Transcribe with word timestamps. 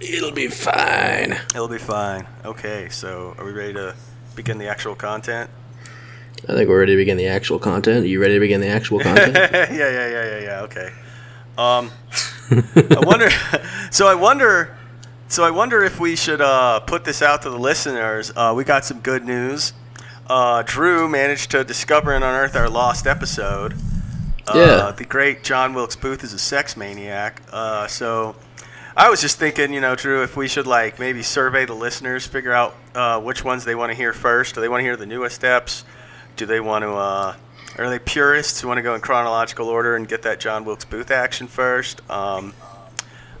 It'll 0.00 0.32
be 0.32 0.48
fine. 0.48 1.32
It'll 1.54 1.68
be 1.68 1.78
fine. 1.78 2.26
Okay, 2.44 2.88
so 2.88 3.34
are 3.38 3.44
we 3.44 3.52
ready 3.52 3.72
to 3.74 3.94
begin 4.36 4.58
the 4.58 4.68
actual 4.68 4.94
content? 4.94 5.50
I 6.48 6.52
think 6.52 6.68
we're 6.68 6.78
ready 6.78 6.92
to 6.92 6.96
begin 6.96 7.16
the 7.16 7.26
actual 7.26 7.58
content. 7.58 8.04
Are 8.04 8.08
you 8.08 8.20
ready 8.20 8.34
to 8.34 8.40
begin 8.40 8.60
the 8.60 8.68
actual 8.68 9.00
content? 9.00 9.34
yeah, 9.36 9.72
yeah, 9.72 9.90
yeah, 9.90 10.24
yeah, 10.24 10.38
yeah. 10.40 10.60
Okay. 10.62 10.92
Um, 11.58 11.90
I 12.50 13.02
wonder. 13.04 13.28
So 13.90 14.06
I 14.06 14.14
wonder. 14.14 14.76
So 15.28 15.44
I 15.44 15.50
wonder 15.50 15.82
if 15.82 15.98
we 15.98 16.14
should 16.14 16.42
uh, 16.42 16.80
put 16.80 17.04
this 17.06 17.22
out 17.22 17.40
to 17.42 17.50
the 17.50 17.58
listeners. 17.58 18.30
Uh, 18.36 18.52
we 18.54 18.64
got 18.64 18.84
some 18.84 19.00
good 19.00 19.24
news. 19.24 19.72
Uh, 20.26 20.62
Drew 20.66 21.08
managed 21.08 21.50
to 21.52 21.64
discover 21.64 22.12
and 22.14 22.22
unearth 22.22 22.54
our 22.54 22.68
lost 22.68 23.06
episode. 23.06 23.72
Uh, 24.46 24.52
Yeah. 24.54 24.90
The 24.92 25.04
great 25.06 25.42
John 25.42 25.72
Wilkes 25.72 25.96
Booth 25.96 26.22
is 26.22 26.34
a 26.34 26.38
sex 26.38 26.76
maniac. 26.76 27.40
Uh, 27.50 27.86
so 27.86 28.36
I 28.98 29.10
was 29.10 29.20
just 29.20 29.38
thinking, 29.38 29.72
you 29.72 29.80
know, 29.80 29.94
Drew, 29.94 30.24
if 30.24 30.36
we 30.36 30.48
should 30.48 30.66
like 30.66 30.98
maybe 30.98 31.22
survey 31.22 31.64
the 31.64 31.72
listeners, 31.72 32.26
figure 32.26 32.52
out 32.52 32.74
uh, 32.96 33.20
which 33.20 33.44
ones 33.44 33.64
they 33.64 33.76
want 33.76 33.92
to 33.92 33.96
hear 33.96 34.12
first. 34.12 34.56
Do 34.56 34.60
they 34.60 34.68
want 34.68 34.80
to 34.80 34.84
hear 34.84 34.96
the 34.96 35.06
newest 35.06 35.36
steps? 35.36 35.84
Do 36.36 36.46
they 36.46 36.58
want 36.58 36.82
to? 36.82 36.90
Uh, 36.90 37.36
are 37.78 37.88
they 37.88 38.00
purists 38.00 38.60
who 38.60 38.66
want 38.66 38.78
to 38.78 38.82
go 38.82 38.96
in 38.96 39.00
chronological 39.00 39.68
order 39.68 39.94
and 39.94 40.08
get 40.08 40.22
that 40.22 40.40
John 40.40 40.64
Wilkes 40.64 40.84
Booth 40.84 41.12
action 41.12 41.46
first? 41.46 42.00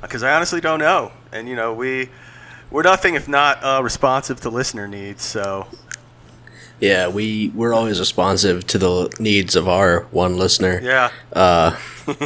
Because 0.00 0.22
I 0.22 0.32
honestly 0.32 0.60
don't 0.60 0.78
know, 0.78 1.10
and 1.32 1.48
you 1.48 1.56
know, 1.56 1.74
we 1.74 2.08
we're 2.70 2.84
nothing 2.84 3.16
if 3.16 3.26
not 3.26 3.60
uh, 3.64 3.80
responsive 3.82 4.40
to 4.42 4.50
listener 4.50 4.86
needs. 4.86 5.24
So 5.24 5.66
yeah, 6.78 7.08
we 7.08 7.48
we're 7.48 7.74
always 7.74 7.98
responsive 7.98 8.64
to 8.68 8.78
the 8.78 9.12
needs 9.18 9.56
of 9.56 9.66
our 9.66 10.02
one 10.12 10.36
listener. 10.36 10.78
yeah, 10.80 11.10
Uh, 11.32 11.76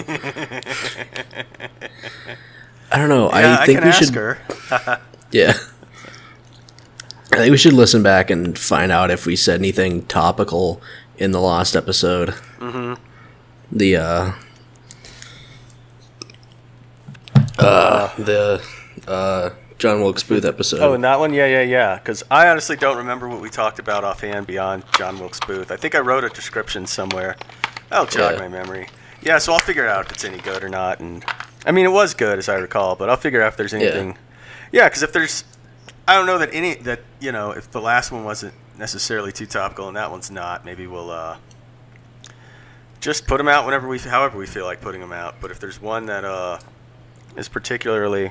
I 2.92 2.98
don't 2.98 3.08
know. 3.08 3.30
yeah, 3.32 3.56
I 3.60 3.66
think 3.66 3.80
can 3.80 3.88
we 3.88 3.92
should. 3.92 4.98
Yeah. 5.30 5.54
I 7.32 7.36
think 7.36 7.50
we 7.50 7.56
should 7.56 7.72
listen 7.72 8.02
back 8.02 8.28
and 8.30 8.58
find 8.58 8.92
out 8.92 9.10
if 9.10 9.24
we 9.24 9.34
said 9.36 9.58
anything 9.58 10.04
topical 10.04 10.82
in 11.16 11.30
the 11.30 11.40
last 11.40 11.74
episode. 11.74 12.30
Mm-hmm. 12.58 12.94
The 13.74 13.96
uh, 13.96 14.32
uh, 17.58 18.14
the 18.16 18.62
uh, 19.08 19.50
John 19.78 20.00
Wilkes 20.02 20.22
Booth 20.22 20.44
episode. 20.44 20.80
Oh, 20.80 20.92
and 20.92 21.02
that 21.04 21.18
one, 21.18 21.32
yeah, 21.32 21.46
yeah, 21.46 21.62
yeah. 21.62 21.96
Because 21.98 22.22
I 22.30 22.48
honestly 22.48 22.76
don't 22.76 22.98
remember 22.98 23.28
what 23.28 23.40
we 23.40 23.48
talked 23.48 23.78
about 23.78 24.04
offhand 24.04 24.46
beyond 24.46 24.84
John 24.96 25.18
Wilkes 25.18 25.40
Booth. 25.40 25.70
I 25.70 25.76
think 25.76 25.94
I 25.94 26.00
wrote 26.00 26.24
a 26.24 26.28
description 26.28 26.86
somewhere. 26.86 27.36
That'll 27.88 28.06
jog 28.06 28.34
Yeah. 28.34 28.38
my 28.40 28.48
memory. 28.48 28.88
Yeah, 29.22 29.38
so 29.38 29.52
I'll 29.52 29.60
figure 29.60 29.88
out 29.88 30.06
if 30.06 30.12
it's 30.12 30.24
any 30.24 30.38
good 30.38 30.62
or 30.64 30.68
not. 30.68 31.00
And 31.00 31.24
I 31.64 31.72
mean, 31.72 31.84
it 31.84 31.92
was 31.92 32.14
good 32.14 32.38
as 32.38 32.48
I 32.48 32.56
recall, 32.56 32.96
but 32.96 33.08
I'll 33.08 33.16
figure 33.16 33.42
out 33.42 33.48
if 33.48 33.56
there's 33.56 33.74
anything. 33.74 34.18
Yeah, 34.72 34.88
because 34.88 35.02
if 35.02 35.12
there's, 35.12 35.44
I 36.08 36.14
don't 36.14 36.26
know 36.26 36.38
that 36.38 36.50
any 36.52 36.74
that 36.74 37.00
you 37.20 37.32
know 37.32 37.52
if 37.52 37.70
the 37.70 37.80
last 37.80 38.10
one 38.10 38.24
wasn't 38.24 38.54
necessarily 38.78 39.32
too 39.32 39.46
topical 39.46 39.88
and 39.88 39.96
that 39.96 40.10
one's 40.10 40.30
not, 40.30 40.64
maybe 40.64 40.86
we'll 40.86 41.10
uh, 41.10 41.36
just 43.00 43.26
put 43.26 43.38
them 43.38 43.48
out 43.48 43.64
whenever 43.64 43.86
we, 43.86 43.98
however 43.98 44.38
we 44.38 44.46
feel 44.46 44.64
like 44.64 44.80
putting 44.80 45.00
them 45.00 45.12
out. 45.12 45.36
But 45.40 45.50
if 45.50 45.60
there's 45.60 45.80
one 45.80 46.06
that 46.06 46.24
uh, 46.24 46.58
is 47.36 47.48
particularly 47.48 48.30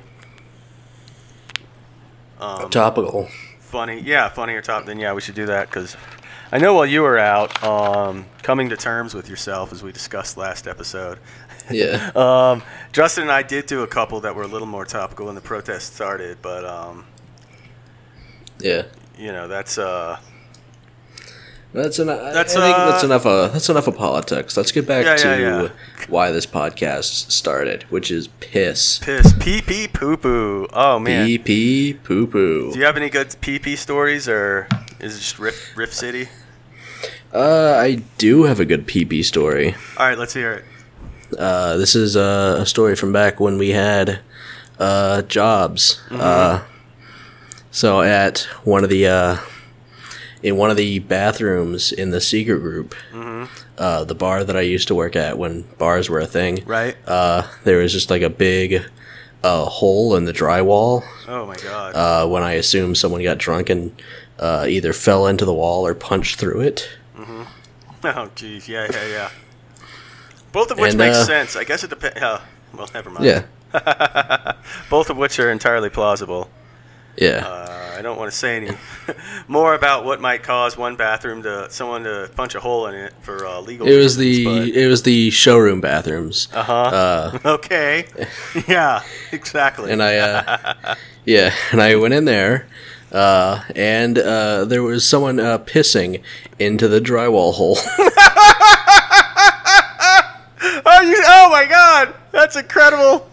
um, 2.39 2.69
topical. 2.69 3.29
funny 3.59 3.99
yeah 3.99 4.27
funny 4.27 4.53
or 4.53 4.61
top 4.61 4.85
then 4.85 4.99
yeah 4.99 5.13
we 5.13 5.21
should 5.21 5.35
do 5.35 5.45
that 5.45 5.69
because 5.69 5.95
i 6.51 6.57
know 6.57 6.73
while 6.73 6.85
you 6.85 7.01
were 7.01 7.17
out 7.17 7.63
um, 7.63 8.25
coming 8.43 8.69
to 8.69 8.77
terms 8.77 9.13
with 9.13 9.29
yourself 9.29 9.71
as 9.71 9.83
we 9.83 9.91
discussed 9.91 10.37
last 10.37 10.67
episode 10.67 11.19
Yeah. 11.69 12.11
um, 12.15 12.63
justin 12.91 13.23
and 13.23 13.31
i 13.31 13.43
did 13.43 13.65
do 13.65 13.83
a 13.83 13.87
couple 13.87 14.19
that 14.21 14.35
were 14.35 14.43
a 14.43 14.47
little 14.47 14.67
more 14.67 14.85
topical 14.85 15.27
when 15.27 15.35
the 15.35 15.41
protest 15.41 15.93
started 15.95 16.37
but 16.41 16.65
um, 16.65 17.05
Yeah. 18.59 18.83
you 19.17 19.31
know 19.31 19.47
that's 19.47 19.77
uh, 19.77 20.17
That's 21.73 21.99
enough. 21.99 22.33
That's, 22.33 22.53
I 22.57 22.61
think 22.65 22.77
uh, 22.77 22.91
that's 22.91 23.03
enough. 23.05 23.25
Of, 23.25 23.53
that's 23.53 23.69
enough 23.69 23.87
of 23.87 23.95
politics. 23.95 24.57
Let's 24.57 24.73
get 24.73 24.85
back 24.85 25.05
Yeah, 25.05 25.15
to 25.15 25.29
yeah, 25.29 25.61
yeah. 25.63 25.69
why 26.09 26.29
this 26.31 26.45
podcast 26.45 27.31
started, 27.31 27.83
which 27.83 28.11
is 28.11 28.27
piss. 28.41 28.99
piss 28.99 29.31
pee 29.39 29.61
pee 29.61 29.87
poo 29.87 30.17
poo 30.17 30.67
oh 30.73 30.99
man 30.99 31.25
Pee 31.25 31.37
pee 31.37 31.93
poo 31.93 32.27
poo. 32.27 32.73
do 32.73 32.77
you 32.79 32.83
have 32.83 32.97
any 32.97 33.09
good 33.09 33.33
pee 33.39 33.57
pee 33.57 33.77
stories 33.77 34.27
or 34.27 34.67
is 34.99 35.15
it 35.15 35.19
just 35.19 35.39
riff, 35.39 35.77
riff 35.77 35.93
city 35.93 36.27
Uh, 37.33 37.77
I 37.79 38.01
do 38.17 38.43
have 38.43 38.59
a 38.59 38.65
good 38.65 38.87
pee 38.87 39.05
pee 39.05 39.23
story. 39.23 39.75
all 39.97 40.07
right 40.07 40.17
let's 40.17 40.33
hear 40.33 40.51
it 40.53 40.65
Uh, 41.39 41.77
this 41.77 41.95
is 41.95 42.17
uh, 42.17 42.57
a 42.59 42.65
story 42.65 42.95
from 42.95 43.13
back 43.13 43.39
when 43.39 43.57
we 43.57 43.69
had 43.69 44.19
uh, 44.79 45.21
jobs. 45.23 46.01
Uh, 46.11 46.61
so 47.71 48.01
at 48.01 48.39
one 48.65 48.83
of 48.83 48.89
the 48.89 49.07
uh, 49.07 49.37
in 50.43 50.57
one 50.57 50.69
of 50.71 50.75
the 50.77 50.99
bathrooms 50.99 51.91
in 51.93 52.09
the 52.11 52.19
secret 52.19 52.59
group, 52.59 52.95
uh, 53.77 54.03
the 54.03 54.15
bar 54.15 54.43
that 54.43 54.57
I 54.57 54.61
used 54.61 54.87
to 54.89 54.95
work 54.95 55.15
at 55.15 55.37
when 55.37 55.61
bars 55.77 56.09
were 56.09 56.19
a 56.19 56.25
thing, 56.27 56.63
right 56.65 56.97
uh, 57.07 57.47
there 57.63 57.77
was 57.77 57.93
just 57.93 58.09
like 58.09 58.23
a 58.23 58.29
big 58.29 58.83
uh, 59.43 59.65
hole 59.65 60.15
in 60.17 60.25
the 60.25 60.33
drywall. 60.33 61.03
oh 61.29 61.45
my 61.45 61.55
god 61.57 61.95
Uh, 61.95 62.27
when 62.27 62.43
I 62.43 62.53
assume 62.53 62.93
someone 62.95 63.23
got 63.23 63.37
drunk 63.37 63.69
and 63.69 63.91
uh, 64.37 64.65
either 64.67 64.91
fell 64.91 65.27
into 65.27 65.45
the 65.45 65.53
wall 65.53 65.85
or 65.87 65.93
punched 65.95 66.37
through 66.39 66.61
it. 66.61 66.89
Oh, 68.03 68.29
geez, 68.35 68.67
yeah, 68.67 68.87
yeah, 68.91 69.07
yeah. 69.07 69.29
Both 70.51 70.71
of 70.71 70.79
which 70.79 70.89
And, 70.91 70.97
makes 70.97 71.17
uh, 71.17 71.25
sense. 71.25 71.55
I 71.55 71.63
guess 71.63 71.83
it 71.83 71.91
depends. 71.91 72.17
Uh, 72.19 72.41
well, 72.75 72.89
never 72.93 73.09
mind. 73.11 73.25
Yeah, 73.25 73.43
Both 74.89 75.09
of 75.11 75.17
which 75.17 75.37
are 75.39 75.51
entirely 75.51 75.89
plausible. 75.89 76.49
yeah. 77.17 77.45
Uh, 77.45 77.77
I 77.97 78.01
don't 78.01 78.17
want 78.17 78.31
to 78.31 78.35
say 78.37 78.55
any 78.57 78.71
more 79.47 79.75
about 79.75 80.03
what 80.05 80.19
might 80.19 80.41
cause 80.41 80.75
one 80.75 80.95
bathroom 80.95 81.43
to 81.43 81.69
someone 81.69 82.03
to 82.05 82.31
punch 82.35 82.55
a 82.55 82.59
hole 82.59 82.87
in 82.87 82.95
it 82.95 83.13
for 83.21 83.45
uh, 83.45 83.59
legal. 83.61 83.87
It 83.87 83.97
was 83.97 84.17
the 84.17 84.73
it 84.73 84.87
was 84.87 85.03
the 85.03 85.29
showroom 85.29 85.81
bathrooms. 85.81 86.47
Uh 86.51 86.63
huh. 86.63 86.73
Uh, 86.73 87.39
okay. 87.45 88.07
yeah. 88.67 89.03
Exactly. 89.31 89.91
and 89.91 90.01
I, 90.01 90.17
uh, 90.17 90.95
yeah, 91.25 91.53
and 91.71 91.79
I 91.79 91.95
went 91.97 92.15
in 92.15 92.25
there, 92.25 92.65
uh, 93.11 93.63
and 93.75 94.17
uh, 94.17 94.65
there 94.65 94.83
was 94.83 95.07
someone 95.07 95.39
uh, 95.39 95.57
pissing 95.59 96.21
into 96.59 96.87
the 96.87 96.99
drywall 96.99 97.53
hole. 97.53 97.77
oh, 100.85 101.01
you, 101.01 101.21
oh 101.25 101.49
my 101.51 101.65
God! 101.69 102.13
That's 102.31 102.55
incredible. 102.55 103.29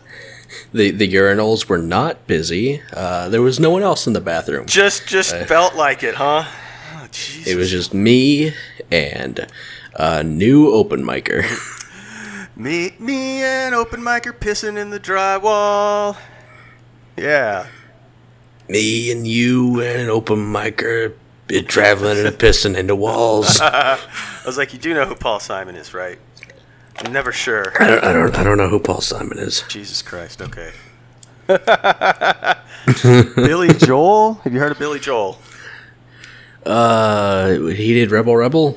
the 0.73 0.91
The 0.91 1.13
urinals 1.13 1.69
were 1.69 1.79
not 1.79 2.27
busy. 2.27 2.83
Uh, 2.93 3.29
there 3.29 3.43
was 3.43 3.61
no 3.61 3.71
one 3.71 3.83
else 3.83 4.07
in 4.07 4.13
the 4.13 4.21
bathroom. 4.21 4.67
Just, 4.67 5.07
just 5.07 5.35
felt 5.47 5.75
like 5.75 6.03
it, 6.03 6.15
huh? 6.17 6.45
Oh. 6.47 7.09
It 7.47 7.57
was 7.57 7.71
just 7.71 7.95
me 7.95 8.53
and 8.91 9.47
a 9.95 10.23
new 10.23 10.71
open 10.71 11.03
micer. 11.05 11.45
Me, 12.57 12.93
me 12.99 13.41
and 13.45 13.73
open 13.73 14.01
micer 14.01 14.33
pissing 14.33 14.77
in 14.77 14.91
the 14.91 14.99
drywall. 14.99 16.17
Yeah. 17.17 17.69
Me 18.69 19.11
and 19.11 19.27
you 19.27 19.81
and 19.81 20.03
an 20.03 20.09
open 20.09 20.39
micer 20.39 21.15
traveling 21.67 22.19
and 22.19 22.27
a 22.27 22.33
pissing 22.33 22.77
into 22.77 22.95
walls. 22.95 23.61
I 23.61 23.99
I 24.43 24.47
was 24.47 24.59
like, 24.59 24.73
you 24.73 24.79
do 24.79 24.95
know 24.95 25.07
who 25.07 25.15
Paul 25.15 25.41
Simon 25.41 25.77
is, 25.77 25.95
right? 25.95 26.19
I'm 26.99 27.13
never 27.13 27.33
sure. 27.33 27.73
don't, 27.79 28.05
I 28.05 28.13
don't, 28.13 28.35
I 28.37 28.43
don't 28.43 28.59
know 28.59 28.69
who 28.69 28.81
Paul 28.81 29.01
Simon 29.01 29.39
is. 29.39 29.63
Jesus 29.69 30.03
Christ. 30.03 30.43
Okay. 30.43 30.73
Billy 33.37 33.69
Joel? 33.75 34.35
Have 34.35 34.53
you 34.53 34.59
heard 34.59 34.73
of 34.73 34.79
Billy 34.79 34.99
Joel? 34.99 35.39
Uh, 36.67 37.53
he 37.69 37.95
did 37.95 38.11
Rebel 38.11 38.37
Rebel. 38.37 38.77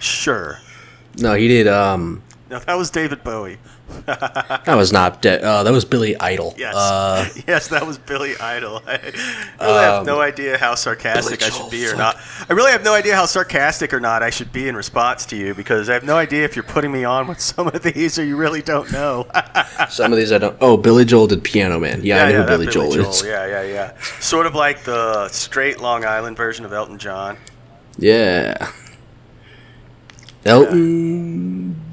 Sure. 0.00 0.58
No, 1.18 1.34
he 1.34 1.46
did. 1.46 1.68
Um, 1.68 2.22
No, 2.50 2.58
that 2.60 2.74
was 2.74 2.90
David 2.90 3.22
Bowie. 3.22 3.58
that 4.06 4.74
was 4.74 4.92
not. 4.92 5.24
Uh, 5.24 5.62
that 5.62 5.72
was 5.72 5.84
Billy 5.84 6.18
Idol. 6.18 6.54
Yes. 6.56 6.74
Uh, 6.74 7.28
yes, 7.46 7.68
that 7.68 7.86
was 7.86 7.98
Billy 7.98 8.36
Idol. 8.38 8.82
I 8.86 8.98
really 9.60 9.82
have 9.82 10.06
no 10.06 10.20
idea 10.20 10.58
how 10.58 10.74
sarcastic 10.74 11.40
Billy 11.40 11.50
I 11.50 11.54
Joel, 11.54 11.62
should 11.64 11.70
be 11.70 11.86
or 11.86 11.96
not. 11.96 12.16
I 12.48 12.52
really 12.52 12.72
have 12.72 12.82
no 12.82 12.94
idea 12.94 13.14
how 13.14 13.26
sarcastic 13.26 13.92
or 13.92 14.00
not 14.00 14.22
I 14.22 14.30
should 14.30 14.52
be 14.52 14.68
in 14.68 14.76
response 14.76 15.26
to 15.26 15.36
you 15.36 15.54
because 15.54 15.88
I 15.88 15.94
have 15.94 16.04
no 16.04 16.16
idea 16.16 16.44
if 16.44 16.56
you're 16.56 16.64
putting 16.64 16.92
me 16.92 17.04
on 17.04 17.28
with 17.28 17.40
some 17.40 17.68
of 17.68 17.82
these 17.82 18.18
or 18.18 18.24
you 18.24 18.36
really 18.36 18.62
don't 18.62 18.90
know. 18.90 19.26
some 19.88 20.12
of 20.12 20.18
these 20.18 20.32
I 20.32 20.38
don't. 20.38 20.56
Oh, 20.60 20.76
Billy 20.76 21.04
Joel 21.04 21.26
did 21.26 21.44
Piano 21.44 21.78
Man. 21.78 22.00
Yeah, 22.02 22.24
I 22.24 22.32
know 22.32 22.38
who 22.38 22.38
that 22.38 22.48
Billy, 22.48 22.66
Joel, 22.66 22.94
is. 22.94 23.22
Yeah, 23.24 23.46
yeah, 23.46 23.62
yeah. 23.62 24.00
Sort 24.20 24.46
of 24.46 24.54
like 24.54 24.84
the 24.84 25.28
straight 25.28 25.80
Long 25.80 26.04
Island 26.04 26.36
version 26.36 26.64
of 26.64 26.72
Elton 26.72 26.98
John. 26.98 27.36
Yeah. 27.98 28.72
Elton 30.44 31.83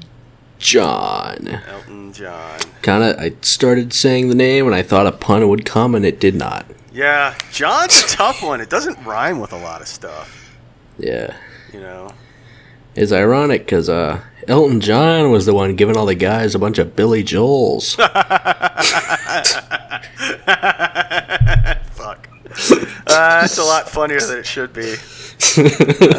John. 0.62 1.48
Elton 1.68 2.12
John. 2.12 2.60
Kind 2.82 3.02
of. 3.04 3.18
I 3.18 3.32
started 3.42 3.92
saying 3.92 4.28
the 4.28 4.34
name 4.34 4.66
and 4.66 4.74
I 4.74 4.82
thought 4.82 5.06
a 5.06 5.12
pun 5.12 5.46
would 5.48 5.64
come 5.66 5.94
and 5.94 6.04
it 6.06 6.20
did 6.20 6.34
not. 6.36 6.64
Yeah, 6.92 7.34
John's 7.52 8.02
a 8.04 8.08
tough 8.08 8.42
one. 8.42 8.60
It 8.60 8.70
doesn't 8.70 9.02
rhyme 9.04 9.40
with 9.40 9.52
a 9.52 9.58
lot 9.58 9.80
of 9.80 9.88
stuff, 9.88 10.50
Yeah. 10.98 11.34
you 11.72 11.80
know. 11.80 12.10
It's 12.94 13.10
ironic 13.12 13.62
because 13.62 13.88
uh, 13.88 14.20
Elton 14.46 14.80
John 14.80 15.30
was 15.32 15.46
the 15.46 15.54
one 15.54 15.74
giving 15.74 15.96
all 15.96 16.06
the 16.06 16.14
guys 16.14 16.54
a 16.54 16.58
bunch 16.58 16.78
of 16.78 16.94
Billy 16.94 17.24
Joels. 17.24 17.96
Fuck. 21.92 22.28
Uh, 23.06 23.40
that's 23.40 23.58
a 23.58 23.64
lot 23.64 23.88
funnier 23.88 24.20
than 24.20 24.38
it 24.38 24.46
should 24.46 24.72
be. 24.72 24.94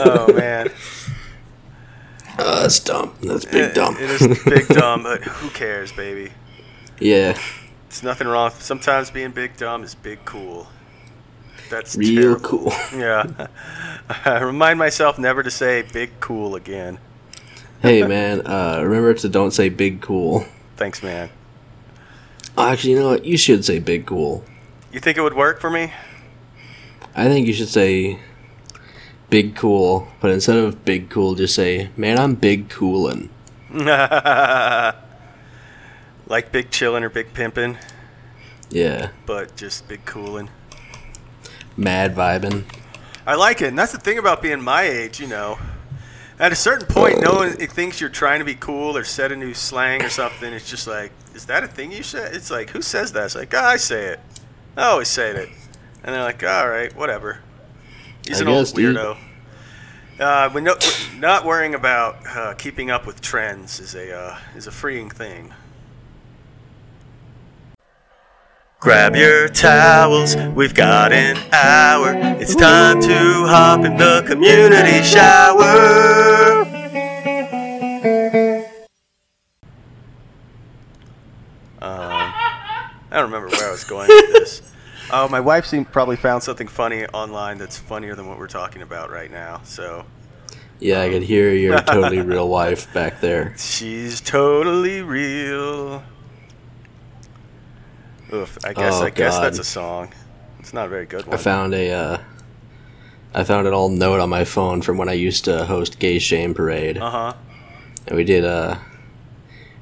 Oh 0.05 0.31
man, 0.33 0.67
Uh, 2.43 2.61
that's 2.63 2.79
dumb. 2.79 3.13
That's 3.21 3.45
big 3.45 3.55
It- 3.69 3.73
dumb. 3.75 3.95
it 3.97 4.09
is 4.09 4.43
big 4.43 4.67
dumb, 4.79 5.03
but 5.03 5.23
who 5.23 5.49
cares, 5.51 5.91
baby? 5.93 6.31
yeah, 6.99 7.37
It's 7.87 8.03
nothing 8.03 8.27
wrong. 8.27 8.51
Sometimes 8.59 9.09
being 9.11 9.31
big 9.31 9.55
dumb 9.57 9.83
is 9.83 9.95
big 9.95 10.23
cool. 10.25 10.67
That's 11.69 11.95
real 11.95 12.37
terrible. 12.39 12.39
cool. 12.41 12.73
Yeah. 12.99 13.47
I 14.25 14.41
remind 14.41 14.77
myself 14.77 15.17
never 15.17 15.41
to 15.43 15.49
say 15.51 15.83
big 15.93 16.11
cool 16.19 16.55
again. 16.55 16.99
hey 17.81 18.03
man, 18.03 18.45
uh, 18.45 18.81
remember 18.83 19.13
to 19.13 19.29
don't 19.29 19.51
say 19.51 19.69
big 19.69 20.01
cool. 20.01 20.45
Thanks, 20.75 21.01
man. 21.01 21.29
Oh, 22.57 22.67
actually, 22.67 22.91
you 22.91 22.99
know 22.99 23.09
what? 23.09 23.25
You 23.25 23.37
should 23.37 23.63
say 23.65 23.79
big 23.79 24.05
cool. 24.05 24.43
You 24.91 24.99
think 24.99 25.17
it 25.17 25.21
would 25.21 25.33
work 25.35 25.59
for 25.61 25.69
me? 25.69 25.91
I 27.15 27.27
think 27.27 27.47
you 27.47 27.53
should 27.53 27.69
say 27.69 28.19
big 29.33 29.56
cool, 29.56 30.07
but 30.21 30.30
instead 30.30 30.57
of 30.57 30.85
big 30.85 31.09
cool, 31.09 31.33
just 31.33 31.56
say, 31.56 31.89
man, 31.97 32.19
I'm 32.19 32.35
big 32.35 32.69
coolin'. 32.69 33.31
like 33.74 34.94
big 36.51 36.69
chillin' 36.69 37.01
or 37.01 37.09
big 37.09 37.33
pimpin', 37.33 37.77
Yeah, 38.69 39.09
but 39.25 39.56
just 39.56 39.88
big 39.88 40.06
coolin'. 40.06 40.51
mad 41.75 42.15
vibin'. 42.15 42.63
I 43.25 43.33
like 43.33 43.63
it, 43.63 43.69
and 43.69 43.80
that's 43.80 43.91
the 43.91 43.97
thing 43.97 44.19
about 44.19 44.44
being 44.44 44.62
my 44.62 44.83
age, 44.83 45.19
you 45.19 45.25
know. 45.25 45.57
At 46.38 46.51
a 46.51 46.56
certain 46.56 46.86
point, 46.86 47.19
no 47.19 47.33
one 47.33 47.53
thinks 47.53 48.00
you're 48.00 48.12
trying 48.12 48.38
to 48.38 48.45
be 48.45 48.53
cool 48.53 48.95
or 48.95 49.03
set 49.03 49.31
a 49.31 49.36
new 49.36 49.56
slang 49.56 50.03
or 50.03 50.09
something. 50.09 50.53
It's 50.53 50.69
just 50.69 50.86
like, 50.86 51.12
is 51.33 51.45
that 51.45 51.63
a 51.63 51.68
thing 51.68 51.91
you 51.91 52.03
said? 52.03 52.36
It's 52.36 52.51
like, 52.51 52.69
who 52.69 52.83
says 52.83 53.13
that? 53.13 53.25
It's 53.25 53.36
like, 53.36 53.51
oh, 53.56 53.62
I 53.62 53.77
say 53.77 54.09
it. 54.09 54.19
I 54.77 54.89
always 54.89 55.07
say 55.07 55.31
it. 55.31 55.50
And 56.03 56.13
they're 56.13 56.21
like, 56.21 56.44
all 56.44 56.69
right, 56.69 56.95
whatever. 56.95 57.39
He's 58.27 58.39
I 58.39 58.43
an 58.43 58.47
old 58.49 58.65
guess, 58.65 58.71
dude. 58.71 58.95
weirdo. 58.95 59.17
Uh, 60.19 60.59
no, 60.59 60.77
not 61.17 61.43
worrying 61.43 61.75
about 61.75 62.17
uh, 62.27 62.53
keeping 62.53 62.91
up 62.91 63.05
with 63.05 63.19
trends 63.19 63.79
is 63.79 63.95
a 63.95 64.15
uh, 64.15 64.37
is 64.55 64.67
a 64.67 64.71
freeing 64.71 65.09
thing. 65.09 65.53
Grab 68.79 69.15
your 69.15 69.47
towels, 69.47 70.35
we've 70.35 70.75
got 70.75 71.13
an 71.13 71.37
hour. 71.53 72.13
It's 72.39 72.53
time 72.53 73.01
to 73.01 73.47
hop 73.47 73.85
in 73.85 73.95
the 73.95 74.23
community 74.27 75.01
shower. 75.03 75.63
Um, 81.81 82.31
I 82.31 82.91
don't 83.11 83.31
remember 83.31 83.47
where 83.47 83.69
I 83.69 83.71
was 83.71 83.85
going 83.85 84.09
with 84.09 84.33
this. 84.33 84.72
Oh, 85.15 85.27
my 85.30 85.39
wife 85.39 85.65
seemed 85.68 85.92
probably 85.92 86.15
found 86.15 86.42
something 86.42 86.68
funny 86.68 87.06
online 87.07 87.60
that's 87.60 87.77
funnier 87.77 88.15
than 88.15 88.27
what 88.27 88.39
we're 88.39 88.48
talking 88.48 88.81
about 88.81 89.12
right 89.12 89.30
now. 89.30 89.62
So 89.63 90.06
Yeah, 90.80 91.01
I 91.01 91.10
could 91.10 91.21
hear 91.21 91.54
your 91.54 91.80
totally 91.81 92.21
real 92.21 92.50
wife 92.50 92.92
back 92.94 93.21
there. 93.21 93.54
she's 93.57 94.19
totally 94.19 95.01
real. 95.04 96.04
Oof, 98.33 98.57
I 98.65 98.74
guess 98.74 98.94
Oh, 99.01 99.06
I 99.06 99.10
guess 99.12 99.38
that's 99.39 99.60
a 99.60 99.63
song. 99.63 100.12
It's 100.60 100.74
not 100.74 100.88
a 100.88 100.89
very 100.89 101.06
good 101.06 101.27
one. 101.27 101.36
I 101.38 101.38
found 101.38 101.75
a, 101.75 101.92
uh, 101.92 102.18
I 103.36 103.44
found 103.44 103.68
an 103.68 103.74
old 103.74 103.92
note 103.92 104.19
on 104.19 104.30
my 104.30 104.44
phone 104.45 104.81
from 104.81 104.98
when 104.98 105.10
I 105.10 105.13
used 105.13 105.45
to 105.45 105.65
host 105.65 106.00
Gay 106.00 106.18
Shame 106.18 106.54
Parade, 106.56 106.98
Uh 106.98 107.10
huh. 107.12 107.33
and 108.07 108.15
we 108.18 108.24
did 108.24 108.45
uh 108.45 108.77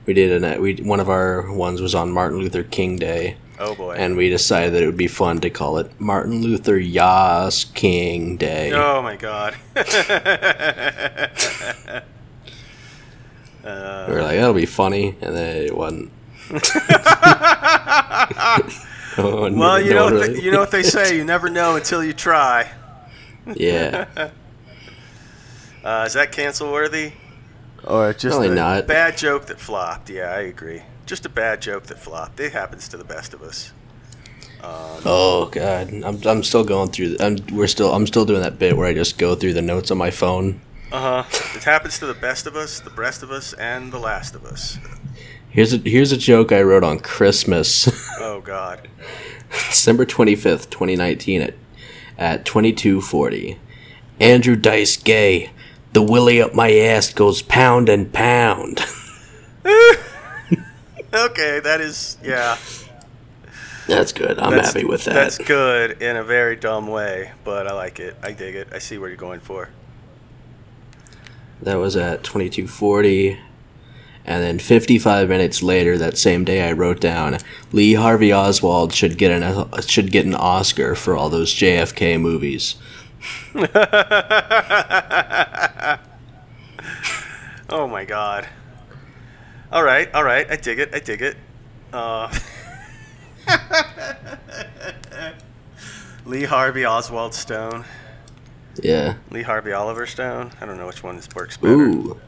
we 0.06 0.14
did 0.14 0.44
an 0.44 0.62
we 0.62 0.76
one 0.76 1.00
of 1.00 1.10
our 1.10 1.52
ones 1.52 1.82
was 1.82 1.94
on 1.96 2.12
Martin 2.12 2.40
Luther 2.40 2.64
King 2.64 2.98
Day, 2.98 3.38
Oh 3.64 3.76
boy. 3.76 3.94
and 3.94 4.18
we 4.18 4.30
decided 4.30 4.74
that 4.74 4.82
it 4.82 4.88
would 4.88 4.98
be 4.98 5.08
fun 5.08 5.40
to 5.42 5.50
call 5.52 5.78
it 5.78 5.92
Martin 6.02 6.42
Luther 6.42 6.80
Yas 6.80 7.66
King 7.66 8.36
Day. 8.38 8.72
oh 8.74 9.02
my 9.02 9.16
god. 9.16 9.56
We 13.64 13.70
uh, 13.70 14.08
were 14.10 14.24
like, 14.24 14.38
that'll 14.38 14.56
be 14.56 14.66
funny, 14.66 15.16
and 15.22 15.36
then 15.36 15.58
it 15.66 15.78
wasn't. 15.78 16.12
No 19.18 19.36
one- 19.42 19.58
well, 19.60 19.80
you 19.80 19.90
no 19.92 19.96
know 19.96 20.04
what 20.06 20.14
really- 20.14 20.34
they, 20.40 20.42
you 20.42 20.52
know 20.52 20.60
what 20.62 20.72
they 20.72 20.84
say. 20.84 21.16
You 21.18 21.26
never 21.26 21.50
know 21.50 21.76
until 21.76 22.02
you 22.04 22.14
try. 22.14 22.72
yeah, 23.56 24.06
Uh, 25.84 26.04
is 26.08 26.14
that 26.14 26.32
cancel 26.32 26.72
worthy? 26.72 27.12
Or 27.84 28.14
just 28.14 28.28
Probably 28.38 28.50
a 28.50 28.56
not. 28.56 28.88
bad 28.88 29.18
joke 29.18 29.48
that 29.48 29.60
flopped? 29.60 30.10
Yeah, 30.10 30.32
I 30.32 30.42
agree. 30.42 30.82
Just 31.12 31.26
a 31.26 31.30
bad 31.30 31.62
joke 31.62 31.88
that 31.88 32.00
flopped. 32.00 32.40
It 32.40 32.54
happens 32.54 32.88
to 32.88 32.96
the 32.96 33.04
best 33.04 33.34
of 33.34 33.42
us. 33.42 33.74
Um, 34.64 35.02
Oh 35.06 35.50
god, 35.52 35.90
I'm, 36.06 36.26
I'm 36.26 36.42
still 36.42 36.64
going 36.64 36.90
through. 36.90 37.18
I'm 37.20 37.36
we're 37.52 37.68
still 37.68 37.94
I'm 37.94 38.08
still 38.08 38.24
doing 38.24 38.42
that 38.44 38.58
bit 38.58 38.78
where 38.78 38.88
I 38.88 38.94
just 38.94 39.18
go 39.18 39.36
through 39.36 39.52
the 39.52 39.62
notes 39.62 39.92
on 39.92 39.98
my 39.98 40.10
phone. 40.10 40.62
Uh 40.90 41.24
huh. 41.24 41.58
It 41.58 41.66
happens 41.66 42.00
to 42.00 42.06
the 42.06 42.14
best 42.14 42.48
of 42.48 42.56
us, 42.56 42.80
the 42.80 42.92
best 42.92 43.24
of 43.24 43.30
us, 43.32 43.52
and 43.52 43.92
the 43.92 44.00
last 44.00 44.36
of 44.36 44.46
us. 44.46 44.78
Here's 45.50 45.74
a 45.74 45.80
here's 45.80 46.14
a 46.14 46.18
joke 46.18 46.54
I 46.54 46.62
wrote 46.62 46.86
on 46.86 47.00
Christmas, 47.00 47.90
Oh 48.22 48.40
God. 48.40 48.88
December 49.50 50.06
twenty 50.06 50.38
fifth, 50.38 50.70
twenty 50.70 50.96
nineteen 50.96 51.42
at 51.42 51.56
at 52.18 52.46
twenty 52.46 52.72
two 52.72 53.02
forty. 53.02 53.60
Andrew 54.22 54.56
Dice 54.56 54.96
Gay, 54.96 55.52
the 55.92 56.02
willy 56.02 56.42
up 56.42 56.54
my 56.56 56.72
ass 56.74 57.12
goes 57.12 57.42
pound 57.42 57.90
and 57.90 58.14
pound. 58.14 58.80
Okay, 61.14 61.60
that 61.60 61.82
is 61.82 62.18
yeah. 62.24 62.58
That's 63.88 64.14
good. 64.14 64.40
I'm 64.40 64.52
that's- 64.52 64.74
happy 64.74 64.86
with 64.86 65.06
that. 65.06 65.14
That's 65.14 65.38
good 65.38 66.02
in 66.02 66.16
a 66.16 66.24
very 66.24 66.56
dumb 66.56 66.88
way, 66.88 67.32
but 67.44 67.68
I 67.68 67.74
like 67.74 68.00
it. 68.00 68.16
I 68.24 68.32
dig 68.32 68.56
it. 68.56 68.70
I 68.72 68.80
see 68.80 68.98
where 68.98 69.10
you're 69.10 69.18
going 69.18 69.40
for. 69.42 69.70
That 71.62 71.76
was 71.76 71.96
at 71.96 72.24
2240. 72.24 73.38
And 74.24 74.44
then 74.44 74.60
55 74.60 75.30
minutes 75.30 75.64
later, 75.64 75.98
that 75.98 76.18
same 76.18 76.46
day, 76.46 76.68
I 76.68 76.74
wrote 76.74 77.02
down 77.02 77.38
Lee 77.72 77.96
Harvey 77.96 78.32
Oswald 78.32 78.94
should 78.94 79.18
get 79.18 79.32
an 79.32 79.82
should 79.82 80.12
get 80.12 80.26
an 80.26 80.36
Oscar 80.36 80.94
for 80.96 81.18
all 81.18 81.30
those 81.30 81.54
JFK 81.54 82.22
movies. 82.22 82.76
oh 87.70 87.88
my 87.88 88.06
god. 88.06 88.48
All 89.72 89.84
right, 89.84 90.14
all 90.14 90.24
right. 90.24 90.50
I 90.52 90.56
dig 90.58 90.80
it. 90.80 90.94
I 90.94 91.00
dig 91.00 91.22
it. 91.22 91.38
Uh, 91.94 92.34
Lee 96.26 96.44
Harvey 96.44 96.86
Oswald 96.86 97.34
Stone. 97.34 97.86
Yeah. 98.82 99.16
Lee 99.30 99.42
Harvey 99.44 99.72
Oliver 99.72 100.06
Stone. 100.06 100.52
I 100.62 100.66
don't 100.66 100.78
know 100.78 100.88
which 100.88 101.04
one 101.04 101.20
works 101.36 101.58
better. 101.58 101.74
Ooh. 101.74 102.20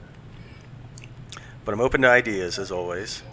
But 1.65 1.73
I'm 1.73 1.81
open 1.81 2.01
to 2.01 2.09
ideas 2.09 2.59
as 2.59 2.71
always. 2.71 3.23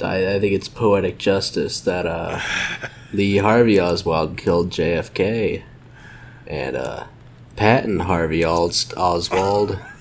I, 0.00 0.34
I 0.34 0.40
think 0.40 0.52
it's 0.52 0.68
poetic 0.68 1.18
justice 1.18 1.80
that 1.82 2.06
uh, 2.06 2.40
Lee 3.12 3.38
Harvey 3.38 3.80
Oswald 3.80 4.36
killed 4.36 4.70
JFK, 4.70 5.62
and 6.46 6.76
uh, 6.76 7.04
Patton 7.56 8.00
Harvey 8.00 8.44
Os- 8.44 8.92
Oswald 8.96 9.78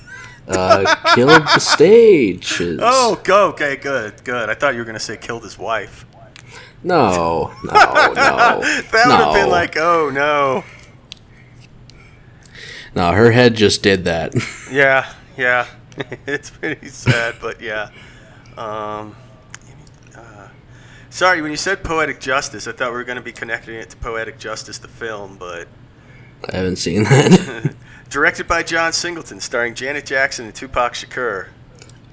uh, 0.47 0.95
killed 1.15 1.29
the 1.29 1.59
stages. 1.59 2.79
Oh, 2.81 3.19
go. 3.23 3.50
Okay, 3.50 3.75
good, 3.75 4.23
good. 4.23 4.50
I 4.50 4.53
thought 4.53 4.73
you 4.73 4.79
were 4.79 4.85
gonna 4.85 5.00
say 5.00 5.17
killed 5.17 5.43
his 5.43 5.57
wife. 5.57 6.05
no, 6.83 7.53
no, 7.63 7.71
no. 7.73 7.73
that 7.73 8.91
would 8.91 9.12
have 9.12 9.33
been 9.33 9.50
like, 9.50 9.77
oh 9.77 10.09
no. 10.09 10.63
No, 12.95 13.12
her 13.12 13.31
head 13.31 13.55
just 13.55 13.81
did 13.83 14.05
that. 14.05 14.33
Yeah, 14.71 15.12
yeah. 15.38 15.67
it's 16.25 16.50
pretty 16.50 16.88
sad, 16.88 17.35
but 17.39 17.62
yeah. 17.62 17.89
Um, 18.57 19.15
uh, 20.15 20.47
sorry, 21.12 21.43
when 21.43 21.51
you 21.51 21.57
said 21.57 21.83
poetic 21.83 22.19
justice, 22.19 22.65
I 22.67 22.71
thought 22.71 22.89
we 22.89 22.97
were 22.97 23.03
going 23.03 23.17
to 23.17 23.23
be 23.23 23.31
connecting 23.31 23.75
it 23.75 23.91
to 23.91 23.97
poetic 23.97 24.39
justice, 24.39 24.79
the 24.79 24.88
film, 24.88 25.38
but 25.38 25.67
I 26.51 26.57
haven't 26.57 26.77
seen 26.77 27.03
that. 27.03 27.75
Directed 28.13 28.48
by 28.48 28.62
John 28.62 28.93
Singleton, 28.93 29.39
starring 29.39 29.74
Janet 29.74 30.05
Jackson 30.05 30.46
and 30.46 30.53
Tupac 30.53 30.93
Shakur. 30.93 31.48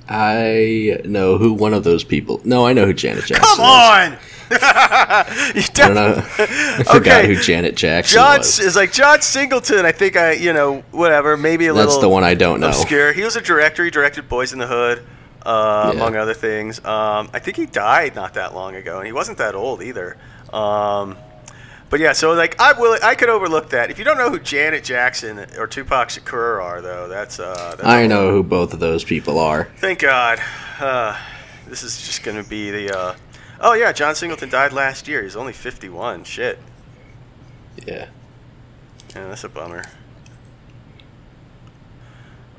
I 0.09 0.99
know 1.05 1.37
who 1.37 1.53
one 1.53 1.75
of 1.75 1.85
those 1.85 2.05
people. 2.05 2.41
No, 2.43 2.67
I 2.67 2.73
know 2.73 2.87
who 2.87 2.95
Janet 2.95 3.27
Jackson 3.27 3.45
Come 3.45 3.61
on! 3.61 4.13
you 4.51 4.57
I 4.61 5.69
don't 5.75 5.95
know. 5.95 6.15
I 6.39 6.85
forgot 6.85 7.25
Okay. 7.25 7.27
who 7.35 7.37
Janet 7.43 7.77
Jackson 7.77 8.15
John 8.17 8.39
was. 8.39 8.59
is 8.61 8.77
like 8.77 8.93
John 8.95 9.21
Singleton. 9.21 9.85
I 9.85 9.93
think 9.93 10.17
I, 10.17 10.33
you 10.33 10.55
know, 10.55 10.83
whatever, 10.91 11.37
maybe 11.37 11.67
a 11.67 11.75
That's 11.75 11.89
little 11.89 12.01
the 12.01 12.09
one 12.09 12.25
I 12.25 12.33
don't 12.33 12.61
know. 12.61 12.69
obscure. 12.69 13.13
He 13.13 13.23
was 13.23 13.37
a 13.37 13.43
director. 13.43 13.85
He 13.85 13.91
directed 13.91 14.27
Boyz 14.27 14.55
n 14.55 14.59
the 14.59 14.67
Hood, 14.67 15.03
uh, 15.45 15.91
Yeah. 15.93 16.01
among 16.01 16.17
other 16.17 16.33
things. 16.35 16.79
Um, 16.83 17.29
I 17.35 17.41
think 17.41 17.59
he 17.59 17.67
died 17.67 18.15
not 18.17 18.33
that 18.35 18.55
long 18.55 18.75
ago, 18.75 18.97
and 18.97 19.07
he 19.07 19.13
wasn't 19.13 19.37
that 19.37 19.55
old 19.55 19.83
either. 19.83 20.17
Um, 20.51 21.19
But 21.91 21.99
yeah, 21.99 22.13
so 22.13 22.33
like 22.33 22.59
I 22.61 22.73
will, 22.73 22.97
I 23.03 23.17
could 23.17 23.29
overlook 23.29 23.71
that. 23.71 23.91
If 23.91 23.99
you 23.99 24.05
don't 24.05 24.17
know 24.17 24.31
who 24.31 24.39
Janet 24.39 24.85
Jackson 24.85 25.41
or 25.59 25.67
Tupac 25.67 26.09
Shakur 26.09 26.63
are, 26.63 26.81
though, 26.81 27.09
that's 27.09 27.41
uh, 27.41 27.75
that's 27.77 27.87
I 27.87 28.07
know 28.07 28.31
who 28.31 28.45
both 28.45 28.73
of 28.73 28.79
those 28.79 29.03
people 29.03 29.41
are. 29.41 29.65
Thank 29.79 29.99
God. 29.99 30.41
Uh, 30.79 31.19
this 31.67 31.83
is 31.83 32.01
just 32.07 32.23
gonna 32.23 32.45
be 32.45 32.71
the. 32.71 32.97
Uh, 32.97 33.17
oh 33.61 33.75
yeah, 33.75 33.91
John 33.91 34.15
Singleton 34.15 34.49
died 34.49 34.73
last 34.73 35.09
year. 35.09 35.25
He's 35.25 35.35
only 35.35 35.53
51. 35.53 36.23
Shit. 36.23 36.61
Yeah. 37.85 38.07
Yeah, 39.17 39.29
that's 39.29 39.43
a 39.43 39.49
bummer. 39.49 39.85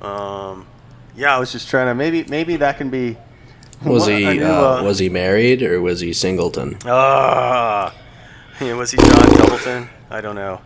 Um, 0.02 0.68
yeah, 1.16 1.36
I 1.36 1.40
was 1.40 1.54
just 1.54 1.70
trying 1.70 1.88
to 1.88 1.96
maybe 1.96 2.26
maybe 2.26 2.58
that 2.58 2.78
can 2.78 2.90
be. 2.90 3.16
Was 3.86 4.08
he 4.08 4.20
new, 4.20 4.46
uh, 4.46 4.80
uh, 4.80 4.84
was 4.84 5.00
he 5.00 5.08
married 5.10 5.64
or 5.64 5.82
was 5.82 6.02
he 6.02 6.14
singleton? 6.14 6.78
Ah, 6.86 7.96
yeah, 8.68 8.74
was 8.74 8.92
he 8.92 8.98
John 8.98 9.08
Doubleton? 9.10 9.90
I 10.10 10.22
don't 10.22 10.36
know. 10.36 10.62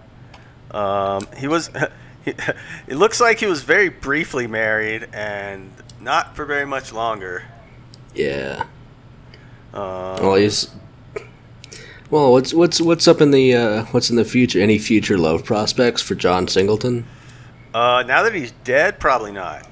Um, 0.72 1.28
he 1.38 1.48
was. 1.48 1.70
it 2.26 2.96
looks 2.96 3.22
like 3.22 3.40
he 3.40 3.46
was 3.46 3.62
very 3.62 3.90
briefly 3.90 4.48
married 4.48 5.08
and 5.14 5.72
not 6.02 6.36
for 6.36 6.44
very 6.46 6.66
much 6.66 6.92
longer. 6.92 7.44
Yeah. 8.16 8.66
Um, 9.74 10.24
Well, 10.24 10.36
he's. 10.36 10.72
Well, 12.10 12.32
what's 12.32 12.54
what's 12.54 12.82
what's 12.82 13.08
up 13.08 13.22
in 13.22 13.32
the 13.32 13.56
uh, 13.56 13.86
what's 13.86 14.10
in 14.10 14.16
the 14.16 14.26
future? 14.26 14.60
Any 14.60 14.78
future 14.78 15.18
love 15.18 15.44
prospects 15.44 16.02
for 16.02 16.16
John 16.16 16.48
Singleton? 16.48 17.06
uh, 17.74 18.04
now 18.08 18.24
that 18.24 18.34
he's 18.34 18.52
dead, 18.64 19.00
probably 19.00 19.32
not. 19.32 19.68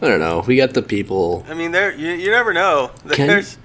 I 0.00 0.08
don't 0.08 0.20
know. 0.20 0.44
We 0.46 0.56
got 0.56 0.74
the 0.74 0.82
people. 0.82 1.44
I 1.48 1.54
mean, 1.54 1.72
there 1.72 1.94
you, 1.94 2.12
you 2.12 2.30
never 2.30 2.52
know. 2.52 2.90
There's 3.04 3.58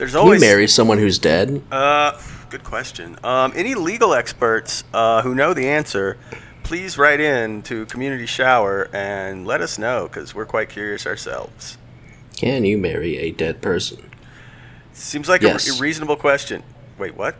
there's 0.00 0.12
Can 0.12 0.20
always 0.20 0.40
you 0.40 0.48
marry 0.48 0.66
someone 0.66 0.96
who's 0.96 1.18
dead? 1.18 1.62
Uh, 1.70 2.18
good 2.48 2.64
question. 2.64 3.18
Um, 3.22 3.52
any 3.54 3.74
legal 3.74 4.14
experts 4.14 4.82
uh, 4.94 5.20
who 5.20 5.34
know 5.34 5.52
the 5.52 5.68
answer, 5.68 6.16
please 6.62 6.96
write 6.96 7.20
in 7.20 7.60
to 7.64 7.84
Community 7.84 8.24
Shower 8.24 8.88
and 8.94 9.46
let 9.46 9.60
us 9.60 9.78
know 9.78 10.08
because 10.08 10.34
we're 10.34 10.46
quite 10.46 10.70
curious 10.70 11.06
ourselves. 11.06 11.76
Can 12.34 12.64
you 12.64 12.78
marry 12.78 13.18
a 13.18 13.30
dead 13.30 13.60
person? 13.60 14.10
Seems 14.94 15.28
like 15.28 15.42
Yes. 15.42 15.68
a, 15.68 15.74
re- 15.74 15.80
reasonable 15.88 16.16
question. 16.16 16.62
Wait, 16.96 17.14
what? 17.14 17.36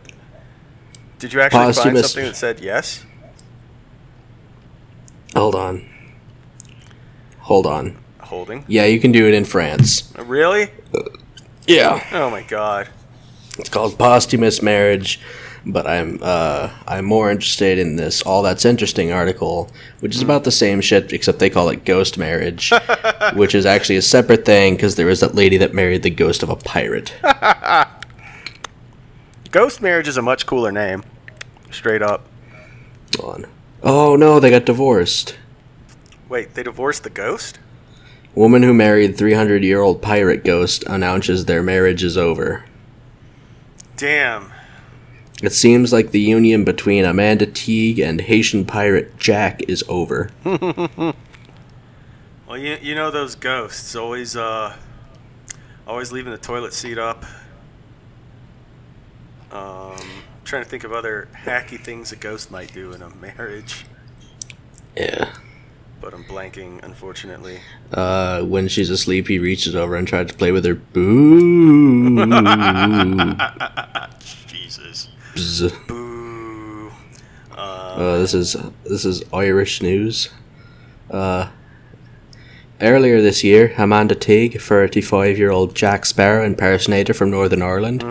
Did 1.17 1.33
you 1.33 1.41
actually 1.41 1.73
find 1.73 1.97
something 1.97 2.25
that 2.25 2.35
said 2.35 2.59
yes? 2.59 3.03
Hold 5.35 5.55
on. 5.55 5.89
Hold 7.39 7.65
on. 7.65 7.97
Holding. 8.19 8.65
Yeah, 8.67 8.85
you 8.85 8.99
can 8.99 9.11
do 9.11 9.27
it 9.27 9.33
in 9.33 9.45
France. 9.45 10.13
Uh, 10.15 10.23
Really? 10.25 10.69
Yeah. 11.67 12.05
Oh 12.11 12.29
my 12.29 12.43
god. 12.43 12.89
It's 13.57 13.69
called 13.69 13.97
posthumous 13.97 14.61
marriage, 14.61 15.19
but 15.65 15.85
I'm 15.85 16.19
uh, 16.21 16.69
I'm 16.87 17.05
more 17.05 17.29
interested 17.29 17.77
in 17.77 17.95
this 17.95 18.21
all 18.21 18.41
that's 18.41 18.65
interesting 18.65 19.11
article, 19.11 19.69
which 19.99 20.15
is 20.15 20.21
about 20.21 20.43
the 20.43 20.51
same 20.51 20.81
shit 20.81 21.13
except 21.13 21.39
they 21.39 21.49
call 21.49 21.69
it 21.69 21.85
ghost 21.85 22.17
marriage, 22.17 22.71
which 23.33 23.53
is 23.53 23.65
actually 23.65 23.97
a 23.97 24.01
separate 24.01 24.45
thing 24.45 24.75
because 24.75 24.95
there 24.95 25.05
was 25.05 25.19
that 25.19 25.35
lady 25.35 25.57
that 25.57 25.73
married 25.73 26.03
the 26.03 26.09
ghost 26.09 26.43
of 26.43 26.49
a 26.49 26.55
pirate. 26.55 27.13
Ghost 29.51 29.81
marriage 29.81 30.07
is 30.07 30.15
a 30.15 30.21
much 30.21 30.45
cooler 30.45 30.71
name. 30.71 31.03
Straight 31.71 32.01
up. 32.01 32.25
Hold 33.19 33.35
on. 33.35 33.51
Oh 33.83 34.15
no, 34.15 34.39
they 34.39 34.49
got 34.49 34.63
divorced. 34.63 35.35
Wait, 36.29 36.53
they 36.53 36.63
divorced 36.63 37.03
the 37.03 37.09
ghost? 37.09 37.59
Woman 38.35 38.63
who 38.63 38.73
married 38.73 39.17
300 39.17 39.63
year 39.63 39.81
old 39.81 40.01
pirate 40.01 40.43
ghost 40.43 40.83
announces 40.87 41.45
their 41.45 41.61
marriage 41.61 42.03
is 42.03 42.17
over. 42.17 42.63
Damn. 43.97 44.51
It 45.43 45.53
seems 45.53 45.91
like 45.91 46.11
the 46.11 46.19
union 46.19 46.63
between 46.63 47.03
Amanda 47.03 47.45
Teague 47.45 47.99
and 47.99 48.21
Haitian 48.21 48.65
pirate 48.65 49.17
Jack 49.17 49.63
is 49.67 49.83
over. 49.87 50.29
Well, 52.47 52.59
you, 52.59 52.77
you 52.81 52.95
know 52.95 53.11
those 53.11 53.35
ghosts 53.35 53.95
always 53.95 54.35
uh 54.35 54.75
always 55.87 56.11
leaving 56.11 56.33
the 56.33 56.37
toilet 56.37 56.73
seat 56.73 56.97
up. 56.97 57.23
Um, 59.53 59.97
trying 60.43 60.61
to 60.61 60.69
think 60.69 60.83
of 60.83 60.91
other 60.91 61.29
hacky 61.45 61.79
things 61.79 62.11
a 62.11 62.17
ghost 62.17 62.51
might 62.51 62.73
do 62.73 62.91
in 62.91 63.01
a 63.01 63.09
marriage, 63.09 63.85
Yeah. 64.97 65.31
But 66.01 66.13
I'm 66.13 66.23
blanking 66.25 66.83
unfortunately. 66.83 67.59
Uh, 67.93 68.41
when 68.43 68.67
she's 68.67 68.89
asleep, 68.89 69.27
he 69.27 69.37
reaches 69.39 69.75
over 69.75 69.95
and 69.95 70.07
tries 70.07 70.27
to 70.27 70.33
play 70.33 70.51
with 70.51 70.65
her. 70.65 70.75
Boo. 70.75 72.15
Jesus. 74.47 75.09
Bzz. 75.35 75.87
Boo. 75.87 76.91
Uh, 77.51 77.55
Uh, 77.97 78.17
this 78.17 78.33
is 78.33 78.55
this 78.85 79.05
is 79.05 79.23
Irish 79.33 79.81
news. 79.81 80.29
Uh, 81.09 81.49
earlier 82.79 83.21
this 83.21 83.43
year, 83.43 83.73
Amanda 83.77 84.15
Teague, 84.15 84.59
thirty-five-year-old 84.59 85.75
Jack 85.75 86.05
Sparrow 86.05 86.43
impersonator 86.45 87.13
from 87.13 87.29
Northern 87.31 87.61
Ireland, 87.61 88.03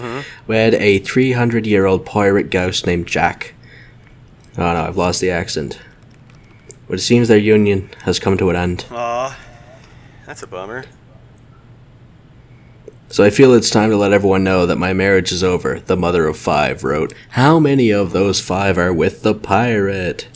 wed 0.46 0.74
a 0.74 0.98
three 1.00 1.32
hundred-year-old 1.32 2.04
pirate 2.06 2.50
ghost 2.50 2.86
named 2.86 3.06
Jack. 3.06 3.54
Oh 4.58 4.72
no, 4.74 4.84
I've 4.86 4.96
lost 4.98 5.20
the 5.20 5.30
accent. 5.30 5.80
But 6.90 6.98
it 6.98 7.02
seems 7.02 7.28
their 7.28 7.38
union 7.38 7.88
has 8.02 8.18
come 8.18 8.36
to 8.38 8.50
an 8.50 8.56
end. 8.56 8.84
aw, 8.90 9.38
that's 10.26 10.42
a 10.42 10.46
bummer. 10.48 10.84
So 13.10 13.22
I 13.22 13.30
feel 13.30 13.54
it's 13.54 13.70
time 13.70 13.90
to 13.90 13.96
let 13.96 14.12
everyone 14.12 14.42
know 14.42 14.66
that 14.66 14.74
my 14.74 14.92
marriage 14.92 15.30
is 15.30 15.44
over. 15.44 15.78
The 15.78 15.96
mother 15.96 16.26
of 16.26 16.36
five 16.36 16.82
wrote, 16.82 17.14
How 17.30 17.60
many 17.60 17.92
of 17.92 18.10
those 18.10 18.40
five 18.40 18.76
are 18.76 18.92
with 18.92 19.22
the 19.22 19.34
pirate? 19.36 20.26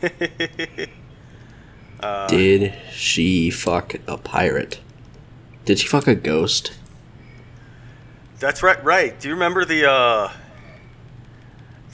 Uh, 1.98 2.26
Did 2.28 2.74
she 2.92 3.48
fuck 3.48 3.94
a 4.06 4.18
pirate? 4.18 4.80
Did 5.64 5.78
she 5.78 5.88
fuck 5.88 6.06
a 6.06 6.14
ghost? 6.14 6.76
That's 8.38 8.62
right. 8.62 8.84
Right. 8.84 9.18
Do 9.18 9.28
you 9.28 9.34
remember 9.34 9.64
the 9.64 9.90
uh 9.90 10.30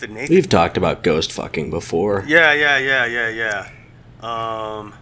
the 0.02 0.08
Nathan? 0.08 0.34
We've 0.34 0.48
talked 0.48 0.76
about 0.76 1.02
ghost 1.02 1.32
fucking 1.32 1.70
before. 1.70 2.24
Yeah, 2.26 2.52
yeah, 2.52 2.76
yeah, 2.78 3.06
yeah, 3.06 3.28
yeah. 3.30 3.70
Um. 4.20 4.94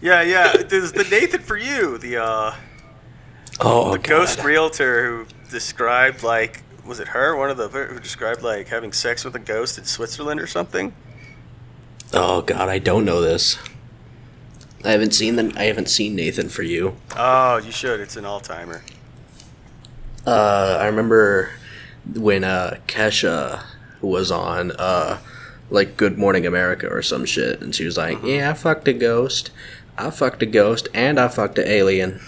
Yeah, 0.00 0.22
yeah. 0.22 0.56
There's 0.62 0.92
the 0.92 1.04
Nathan 1.04 1.42
for 1.42 1.56
you. 1.56 1.98
The 1.98 2.16
uh, 2.22 2.54
Oh, 3.60 3.92
the 3.92 3.98
God. 3.98 4.04
ghost 4.08 4.42
realtor 4.42 5.06
who 5.06 5.26
described 5.50 6.22
like 6.22 6.62
was 6.86 6.98
it 6.98 7.08
her 7.08 7.36
one 7.36 7.50
of 7.50 7.56
the 7.56 7.68
who 7.68 8.00
described 8.00 8.42
like 8.42 8.68
having 8.68 8.92
sex 8.92 9.24
with 9.24 9.34
a 9.36 9.38
ghost 9.38 9.78
in 9.78 9.84
Switzerland 9.84 10.40
or 10.40 10.46
something. 10.46 10.92
Oh 12.12 12.42
god, 12.42 12.68
I 12.68 12.78
don't 12.78 13.04
know 13.04 13.20
this. 13.20 13.58
I 14.84 14.90
haven't 14.90 15.14
seen 15.14 15.36
the 15.36 15.52
I 15.56 15.64
haven't 15.64 15.88
seen 15.88 16.16
Nathan 16.16 16.48
for 16.48 16.62
you. 16.62 16.96
Oh, 17.16 17.58
you 17.58 17.70
should. 17.70 18.00
It's 18.00 18.16
an 18.16 18.24
all 18.24 18.40
timer. 18.40 18.82
Uh, 20.26 20.78
I 20.80 20.86
remember 20.86 21.50
when 22.14 22.44
uh, 22.44 22.78
Kesha 22.86 23.62
was 24.00 24.30
on 24.30 24.72
uh, 24.72 25.18
like 25.70 25.96
Good 25.96 26.18
Morning 26.18 26.46
America 26.46 26.88
or 26.88 27.02
some 27.02 27.24
shit, 27.24 27.60
and 27.60 27.74
she 27.74 27.84
was 27.84 27.96
like, 27.96 28.18
"Yeah, 28.24 28.50
I 28.50 28.54
fucked 28.54 28.88
a 28.88 28.92
ghost, 28.92 29.50
I 29.96 30.10
fucked 30.10 30.42
a 30.42 30.46
ghost, 30.46 30.88
and 30.94 31.18
I 31.20 31.28
fucked 31.28 31.58
an 31.58 31.68
alien," 31.68 32.20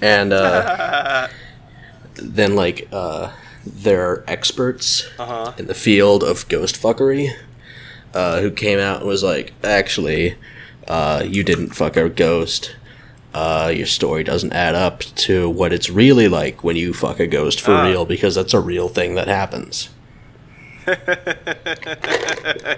and 0.00 0.32
uh, 0.32 1.28
then 2.14 2.54
like 2.56 2.88
uh, 2.92 3.32
there 3.64 4.02
are 4.08 4.24
experts 4.26 5.08
Uh 5.18 5.26
huh. 5.26 5.52
in 5.58 5.66
the 5.66 5.74
field 5.74 6.22
of 6.24 6.48
ghost 6.48 6.80
fuckery 6.80 7.34
uh, 8.14 8.40
who 8.40 8.50
came 8.50 8.78
out 8.78 9.00
and 9.00 9.06
was 9.08 9.22
like, 9.22 9.52
"Actually, 9.62 10.36
uh, 10.88 11.22
you 11.26 11.44
didn't 11.44 11.70
fuck 11.76 11.96
a 11.96 12.08
ghost." 12.08 12.74
Uh, 13.32 13.72
your 13.74 13.86
story 13.86 14.24
doesn't 14.24 14.52
add 14.52 14.74
up 14.74 15.00
to 15.00 15.48
what 15.48 15.72
it's 15.72 15.88
really 15.88 16.26
like 16.28 16.64
when 16.64 16.74
you 16.76 16.92
fuck 16.92 17.20
a 17.20 17.26
ghost 17.26 17.60
for 17.60 17.70
Ah. 17.72 17.86
real 17.86 18.04
because 18.04 18.34
that's 18.34 18.52
a 18.54 18.60
real 18.60 18.88
thing 18.88 19.14
that 19.14 19.28
happens. 19.28 19.88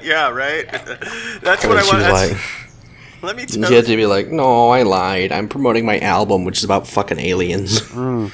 yeah, 0.03 0.29
right. 0.29 0.67
That's 1.43 1.65
what 1.65 1.79
I 1.79 1.83
want. 1.87 2.03
like, 2.13 2.37
let 3.23 3.37
me 3.37 3.47
tell 3.47 3.69
she 3.69 3.75
had 3.75 3.87
to 3.87 3.97
be 3.97 4.05
like, 4.05 4.29
no, 4.29 4.69
I 4.71 4.83
lied. 4.83 5.33
I'm 5.33 5.49
promoting 5.49 5.87
my 5.87 5.99
album, 6.01 6.45
which 6.45 6.59
is 6.59 6.65
about 6.65 6.87
fucking 6.87 7.19
aliens. 7.19 7.81
I'm 7.95 8.31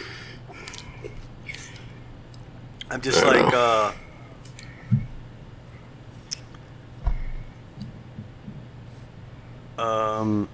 just 3.00 3.22
like, 3.24 3.52
uh, 3.54 3.92
um, 9.78 10.48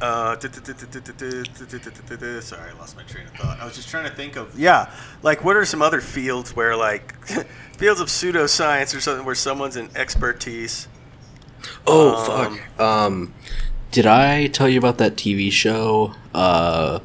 uh, 0.00 0.36
sorry, 2.40 2.70
I 2.70 2.72
lost 2.78 2.96
my 2.96 3.02
train 3.04 3.26
of 3.26 3.32
thought. 3.34 3.58
I 3.60 3.64
was 3.64 3.74
just 3.74 3.88
trying 3.88 4.04
to 4.08 4.14
think 4.14 4.36
of, 4.36 4.58
yeah, 4.58 4.90
like 5.22 5.44
what 5.44 5.56
are 5.56 5.64
some 5.64 5.82
other 5.82 6.00
fields 6.00 6.54
where, 6.54 6.76
like, 6.76 7.14
fields 7.78 8.00
of 8.00 8.08
pseudoscience 8.08 8.96
or 8.96 9.00
something 9.00 9.24
where 9.24 9.34
someone's 9.34 9.76
an 9.76 9.88
expertise? 9.96 10.88
Oh 11.86 12.16
Um, 12.46 12.58
fuck. 12.58 12.80
Um, 12.80 13.34
did 13.90 14.06
I 14.06 14.46
tell 14.48 14.68
you 14.68 14.78
about 14.78 14.98
that 14.98 15.16
TV 15.16 15.50
show? 15.50 16.14
Uh, 16.34 17.00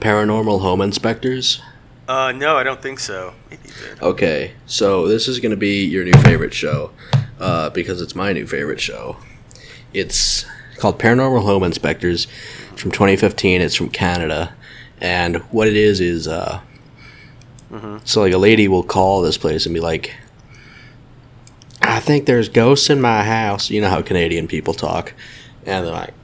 Paranormal 0.00 0.60
Home 0.60 0.80
Inspectors? 0.80 1.60
Uh, 2.08 2.30
no, 2.32 2.56
I 2.56 2.62
don't 2.62 2.80
think 2.80 3.00
so. 3.00 3.34
Maybe 3.50 3.62
you 3.68 3.74
did. 3.74 4.02
Okay, 4.02 4.52
so 4.66 5.08
this 5.08 5.26
is 5.26 5.40
going 5.40 5.50
to 5.50 5.56
be 5.56 5.84
your 5.84 6.04
new 6.04 6.12
favorite 6.22 6.54
show 6.54 6.92
uh, 7.40 7.70
because 7.70 8.00
it's 8.00 8.14
my 8.14 8.32
new 8.32 8.46
favorite 8.46 8.80
show. 8.80 9.16
It's 9.92 10.44
called 10.76 10.98
Paranormal 10.98 11.42
Home 11.42 11.62
Inspectors. 11.62 12.26
It's 12.72 12.82
from 12.82 12.90
2015. 12.90 13.60
It's 13.60 13.74
from 13.74 13.88
Canada, 13.88 14.54
and 15.00 15.36
what 15.52 15.68
it 15.68 15.76
is 15.76 16.00
is 16.00 16.28
uh, 16.28 16.60
so 18.04 18.20
like 18.22 18.32
a 18.32 18.38
lady 18.38 18.68
will 18.68 18.82
call 18.82 19.22
this 19.22 19.36
place 19.38 19.66
and 19.66 19.74
be 19.74 19.80
like, 19.80 20.14
"I 21.82 22.00
think 22.00 22.26
there's 22.26 22.48
ghosts 22.48 22.90
in 22.90 23.00
my 23.00 23.24
house." 23.24 23.70
You 23.70 23.80
know 23.80 23.90
how 23.90 24.02
Canadian 24.02 24.46
people 24.48 24.74
talk, 24.74 25.14
and 25.64 25.84
they're 25.84 25.92
like, 25.92 26.14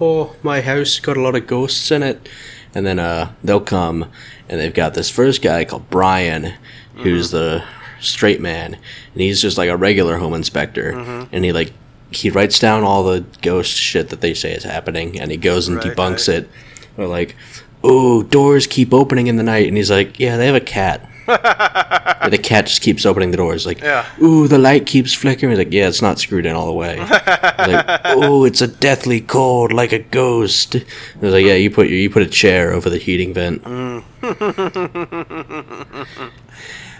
"Oh, 0.00 0.34
my 0.42 0.60
house 0.60 0.98
got 0.98 1.16
a 1.16 1.20
lot 1.20 1.34
of 1.34 1.46
ghosts 1.46 1.90
in 1.90 2.02
it," 2.02 2.28
and 2.74 2.84
then 2.86 2.98
uh, 2.98 3.32
they'll 3.42 3.60
come 3.60 4.06
and 4.48 4.60
they've 4.60 4.74
got 4.74 4.92
this 4.94 5.08
first 5.08 5.40
guy 5.40 5.64
called 5.64 5.88
Brian, 5.88 6.52
who's 6.96 7.30
the 7.30 7.64
straight 8.00 8.40
man, 8.40 8.74
and 8.74 9.20
he's 9.22 9.40
just 9.40 9.56
like 9.56 9.70
a 9.70 9.76
regular 9.76 10.18
home 10.18 10.34
inspector, 10.34 10.90
and 11.32 11.44
he 11.44 11.52
like 11.52 11.72
he 12.16 12.30
writes 12.30 12.58
down 12.58 12.84
all 12.84 13.04
the 13.04 13.24
ghost 13.42 13.76
shit 13.76 14.08
that 14.10 14.20
they 14.20 14.34
say 14.34 14.52
is 14.52 14.64
happening, 14.64 15.20
and 15.20 15.30
he 15.30 15.36
goes 15.36 15.68
and 15.68 15.76
Right, 15.78 15.86
debunks 15.96 16.28
right. 16.28 16.38
it. 16.44 16.50
Or 16.96 17.06
like, 17.06 17.34
oh, 17.82 18.22
doors 18.22 18.66
keep 18.66 18.92
opening 18.94 19.26
in 19.26 19.36
the 19.36 19.42
night, 19.42 19.66
and 19.68 19.76
he's 19.76 19.90
like, 19.90 20.18
yeah, 20.20 20.36
they 20.36 20.46
have 20.46 20.54
a 20.54 20.60
cat. 20.60 21.08
And 21.26 22.32
the 22.32 22.38
cat 22.38 22.66
just 22.66 22.82
keeps 22.82 23.06
opening 23.06 23.30
the 23.30 23.36
doors. 23.38 23.64
Like, 23.66 23.80
Yeah. 23.80 24.04
ooh, 24.22 24.46
the 24.46 24.58
light 24.58 24.86
keeps 24.86 25.14
flickering. 25.14 25.50
He's 25.50 25.58
like, 25.58 25.72
yeah, 25.72 25.88
it's 25.88 26.02
not 26.02 26.18
screwed 26.18 26.44
in 26.46 26.54
all 26.54 26.66
the 26.66 26.72
way. 26.72 26.98
Like, 26.98 28.00
oh, 28.04 28.44
it's 28.44 28.60
a 28.60 28.68
deathly 28.68 29.20
cold 29.22 29.72
like 29.72 29.92
a 29.92 29.98
ghost. 30.00 30.74
And 30.74 30.84
I 31.22 31.24
was 31.24 31.34
like, 31.34 31.44
yeah, 31.46 31.54
you 31.54 31.70
put 31.70 31.88
your, 31.88 31.98
you 31.98 32.10
put 32.10 32.22
a 32.22 32.28
chair 32.28 32.72
over 32.72 32.90
the 32.90 32.98
heating 32.98 33.32
vent. 33.34 33.62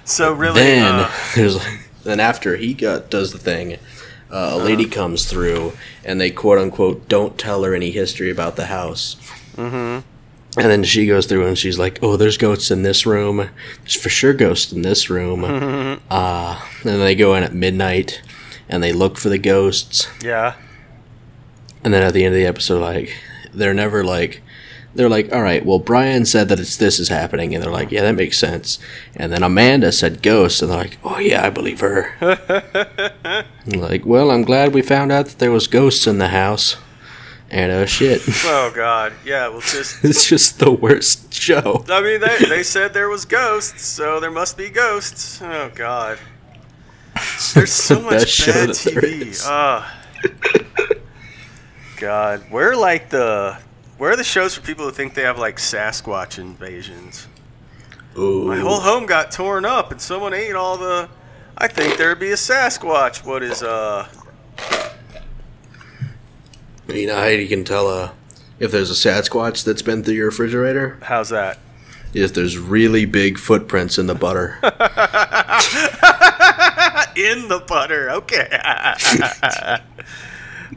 So 0.07 0.35
really, 0.35 0.61
then 0.61 0.95
uh, 0.97 1.11
there's 1.35 1.57
then 2.03 2.21
after 2.21 2.59
he 2.59 2.75
got 2.75 3.09
does 3.09 3.33
the 3.33 3.39
thing, 3.39 3.79
uh, 4.35 4.51
a 4.55 4.59
lady 4.59 4.85
comes 4.85 5.27
through 5.27 5.73
and 6.05 6.21
they 6.21 6.31
quote 6.31 6.59
unquote 6.59 7.09
don't 7.09 7.39
tell 7.39 7.63
her 7.63 7.73
any 7.73 7.93
history 7.93 8.31
about 8.31 8.57
the 8.57 8.67
house. 8.67 9.15
Mm-hmm. 9.57 10.01
And 10.57 10.71
then 10.71 10.83
she 10.85 11.07
goes 11.07 11.27
through 11.27 11.47
and 11.47 11.57
she's 11.57 11.79
like, 11.79 11.99
"Oh, 12.03 12.17
there's 12.17 12.37
ghosts 12.37 12.71
in 12.71 12.83
this 12.83 13.07
room. 13.07 13.49
There's 13.81 13.95
for 13.95 14.09
sure 14.09 14.33
ghosts 14.35 14.73
in 14.73 14.83
this 14.83 15.09
room." 15.09 15.45
Uh, 16.11 16.61
and 16.85 17.01
they 17.01 17.15
go 17.15 17.35
in 17.35 17.43
at 17.45 17.55
midnight 17.55 18.23
and 18.69 18.83
they 18.83 18.93
look 18.93 19.19
for 19.19 19.29
the 19.29 19.39
ghosts. 19.39 20.09
yeah. 20.23 20.55
And 21.83 21.93
then 21.93 22.03
at 22.03 22.15
the 22.15 22.25
end 22.25 22.35
of 22.35 22.41
the 22.41 22.47
episode, 22.47 22.81
like 22.81 23.15
they're 23.53 23.75
never 23.75 24.05
like 24.05 24.43
they're 24.95 25.09
like, 25.09 25.33
all 25.33 25.43
right, 25.43 25.65
well 25.65 25.79
Brian 25.79 26.25
said 26.25 26.49
that 26.49 26.61
it's 26.61 26.77
this 26.77 26.99
is 26.99 27.09
happening, 27.09 27.55
and 27.55 27.63
they're 27.63 27.71
like, 27.71 27.91
yeah, 27.91 28.03
that 28.03 28.15
makes 28.15 28.39
sense. 28.39 28.79
And 29.17 29.33
then 29.33 29.43
Amanda 29.43 29.93
said 29.93 30.23
ghosts, 30.23 30.63
and 30.63 30.71
they're 30.71 30.79
like, 30.79 30.99
oh 31.05 31.19
yeah, 31.19 31.45
I 31.45 31.51
believe 31.51 31.81
her. 31.81 32.15
Like, 33.67 34.05
well, 34.05 34.31
I'm 34.31 34.43
glad 34.43 34.75
we 34.75 34.83
found 34.83 35.11
out 35.11 35.25
that 35.27 35.39
there 35.39 35.51
was 35.51 35.67
ghosts 35.67 36.07
in 36.07 36.19
the 36.19 36.29
house. 36.29 36.77
And 37.51 37.73
uh, 37.73 37.87
shit, 37.87 38.21
Oh 38.45 38.73
God, 38.75 39.13
yeah. 39.25 39.49
Well, 39.49 39.61
just 39.63 40.05
it's 40.05 40.29
just 40.29 40.59
the 40.59 40.73
worst 40.73 41.33
show. 41.33 41.85
I 41.89 42.03
mean, 42.03 42.21
they 42.21 42.39
they 42.49 42.63
said 42.63 42.93
there 42.93 43.09
was 43.09 43.25
ghosts, 43.25 43.85
so 43.87 44.19
there 44.21 44.31
must 44.31 44.57
be 44.57 44.69
ghosts. 44.71 45.41
Oh 45.41 45.71
God, 45.75 46.19
there's 47.55 47.73
so 47.73 47.97
the 47.97 48.01
much 48.03 48.47
bad 48.47 48.69
TV. 48.71 49.41
Ah. 49.47 50.01
God, 51.99 52.43
we're 52.51 52.75
like 52.75 53.09
the 53.09 53.59
where 53.99 54.11
are 54.13 54.17
the 54.17 54.25
shows 54.25 54.55
for 54.55 54.61
people 54.61 54.85
who 54.85 54.91
think 54.91 55.15
they 55.15 55.23
have 55.23 55.39
like 55.39 55.57
Sasquatch 55.57 56.39
invasions? 56.39 57.29
Ooh. 58.17 58.47
My 58.47 58.59
whole 58.59 58.81
home 58.81 59.07
got 59.07 59.33
torn 59.33 59.65
up, 59.65 59.91
and 59.91 60.01
someone 60.01 60.35
ate 60.35 60.55
all 60.55 60.77
the. 60.77 61.09
I 61.57 61.69
think 61.69 61.97
there'd 61.97 62.19
be 62.19 62.31
a 62.31 62.37
Sasquatch. 62.37 63.25
What 63.25 63.43
is 63.43 63.63
uh? 63.63 64.09
You 66.89 67.07
know 67.07 67.17
how 67.17 67.27
you 67.27 67.49
can 67.49 67.65
tell 67.65 67.89
uh, 67.89 68.13
if 68.59 68.71
there's 68.71 68.91
a 68.91 68.95
Sasquatch 68.95 69.65
that's 69.65 69.83
been 69.83 70.05
through 70.05 70.15
your 70.15 70.27
refrigerator? 70.27 70.99
How's 71.03 71.31
that? 71.31 71.59
If 72.13 72.35
there's 72.35 72.57
really 72.57 73.07
big 73.07 73.39
footprints 73.39 73.99
in 73.99 74.07
the 74.07 74.15
butter. 74.15 74.59
in 77.17 77.49
the 77.49 77.65
butter. 77.67 78.11
Okay. 78.11 78.49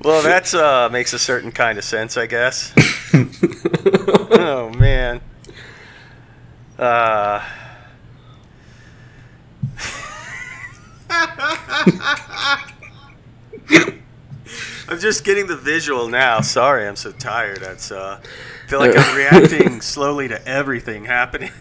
well, 0.04 0.24
that's 0.24 0.56
uh 0.56 0.90
makes 0.90 1.14
a 1.14 1.20
certain 1.20 1.52
kind 1.52 1.78
of 1.78 1.84
sense, 1.84 2.18
I 2.18 2.26
guess. 2.26 2.74
Oh 3.14 4.72
man. 4.78 5.22
Uh. 6.78 7.44
I'm 14.90 15.00
just 15.00 15.24
getting 15.24 15.48
the 15.48 15.58
visual 15.58 16.08
now. 16.08 16.42
Sorry, 16.42 16.88
I'm 16.88 16.96
so 16.96 17.12
tired. 17.12 17.60
That's 17.60 17.92
uh, 17.92 18.20
I 18.22 18.70
feel 18.70 18.80
like 18.80 18.98
I'm 18.98 19.18
reacting 19.32 19.82
slowly 19.82 20.28
to 20.30 20.48
everything 20.48 21.06
happening. 21.06 21.52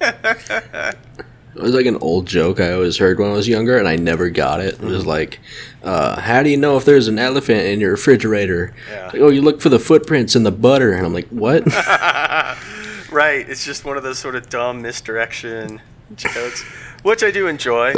It 1.56 1.62
was 1.62 1.74
like 1.74 1.86
an 1.86 1.96
old 1.96 2.26
joke 2.26 2.60
I 2.60 2.72
always 2.72 2.98
heard 2.98 3.18
when 3.18 3.30
I 3.30 3.32
was 3.32 3.48
younger, 3.48 3.78
and 3.78 3.88
I 3.88 3.96
never 3.96 4.28
got 4.28 4.60
it. 4.60 4.74
It 4.74 4.80
was 4.80 5.06
like, 5.06 5.40
uh, 5.82 6.20
"How 6.20 6.42
do 6.42 6.50
you 6.50 6.56
know 6.58 6.76
if 6.76 6.84
there's 6.84 7.08
an 7.08 7.18
elephant 7.18 7.60
in 7.62 7.80
your 7.80 7.92
refrigerator?" 7.92 8.74
Yeah. 8.90 9.06
Like, 9.06 9.22
oh, 9.22 9.28
you 9.30 9.40
look 9.40 9.62
for 9.62 9.70
the 9.70 9.78
footprints 9.78 10.36
in 10.36 10.42
the 10.42 10.52
butter, 10.52 10.92
and 10.92 11.06
I'm 11.06 11.14
like, 11.14 11.28
"What?" 11.28 11.64
right. 13.10 13.48
It's 13.48 13.64
just 13.64 13.86
one 13.86 13.96
of 13.96 14.02
those 14.02 14.18
sort 14.18 14.34
of 14.36 14.50
dumb 14.50 14.82
misdirection 14.82 15.80
jokes, 16.14 16.62
which 17.02 17.24
I 17.24 17.30
do 17.30 17.46
enjoy. 17.46 17.94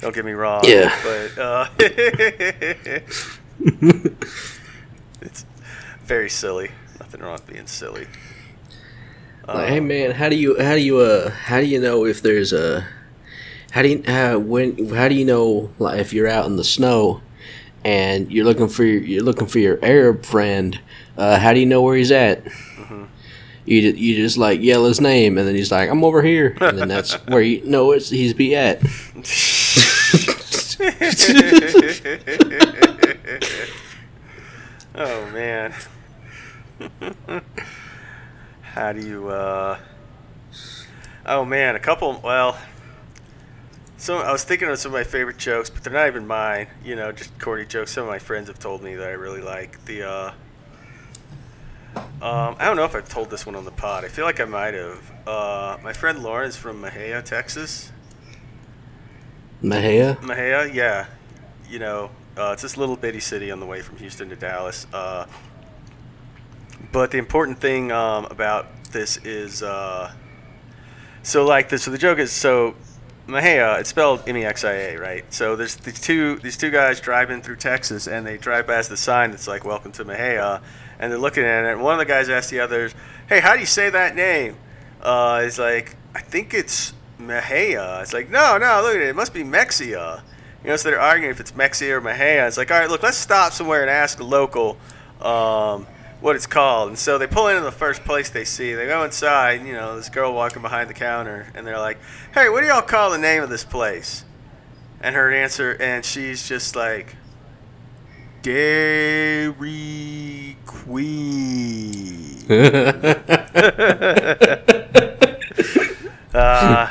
Don't 0.00 0.14
get 0.14 0.24
me 0.26 0.32
wrong. 0.32 0.64
Yeah. 0.64 0.94
But 1.02 1.38
uh, 1.38 1.68
it's 5.22 5.46
very 6.04 6.28
silly. 6.28 6.70
Nothing 7.00 7.22
wrong 7.22 7.32
with 7.32 7.46
being 7.46 7.66
silly. 7.66 8.06
like, 9.46 9.68
hey 9.68 9.80
man, 9.80 10.10
how 10.10 10.28
do 10.28 10.36
you 10.36 10.60
how 10.60 10.74
do 10.74 10.80
you 10.80 10.98
uh 10.98 11.30
how 11.30 11.58
do 11.58 11.66
you 11.66 11.80
know 11.80 12.04
if 12.04 12.20
there's 12.22 12.52
a 12.52 12.86
how 13.70 13.82
do 13.82 13.88
you 13.88 14.02
uh, 14.04 14.38
when 14.38 14.88
how 14.94 15.08
do 15.08 15.14
you 15.14 15.24
know 15.24 15.70
like 15.78 16.00
if 16.00 16.12
you're 16.12 16.28
out 16.28 16.46
in 16.46 16.56
the 16.56 16.64
snow 16.64 17.20
and 17.84 18.30
you're 18.32 18.44
looking 18.44 18.68
for 18.68 18.84
your, 18.84 19.02
you're 19.02 19.22
looking 19.22 19.46
for 19.46 19.58
your 19.58 19.78
Arab 19.84 20.24
friend? 20.24 20.80
Uh, 21.16 21.38
how 21.38 21.52
do 21.52 21.60
you 21.60 21.66
know 21.66 21.82
where 21.82 21.96
he's 21.96 22.12
at? 22.12 22.42
You, 23.66 23.80
you 23.80 24.16
just 24.16 24.38
like 24.38 24.62
yell 24.62 24.86
his 24.86 24.98
name, 24.98 25.36
and 25.36 25.46
then 25.46 25.54
he's 25.54 25.70
like, 25.70 25.90
"I'm 25.90 26.02
over 26.02 26.22
here," 26.22 26.56
and 26.58 26.78
then 26.78 26.88
that's 26.88 27.12
where 27.28 27.42
you 27.42 27.62
know 27.66 27.92
it's 27.92 28.08
he's 28.08 28.32
be 28.32 28.56
at. 28.56 28.80
oh 34.94 35.30
man. 35.32 35.74
How 38.62 38.92
do 38.92 39.06
you 39.06 39.28
uh 39.28 39.78
Oh 41.26 41.44
man, 41.44 41.76
a 41.76 41.80
couple 41.80 42.18
well 42.24 42.56
so 43.98 44.18
I 44.18 44.32
was 44.32 44.44
thinking 44.44 44.68
of 44.68 44.78
some 44.78 44.90
of 44.90 44.94
my 44.94 45.04
favorite 45.04 45.36
jokes, 45.36 45.68
but 45.68 45.84
they're 45.84 45.92
not 45.92 46.06
even 46.06 46.26
mine, 46.26 46.68
you 46.82 46.96
know, 46.96 47.12
just 47.12 47.38
corny 47.38 47.66
jokes 47.66 47.90
some 47.90 48.04
of 48.04 48.08
my 48.08 48.18
friends 48.18 48.48
have 48.48 48.58
told 48.58 48.82
me 48.82 48.94
that 48.94 49.06
I 49.06 49.12
really 49.12 49.42
like. 49.42 49.84
The 49.84 50.08
uh 50.08 50.32
um, 52.20 52.56
I 52.58 52.64
don't 52.64 52.76
know 52.76 52.84
if 52.84 52.94
I've 52.94 53.08
told 53.08 53.30
this 53.30 53.46
one 53.46 53.54
on 53.54 53.64
the 53.64 53.70
pod. 53.70 54.04
I 54.04 54.08
feel 54.08 54.24
like 54.24 54.40
I 54.40 54.44
might 54.44 54.74
have. 54.74 55.12
Uh, 55.26 55.78
my 55.82 55.92
friend 55.92 56.22
Lauren's 56.22 56.56
from 56.56 56.82
Mahia, 56.82 57.24
Texas. 57.24 57.92
Mahia. 59.62 60.16
Mahia, 60.20 60.72
yeah. 60.72 61.06
You 61.68 61.78
know, 61.78 62.10
uh, 62.36 62.50
it's 62.52 62.62
this 62.62 62.76
little 62.76 62.96
bitty 62.96 63.20
city 63.20 63.50
on 63.50 63.60
the 63.60 63.66
way 63.66 63.82
from 63.82 63.96
Houston 63.98 64.28
to 64.30 64.36
Dallas. 64.36 64.86
Uh, 64.92 65.26
but 66.92 67.10
the 67.10 67.18
important 67.18 67.58
thing 67.58 67.92
um, 67.92 68.26
about 68.26 68.66
this 68.90 69.18
is, 69.18 69.62
uh, 69.62 70.12
so 71.22 71.44
like 71.44 71.68
this. 71.68 71.84
So 71.84 71.90
the 71.90 71.98
joke 71.98 72.18
is, 72.18 72.32
so 72.32 72.74
Mahia, 73.28 73.78
it's 73.78 73.90
spelled 73.90 74.26
M-E-X-I-A, 74.26 74.96
right? 74.96 75.32
So 75.32 75.54
there's 75.54 75.76
these 75.76 76.00
two 76.00 76.36
these 76.36 76.56
two 76.56 76.70
guys 76.70 76.98
driving 76.98 77.42
through 77.42 77.56
Texas, 77.56 78.06
and 78.06 78.26
they 78.26 78.38
drive 78.38 78.66
past 78.66 78.88
the 78.88 78.96
sign 78.96 79.32
that's 79.32 79.46
like 79.46 79.66
"Welcome 79.66 79.92
to 79.92 80.04
Mahia," 80.06 80.62
and 80.98 81.12
they're 81.12 81.18
looking 81.18 81.44
at 81.44 81.66
it. 81.66 81.72
And 81.72 81.82
one 81.82 81.92
of 81.92 81.98
the 81.98 82.06
guys 82.06 82.30
asks 82.30 82.50
the 82.50 82.60
others, 82.60 82.94
"Hey, 83.28 83.40
how 83.40 83.52
do 83.52 83.60
you 83.60 83.66
say 83.66 83.90
that 83.90 84.16
name?" 84.16 84.56
Uh, 85.02 85.42
he's 85.42 85.58
like, 85.58 85.94
"I 86.14 86.22
think 86.22 86.54
it's 86.54 86.94
Mahia." 87.20 88.00
It's 88.00 88.14
like, 88.14 88.30
"No, 88.30 88.56
no, 88.56 88.80
look 88.82 88.96
at 88.96 89.02
it. 89.02 89.08
It 89.08 89.16
must 89.16 89.34
be 89.34 89.44
Mexia." 89.44 90.22
You 90.64 90.70
know, 90.70 90.76
so 90.76 90.88
they're 90.88 91.00
arguing 91.00 91.30
if 91.30 91.38
it's 91.38 91.52
Mexia 91.52 91.90
or 91.90 92.00
Mahia. 92.00 92.48
It's 92.48 92.56
like, 92.56 92.70
all 92.70 92.78
right, 92.78 92.90
look, 92.90 93.02
let's 93.02 93.18
stop 93.18 93.52
somewhere 93.52 93.82
and 93.82 93.90
ask 93.90 94.18
a 94.20 94.24
local 94.24 94.78
um, 95.20 95.86
what 96.20 96.36
it's 96.36 96.46
called. 96.46 96.88
And 96.88 96.98
so 96.98 97.18
they 97.18 97.26
pull 97.26 97.48
into 97.48 97.62
the 97.62 97.72
first 97.72 98.04
place 98.04 98.30
they 98.30 98.44
see. 98.44 98.74
They 98.74 98.86
go 98.86 99.04
inside, 99.04 99.64
you 99.66 99.72
know, 99.72 99.96
this 99.96 100.08
girl 100.08 100.34
walking 100.34 100.62
behind 100.62 100.90
the 100.90 100.94
counter, 100.94 101.46
and 101.54 101.66
they're 101.66 101.78
like, 101.78 101.98
hey, 102.34 102.48
what 102.48 102.60
do 102.60 102.66
y'all 102.66 102.82
call 102.82 103.10
the 103.10 103.18
name 103.18 103.42
of 103.42 103.50
this 103.50 103.64
place? 103.64 104.24
And 105.00 105.14
her 105.14 105.32
answer, 105.32 105.76
and 105.80 106.04
she's 106.04 106.48
just 106.48 106.74
like, 106.74 107.14
Dairy 108.42 110.56
Queen. 110.66 112.44
Uh, 116.34 116.88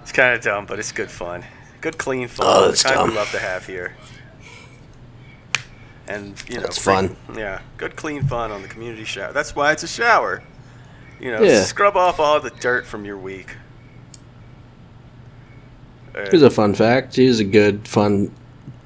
it's 0.00 0.12
kind 0.12 0.34
of 0.34 0.40
dumb, 0.42 0.64
but 0.64 0.78
it's 0.78 0.92
good 0.92 1.10
fun. 1.10 1.44
Good, 1.80 1.98
clean 1.98 2.28
fun. 2.28 2.46
Oh, 2.48 2.60
the 2.62 2.68
that's 2.68 2.82
kind 2.84 3.00
we 3.00 3.06
dumb. 3.08 3.16
love 3.16 3.30
to 3.32 3.38
have 3.38 3.66
here. 3.66 3.94
And 6.08 6.40
you 6.48 6.56
know, 6.56 6.62
That's 6.62 6.78
fun. 6.78 7.16
Yeah, 7.36 7.60
good, 7.78 7.96
clean 7.96 8.22
fun 8.26 8.52
on 8.52 8.62
the 8.62 8.68
community 8.68 9.04
shower. 9.04 9.32
That's 9.32 9.56
why 9.56 9.72
it's 9.72 9.82
a 9.82 9.88
shower. 9.88 10.42
You 11.20 11.32
know, 11.32 11.42
Yeah. 11.42 11.62
scrub 11.64 11.96
off 11.96 12.20
all 12.20 12.38
the 12.40 12.50
dirt 12.50 12.86
from 12.86 13.04
your 13.04 13.16
week. 13.18 13.56
Uh, 16.14 16.26
Here's 16.30 16.42
a 16.42 16.50
fun 16.50 16.74
fact. 16.74 17.16
Here's 17.16 17.40
a 17.40 17.44
good, 17.44 17.86
fun, 17.88 18.30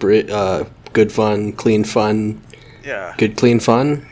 uh, 0.02 0.64
good, 0.92 1.12
fun, 1.12 1.52
clean, 1.52 1.84
fun, 1.84 2.40
yeah. 2.84 3.14
good, 3.18 3.36
clean, 3.36 3.60
fun. 3.60 4.06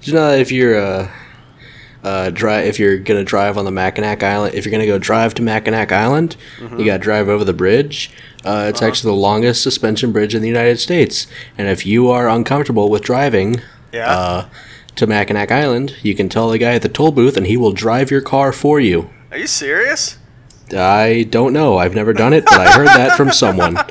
Did 0.00 0.08
you 0.08 0.14
know 0.14 0.30
that 0.32 0.40
if 0.40 0.50
you're 0.50 0.78
uh, 0.78 1.08
uh, 2.02 2.30
drive, 2.30 2.66
if 2.66 2.78
you're 2.78 2.98
gonna 2.98 3.24
drive 3.24 3.56
on 3.58 3.64
the 3.64 3.70
Mackinac 3.70 4.22
Island, 4.22 4.54
if 4.54 4.64
you're 4.64 4.72
gonna 4.72 4.86
go 4.86 4.98
drive 4.98 5.34
to 5.34 5.42
Mackinac 5.42 5.92
Island, 5.92 6.36
you 6.60 6.84
gotta 6.84 6.98
drive 7.02 7.28
over 7.28 7.44
the 7.44 7.52
bridge. 7.52 8.10
Uh, 8.44 8.66
it's 8.68 8.82
actually 8.82 9.12
the 9.12 9.20
longest 9.20 9.62
suspension 9.62 10.10
bridge 10.12 10.34
in 10.34 10.42
the 10.42 10.48
United 10.48 10.78
States. 10.80 11.26
And 11.56 11.68
if 11.68 11.86
you 11.86 12.08
are 12.10 12.28
uncomfortable 12.28 12.88
with 12.90 13.02
driving, 13.02 13.60
Yeah. 13.92 14.10
uh, 14.10 14.44
to 14.96 15.06
Mackinac 15.06 15.50
Island, 15.52 15.94
you 16.02 16.14
can 16.14 16.28
tell 16.28 16.50
the 16.50 16.58
guy 16.58 16.74
at 16.74 16.82
the 16.82 16.88
toll 16.88 17.12
booth, 17.12 17.36
and 17.36 17.46
he 17.46 17.56
will 17.56 17.72
drive 17.72 18.10
your 18.10 18.20
car 18.20 18.52
for 18.52 18.78
you. 18.80 19.08
Are 19.30 19.38
you 19.38 19.46
serious? 19.46 20.18
I 20.76 21.26
don't 21.30 21.52
know. 21.52 21.76
I've 21.78 21.94
never 21.94 22.12
done 22.12 22.32
it, 22.32 22.44
but 22.44 22.60
I 22.60 22.70
heard 22.72 22.88
that 22.88 23.16
from 23.16 23.32
someone. 23.32 23.76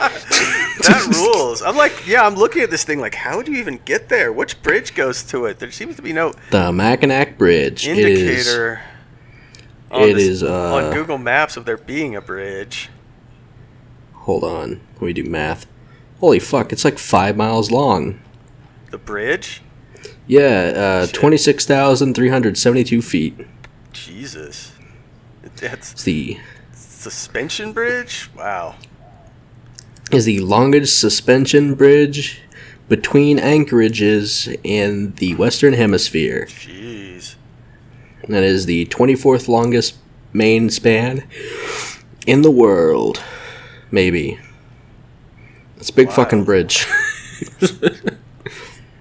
That 0.82 1.06
rules. 1.16 1.62
I'm 1.62 1.78
like, 1.78 2.08
yeah, 2.08 2.26
I'm 2.26 2.34
looking 2.34 2.64
at 2.64 2.72
this 2.72 2.84
thing 2.84 3.00
like, 3.00 3.14
how 3.14 3.44
do 3.44 3.52
you 3.52 3.60
even 3.60 3.80
get 3.86 4.10
there? 4.10 4.34
Which 4.34 4.60
bridge 4.64 4.96
goes 4.96 5.22
to 5.26 5.46
it? 5.46 5.60
There 5.60 5.70
seems 5.70 5.96
to 5.98 6.02
be 6.02 6.12
no 6.12 6.34
The 6.50 6.72
Mackinac 6.72 7.38
Bridge 7.38 7.88
is 7.88 7.96
indicator. 8.00 8.82
on 9.92 10.02
it 10.10 10.14
this- 10.16 10.24
is, 10.24 10.44
uh, 10.44 10.74
on 10.74 10.92
Google 10.92 11.20
Maps 11.20 11.56
of 11.56 11.66
there 11.66 11.78
being 11.78 12.16
a 12.16 12.22
bridge. 12.22 12.90
Hold 14.14 14.44
on, 14.44 14.82
let 14.96 15.02
me 15.04 15.14
do 15.14 15.24
math. 15.24 15.68
Holy 16.20 16.40
fuck! 16.40 16.72
It's 16.74 16.84
like 16.84 16.98
five 16.98 17.38
miles 17.38 17.70
long. 17.70 18.20
The 18.90 18.98
bridge? 18.98 19.62
Yeah, 20.26 20.74
uh, 20.76 21.08
twenty 21.14 21.38
six 21.38 21.64
thousand 21.66 22.16
three 22.16 22.30
hundred 22.30 22.58
seventy 22.58 22.84
two 22.84 23.04
feet. 23.04 23.36
Jesus. 23.94 24.72
That's 25.58 25.92
It's 25.92 26.04
the 26.04 26.40
suspension 27.02 27.74
bridge? 27.74 28.30
Wow. 28.38 28.76
is 30.12 30.26
the 30.26 30.40
longest 30.42 31.00
suspension 31.00 31.74
bridge 31.76 32.42
between 32.90 33.40
anchorages 33.40 34.48
in 34.64 35.14
the 35.16 35.34
Western 35.36 35.74
Hemisphere. 35.74 36.46
Jeez. 36.50 37.36
That 38.28 38.44
is 38.44 38.66
the 38.66 38.86
twenty 38.86 39.16
fourth 39.16 39.48
longest 39.48 39.96
main 40.34 40.70
span 40.70 41.24
in 42.28 42.42
the 42.44 42.52
world. 42.52 43.22
Maybe. 43.90 44.38
It's 45.78 45.90
a 45.90 45.94
big 45.94 46.08
Wow. 46.10 46.14
fucking 46.16 46.44
bridge. 46.46 46.86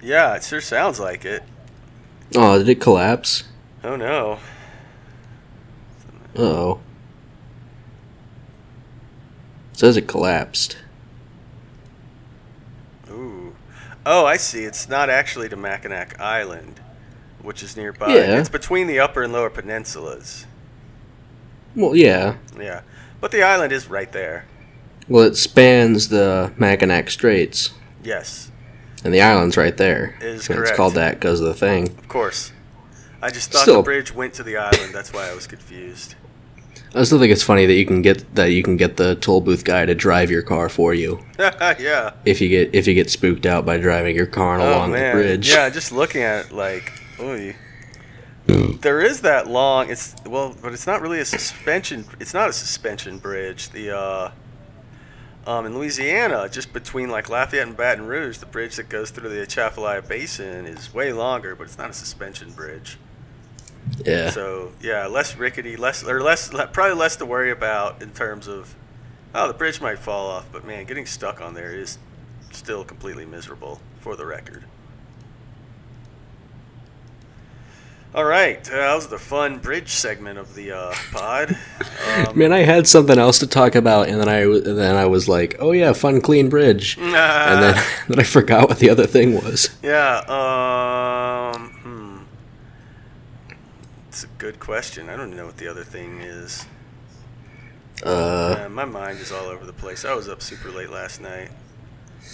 Yeah, 0.03 0.33
it 0.35 0.43
sure 0.43 0.61
sounds 0.61 0.99
like 0.99 1.25
it. 1.25 1.43
oh, 2.35 2.57
did 2.57 2.67
it 2.67 2.81
collapse? 2.81 3.43
Oh 3.83 3.95
no. 3.95 4.39
Uh 6.35 6.41
oh. 6.41 6.79
Says 9.81 9.97
it 9.97 10.07
collapsed. 10.07 10.77
Ooh. 13.09 13.55
Oh, 14.05 14.27
I 14.27 14.37
see. 14.37 14.63
It's 14.63 14.87
not 14.87 15.09
actually 15.09 15.49
to 15.49 15.55
Mackinac 15.55 16.19
Island, 16.19 16.79
which 17.41 17.63
is 17.63 17.75
nearby. 17.75 18.13
Yeah. 18.13 18.39
It's 18.39 18.47
between 18.47 18.85
the 18.85 18.99
upper 18.99 19.23
and 19.23 19.33
lower 19.33 19.49
peninsulas. 19.49 20.45
Well, 21.75 21.95
yeah. 21.95 22.35
Yeah. 22.59 22.81
But 23.21 23.31
the 23.31 23.41
island 23.41 23.73
is 23.73 23.87
right 23.89 24.11
there. 24.11 24.45
Well, 25.09 25.23
it 25.23 25.35
spans 25.35 26.09
the 26.09 26.53
Mackinac 26.57 27.09
Straits, 27.09 27.71
Yes, 28.03 28.51
and 29.03 29.11
the 29.11 29.21
island's 29.23 29.57
right 29.57 29.75
there. 29.77 30.13
Is 30.21 30.47
And 30.47 30.59
It's 30.59 30.67
correct. 30.67 30.77
called 30.77 30.93
that 30.93 31.15
because 31.15 31.39
of 31.39 31.47
the 31.47 31.55
thing. 31.55 31.87
of 31.89 32.07
course. 32.07 32.51
I 33.19 33.31
just 33.31 33.51
thought 33.51 33.63
Still- 33.63 33.77
the 33.77 33.81
bridge 33.81 34.13
went 34.13 34.35
to 34.35 34.43
the 34.43 34.57
island. 34.57 34.93
That's 34.93 35.11
why 35.11 35.27
I 35.27 35.33
was 35.33 35.47
confused. 35.47 36.13
I 36.93 37.03
still 37.03 37.19
think 37.19 37.31
it's 37.31 37.43
funny 37.43 37.65
that 37.65 37.73
you 37.73 37.85
can 37.85 38.01
get 38.01 38.35
that 38.35 38.47
you 38.47 38.63
can 38.63 38.75
get 38.75 38.97
the 38.97 39.15
toll 39.15 39.39
booth 39.39 39.63
guy 39.63 39.85
to 39.85 39.95
drive 39.95 40.29
your 40.29 40.41
car 40.41 40.67
for 40.67 40.93
you 40.93 41.23
yeah. 41.39 42.13
if 42.25 42.41
you 42.41 42.49
get 42.49 42.75
if 42.75 42.85
you 42.85 42.93
get 42.93 43.09
spooked 43.09 43.45
out 43.45 43.65
by 43.65 43.77
driving 43.77 44.15
your 44.15 44.25
car 44.25 44.59
along 44.59 44.91
the 44.91 45.11
bridge. 45.13 45.51
Oh, 45.51 45.55
Yeah, 45.55 45.69
just 45.69 45.91
looking 45.91 46.21
at 46.21 46.47
it 46.47 46.51
like, 46.51 46.91
oy. 47.19 47.55
there 48.81 49.01
is 49.01 49.21
that 49.21 49.47
long. 49.47 49.89
It's 49.89 50.15
well, 50.25 50.55
but 50.61 50.73
it's 50.73 50.85
not 50.85 51.01
really 51.01 51.19
a 51.19 51.25
suspension. 51.25 52.05
It's 52.19 52.33
not 52.33 52.49
a 52.49 52.53
suspension 52.53 53.19
bridge. 53.19 53.69
The 53.69 53.97
uh, 53.97 54.31
um, 55.47 55.65
in 55.65 55.77
Louisiana, 55.77 56.49
just 56.49 56.73
between 56.73 57.09
like 57.09 57.29
Lafayette 57.29 57.67
and 57.67 57.77
Baton 57.77 58.05
Rouge, 58.05 58.37
the 58.37 58.45
bridge 58.45 58.75
that 58.75 58.89
goes 58.89 59.11
through 59.11 59.29
the 59.29 59.41
Atchafalaya 59.41 60.01
Basin 60.01 60.65
is 60.65 60.93
way 60.93 61.13
longer, 61.13 61.55
but 61.55 61.63
it's 61.63 61.77
not 61.77 61.89
a 61.89 61.93
suspension 61.93 62.51
bridge. 62.51 62.97
Yeah. 64.05 64.29
So 64.31 64.71
yeah, 64.81 65.07
less 65.07 65.35
rickety, 65.35 65.75
less 65.75 66.03
or 66.03 66.21
less, 66.21 66.49
probably 66.49 66.93
less 66.95 67.15
to 67.17 67.25
worry 67.25 67.51
about 67.51 68.01
in 68.01 68.11
terms 68.11 68.47
of, 68.47 68.75
oh, 69.35 69.47
the 69.47 69.53
bridge 69.53 69.81
might 69.81 69.99
fall 69.99 70.29
off, 70.29 70.45
but 70.51 70.65
man, 70.65 70.85
getting 70.85 71.05
stuck 71.05 71.41
on 71.41 71.53
there 71.53 71.73
is 71.75 71.97
still 72.51 72.83
completely 72.83 73.25
miserable. 73.25 73.79
For 74.01 74.15
the 74.15 74.25
record. 74.25 74.63
All 78.13 78.25
right, 78.25 78.57
uh, 78.69 78.75
that 78.75 78.95
was 78.95 79.07
the 79.07 79.17
fun 79.17 79.59
bridge 79.59 79.89
segment 79.89 80.37
of 80.37 80.53
the 80.53 80.71
uh, 80.73 80.93
pod. 81.13 81.55
Um, 82.17 82.35
Man, 82.37 82.51
I 82.51 82.59
had 82.59 82.85
something 82.87 83.17
else 83.17 83.39
to 83.39 83.47
talk 83.47 83.75
about, 83.75 84.09
and 84.09 84.19
then 84.19 84.27
I 84.27 84.41
w- 84.41 84.61
and 84.65 84.77
then 84.77 84.95
I 84.97 85.05
was 85.05 85.29
like, 85.29 85.55
"Oh 85.59 85.71
yeah, 85.71 85.93
fun, 85.93 86.19
clean 86.19 86.49
bridge," 86.49 86.97
and 86.99 87.13
then 87.13 87.81
then 88.09 88.19
I 88.19 88.23
forgot 88.23 88.67
what 88.67 88.79
the 88.79 88.89
other 88.89 89.05
thing 89.07 89.35
was. 89.35 89.69
yeah, 89.81 90.17
um. 90.27 91.20
It's 94.11 94.25
a 94.25 94.27
good 94.39 94.59
question. 94.59 95.07
I 95.09 95.15
don't 95.15 95.33
know 95.37 95.45
what 95.45 95.55
the 95.55 95.69
other 95.69 95.85
thing 95.85 96.19
is. 96.19 96.65
Uh, 98.03 98.55
Yeah, 98.59 98.67
my 98.67 98.83
mind 98.83 99.19
is 99.19 99.31
all 99.31 99.45
over 99.45 99.65
the 99.65 99.71
place. 99.71 100.03
I 100.03 100.13
was 100.13 100.27
up 100.27 100.41
super 100.41 100.69
late 100.69 100.89
last 100.89 101.21
night. 101.21 101.49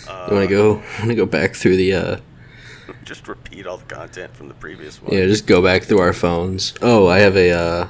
Uh, 0.07 0.27
you 0.31 0.35
want 0.37 0.49
to 0.49 0.55
go? 0.55 0.73
Want 0.97 1.09
to 1.09 1.15
go 1.15 1.27
back 1.27 1.53
through 1.53 1.77
the? 1.77 1.93
Uh, 1.93 2.17
Just 3.05 3.27
repeat 3.27 3.67
all 3.67 3.77
the 3.77 3.85
content 3.85 4.35
from 4.35 4.47
the 4.47 4.55
previous 4.55 4.99
one. 5.01 5.13
yeah, 5.13 5.25
just 5.27 5.45
go 5.45 5.61
back 5.61 5.83
through 5.83 5.99
our 5.99 6.13
phones. 6.13 6.73
Oh, 6.81 7.05
I 7.07 7.19
have 7.19 7.35
a. 7.37 7.51
Uh, 7.51 7.87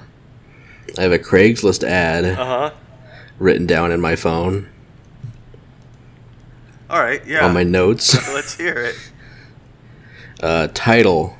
I 0.98 1.02
have 1.04 1.12
a 1.14 1.20
Craigslist 1.20 1.84
ad 1.84 2.26
Uh 2.26 2.36
huh. 2.46 2.72
written 3.40 3.66
down 3.68 3.92
in 3.94 4.02
my 4.02 4.16
phone 4.18 4.68
All 6.90 7.00
right. 7.02 7.26
Yeah. 7.26 7.46
on 7.46 7.54
my 7.54 7.64
notes. 7.64 8.16
Let's 8.34 8.56
hear 8.58 8.74
it. 8.78 8.96
Uh, 10.40 10.68
title 10.76 11.36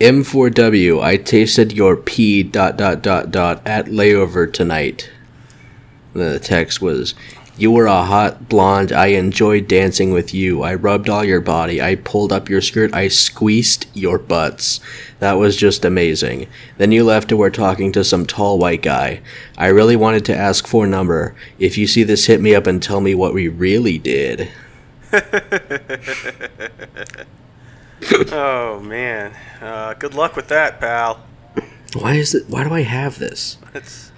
M4W. 0.00 1.02
I 1.02 1.16
tasted 1.16 1.72
your 1.72 1.96
pee. 1.96 2.42
Dot 2.42 2.76
dot 2.76 3.00
dot 3.00 3.30
dot 3.30 3.62
at 3.64 3.86
layover 3.86 4.52
tonight. 4.52 5.08
And 6.12 6.22
the 6.22 6.38
text 6.38 6.82
was, 6.82 7.14
"You 7.56 7.70
were 7.70 7.86
a 7.86 8.02
hot 8.02 8.46
blonde. 8.46 8.92
I 8.92 9.06
enjoyed 9.06 9.66
dancing 9.66 10.12
with 10.12 10.34
you. 10.34 10.62
I 10.62 10.74
rubbed 10.74 11.08
all 11.08 11.24
your 11.24 11.40
body. 11.40 11.80
I 11.80 11.94
pulled 11.94 12.30
up 12.30 12.50
your 12.50 12.60
skirt. 12.60 12.94
I 12.94 13.08
squeezed 13.08 13.86
your 13.94 14.18
butts. 14.18 14.80
That 15.20 15.38
was 15.38 15.56
just 15.56 15.82
amazing. 15.82 16.46
Then 16.76 16.92
you 16.92 17.02
left 17.02 17.32
and 17.32 17.38
were 17.38 17.48
talking 17.48 17.90
to 17.92 18.04
some 18.04 18.26
tall 18.26 18.58
white 18.58 18.82
guy. 18.82 19.22
I 19.56 19.68
really 19.68 19.96
wanted 19.96 20.26
to 20.26 20.36
ask 20.36 20.66
for 20.66 20.86
number. 20.86 21.34
If 21.58 21.78
you 21.78 21.86
see 21.86 22.02
this, 22.02 22.26
hit 22.26 22.42
me 22.42 22.54
up 22.54 22.66
and 22.66 22.82
tell 22.82 23.00
me 23.00 23.14
what 23.14 23.32
we 23.32 23.48
really 23.48 23.96
did." 23.96 24.50
oh 28.32 28.80
man. 28.80 29.34
Uh, 29.60 29.94
good 29.94 30.14
luck 30.14 30.36
with 30.36 30.48
that, 30.48 30.80
pal. 30.80 31.20
Why 31.94 32.14
is 32.14 32.34
it? 32.34 32.48
Why 32.48 32.64
do 32.64 32.72
I 32.72 32.82
have 32.82 33.18
this? 33.18 33.58
It's. 33.74 34.12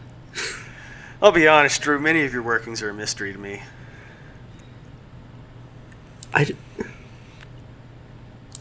I'll 1.23 1.33
be 1.33 1.49
honest, 1.49 1.81
Drew. 1.83 1.99
Many 1.99 2.25
of 2.25 2.33
your 2.33 2.43
workings 2.43 2.83
are 2.83 2.91
a 2.91 2.95
mystery 2.95 3.33
to 3.33 3.39
me. 3.39 3.63
I, 6.33 6.45
d- 6.45 6.57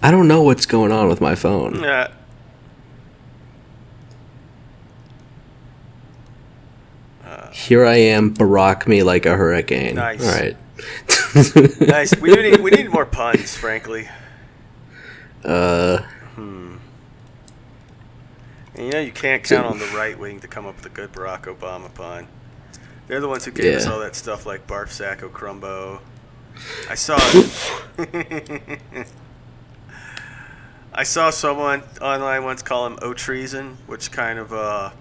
I 0.02 0.10
don't 0.12 0.28
know 0.28 0.42
what's 0.42 0.66
going 0.66 0.92
on 0.92 1.08
with 1.10 1.22
my 1.22 1.36
phone. 1.36 1.82
Yeah. 1.82 2.12
Here 7.52 7.86
I 7.86 7.96
am, 7.96 8.34
Barack 8.34 8.88
me 8.88 9.04
like 9.04 9.26
a 9.26 9.36
hurricane. 9.36 9.96
Nice. 9.96 10.24
All 10.26 10.32
right. 10.32 10.58
Nice. 11.80 12.16
We 12.20 12.34
do 12.34 12.42
need 12.42 12.62
we 12.62 12.72
need 12.72 12.90
more 12.92 13.06
puns, 13.06 13.56
frankly. 13.56 14.08
Uh, 15.44 16.00
And 18.76 18.86
you 18.86 18.92
know 18.92 19.00
you 19.00 19.12
can't 19.12 19.44
count 19.44 19.66
on 19.66 19.80
the 19.80 19.88
right 19.88 20.18
wing 20.18 20.40
to 20.42 20.48
come 20.48 20.68
up 20.68 20.76
with 20.76 20.86
a 20.86 20.90
good 20.90 21.12
Barack 21.12 21.44
Obama 21.46 21.92
pun. 21.94 22.28
They're 23.08 23.20
the 23.20 23.28
ones 23.28 23.44
who 23.46 23.52
gave 23.52 23.76
us 23.78 23.88
all 23.88 24.00
that 24.02 24.16
stuff 24.16 24.46
like 24.46 24.68
Barf 24.68 24.90
Sacco 24.90 25.30
Crumbo. 25.30 26.00
I 26.90 26.96
saw. 26.96 27.18
I 30.94 31.04
saw 31.04 31.30
someone 31.30 31.84
online 32.02 32.44
once 32.44 32.62
call 32.62 32.86
him 32.88 32.98
O 33.02 33.14
treason, 33.14 33.78
which 33.88 34.12
kind 34.12 34.38
of 34.40 34.54
uh, 34.54 34.92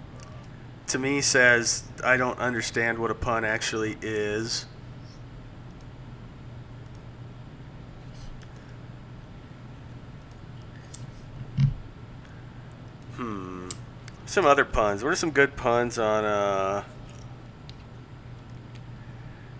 to 0.88 0.99
me 0.99 1.20
says 1.20 1.85
I 2.03 2.16
don't 2.16 2.38
understand 2.38 2.99
what 2.99 3.11
a 3.11 3.14
pun 3.14 3.44
actually 3.44 3.99
is. 4.01 4.66
Hmm. 13.16 13.68
Some 14.26 14.44
other 14.44 14.64
puns. 14.64 15.02
What 15.02 15.12
are 15.12 15.16
some 15.16 15.31
good 15.31 15.57
puns 15.57 15.98
on 15.98 16.24
uh 16.24 16.85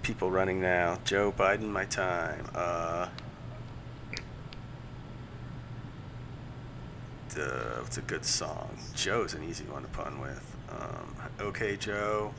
people 0.03 0.31
running 0.31 0.61
now? 0.61 0.99
Joe 1.05 1.33
Biden, 1.33 1.69
my 1.69 1.85
time. 1.85 2.47
Uh 2.55 3.09
uh, 7.39 7.81
what's 7.81 7.99
a 7.99 8.03
good 8.03 8.25
song? 8.25 8.77
Joe's 8.95 9.35
an 9.35 9.45
easy 9.45 9.65
one 9.65 9.83
to 9.83 9.89
pun 9.89 10.21
with. 10.21 10.57
Um, 10.71 11.15
okay, 11.41 11.77
Joe. 11.77 12.33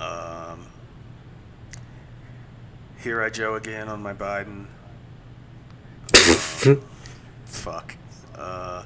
Um, 0.00 0.66
here 3.00 3.22
I 3.22 3.30
Joe 3.30 3.54
again 3.54 3.88
on 3.88 4.02
my 4.02 4.14
Biden. 4.14 4.66
Um, 6.66 6.80
fuck. 7.44 7.94
Uh, 8.34 8.84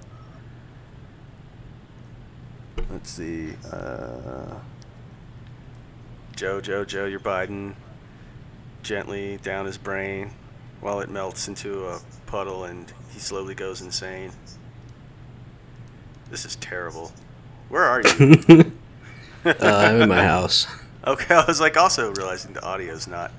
let's 2.90 3.10
see. 3.10 3.52
Uh, 3.72 4.54
Joe, 6.36 6.60
Joe, 6.60 6.84
Joe, 6.84 7.06
your 7.06 7.20
Biden. 7.20 7.74
Gently 8.82 9.38
down 9.42 9.66
his 9.66 9.76
brain 9.76 10.30
while 10.80 11.00
it 11.00 11.10
melts 11.10 11.48
into 11.48 11.84
a 11.88 12.00
puddle 12.26 12.64
and 12.64 12.90
he 13.12 13.18
slowly 13.18 13.54
goes 13.54 13.80
insane. 13.80 14.30
This 16.30 16.44
is 16.44 16.56
terrible. 16.56 17.12
Where 17.68 17.82
are 17.84 18.02
you? 18.02 18.72
Uh, 19.44 19.54
I'm 19.60 20.00
in 20.02 20.08
my 20.08 20.22
house. 20.24 20.66
okay, 21.06 21.32
I 21.34 21.44
was 21.46 21.60
like 21.60 21.76
also 21.76 22.12
realizing 22.14 22.52
the 22.54 22.62
audio's 22.62 23.06
not. 23.06 23.30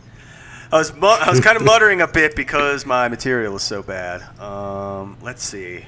I 0.71 0.77
was 0.77 0.93
mu- 0.95 1.07
I 1.07 1.29
was 1.29 1.41
kind 1.41 1.57
of 1.57 1.63
muttering 1.63 1.99
a 2.01 2.07
bit 2.07 2.35
because 2.37 2.85
my 2.85 3.09
material 3.09 3.55
is 3.57 3.63
so 3.63 3.83
bad. 3.83 4.21
Um, 4.39 5.17
let's 5.21 5.43
see. 5.43 5.83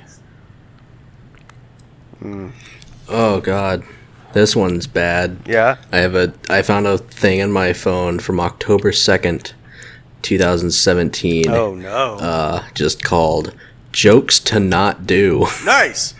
Oh 3.11 3.41
God, 3.41 3.83
this 4.33 4.55
one's 4.55 4.87
bad. 4.87 5.37
Yeah. 5.45 5.77
I 5.91 5.97
have 5.97 6.15
a. 6.15 6.33
I 6.49 6.61
found 6.61 6.87
a 6.87 6.97
thing 6.97 7.39
in 7.39 7.51
my 7.51 7.73
phone 7.73 8.19
from 8.19 8.39
October 8.39 8.91
second, 8.91 9.53
two 10.21 10.37
thousand 10.37 10.71
seventeen. 10.71 11.49
Oh 11.49 11.75
no. 11.75 12.15
Uh, 12.15 12.63
just 12.73 13.03
called 13.03 13.53
"Jokes 13.91 14.39
to 14.39 14.59
Not 14.59 15.05
Do," 15.05 15.47
nice. 15.65 16.13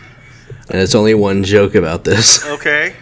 and 0.70 0.80
it's 0.80 0.94
only 0.94 1.14
one 1.14 1.44
joke 1.44 1.74
about 1.74 2.04
this, 2.04 2.44
Okay. 2.46 2.94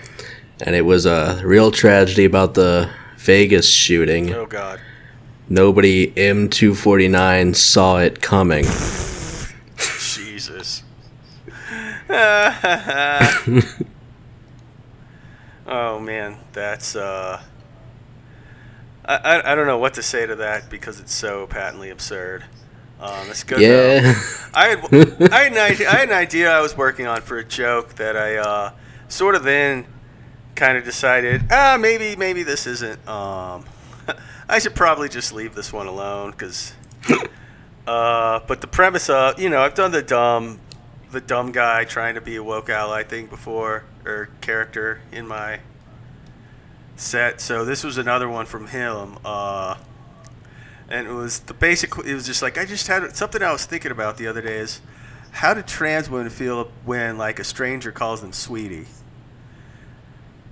and 0.63 0.75
it 0.77 0.83
was 0.83 1.07
a 1.07 1.41
real 1.45 1.71
tragedy 1.71 2.25
about 2.25 2.55
the 2.55 2.89
Vegas 3.19 3.69
shooting. 3.69 4.33
Oh 4.33 4.47
god. 4.47 4.81
Nobody 5.53 6.13
M249 6.13 7.57
saw 7.57 7.99
it 7.99 8.23
coming. 8.23 8.65
Jesus. 9.77 10.85
oh 15.67 16.01
man, 16.01 16.39
that's 16.53 16.97
uh. 16.97 17.41
I, 19.05 19.17
I, 19.17 19.53
I 19.53 19.55
don't 19.55 19.67
know 19.67 19.79
what 19.79 19.95
to 19.95 20.03
say 20.03 20.27
to 20.27 20.37
that 20.37 20.71
because 20.71 21.01
it's 21.01 21.15
so 21.15 21.47
patently 21.47 21.91
absurd. 21.91 22.45
Um, 23.01 23.31
it's 23.31 23.45
good 23.45 23.61
though. 23.61 23.95
Yeah. 23.95 24.15
I 24.53 24.69
had, 24.69 24.79
I, 25.33 25.45
had 25.45 25.53
an 25.53 25.59
idea, 25.59 25.89
I 25.89 25.93
had 25.93 26.09
an 26.09 26.15
idea 26.15 26.51
I 26.51 26.61
was 26.61 26.77
working 26.77 27.07
on 27.07 27.23
for 27.23 27.39
a 27.39 27.45
joke 27.45 27.95
that 27.95 28.17
I 28.17 28.37
uh, 28.37 28.73
sort 29.09 29.35
of 29.35 29.43
then 29.43 29.87
kind 30.55 30.77
of 30.77 30.85
decided, 30.85 31.45
ah, 31.51 31.79
maybe 31.81 32.15
maybe 32.17 32.43
this 32.43 32.67
isn't. 32.67 33.07
Um, 33.09 33.65
I 34.49 34.59
should 34.59 34.75
probably 34.75 35.09
just 35.09 35.33
leave 35.33 35.55
this 35.55 35.73
one 35.73 35.87
alone 35.87 36.33
because. 36.33 36.75
Uh, 37.87 38.41
but 38.47 38.61
the 38.61 38.69
premise 38.69 39.09
of 39.09 39.41
you 39.41 39.49
know 39.49 39.63
I've 39.63 39.75
done 39.75 39.91
the 39.91 40.03
dumb, 40.03 40.61
the 41.11 41.21
dumb 41.21 41.53
guy 41.53 41.85
trying 41.85 42.15
to 42.15 42.21
be 42.21 42.37
a 42.37 42.43
woke 42.43 42.69
ally 42.69 43.03
thing 43.03 43.27
before 43.27 43.85
or 44.05 44.29
character 44.41 45.01
in 45.13 45.27
my 45.27 45.61
set. 46.97 47.41
So 47.41 47.65
this 47.65 47.83
was 47.83 47.99
another 47.99 48.29
one 48.29 48.47
from 48.47 48.69
him. 48.69 49.19
Uh, 49.25 49.77
and 50.89 51.07
it 51.07 51.13
was 51.13 51.41
the 51.41 51.55
basic. 51.55 51.97
It 51.99 52.15
was 52.15 52.27
just 52.27 52.43
like 52.43 52.59
I 52.59 52.65
just 52.65 52.87
had 52.87 53.17
something 53.17 53.43
I 53.43 53.53
was 53.53 53.65
thinking 53.65 53.91
about 53.91 54.17
the 54.17 54.27
other 54.27 54.43
day 54.43 54.59
is 54.59 54.81
how 55.31 55.55
do 55.55 55.63
trans 55.63 56.11
women 56.11 56.31
feel 56.31 56.71
when 56.85 57.17
like 57.17 57.39
a 57.39 57.45
stranger 57.45 57.93
calls 57.93 58.21
them 58.21 58.33
sweetie? 58.33 58.87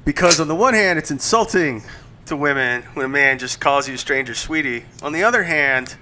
Because 0.04 0.40
on 0.40 0.48
the 0.48 0.54
one 0.54 0.74
hand, 0.74 0.98
it's 0.98 1.10
insulting 1.10 1.82
to 2.26 2.36
women 2.36 2.82
when 2.94 3.04
a 3.04 3.08
man 3.08 3.38
just 3.38 3.60
calls 3.60 3.88
you 3.88 3.94
a 3.94 3.98
stranger 3.98 4.34
sweetie. 4.34 4.84
On 5.02 5.12
the 5.12 5.24
other 5.24 5.42
hand, 5.42 5.96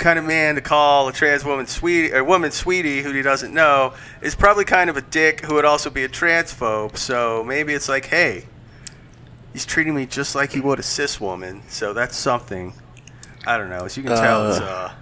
kind 0.00 0.18
of 0.18 0.24
man 0.24 0.56
to 0.56 0.60
call 0.60 1.06
a 1.08 1.12
trans 1.12 1.44
woman 1.44 1.66
sweetie 1.66 2.12
or 2.12 2.24
woman 2.24 2.50
sweetie 2.50 3.02
who 3.02 3.12
he 3.12 3.22
doesn't 3.22 3.54
know 3.54 3.94
is 4.22 4.34
probably 4.34 4.64
kind 4.64 4.90
of 4.90 4.96
a 4.96 5.02
dick 5.02 5.44
who 5.44 5.54
would 5.54 5.64
also 5.64 5.90
be 5.90 6.02
a 6.04 6.08
transphobe. 6.08 6.96
So 6.96 7.44
maybe 7.44 7.72
it's 7.74 7.88
like, 7.88 8.06
hey, 8.06 8.46
he's 9.52 9.64
treating 9.66 9.94
me 9.94 10.06
just 10.06 10.34
like 10.34 10.52
he 10.52 10.60
would 10.60 10.78
a 10.78 10.82
cis 10.82 11.20
woman. 11.20 11.62
So 11.68 11.92
that's 11.92 12.16
something. 12.16 12.72
I 13.46 13.56
don't 13.56 13.70
know. 13.70 13.84
As 13.84 13.96
you 13.96 14.02
can 14.02 14.16
tell, 14.16 14.50
it's, 14.50 14.60
Uh, 14.60 14.64
uh, 14.64 14.92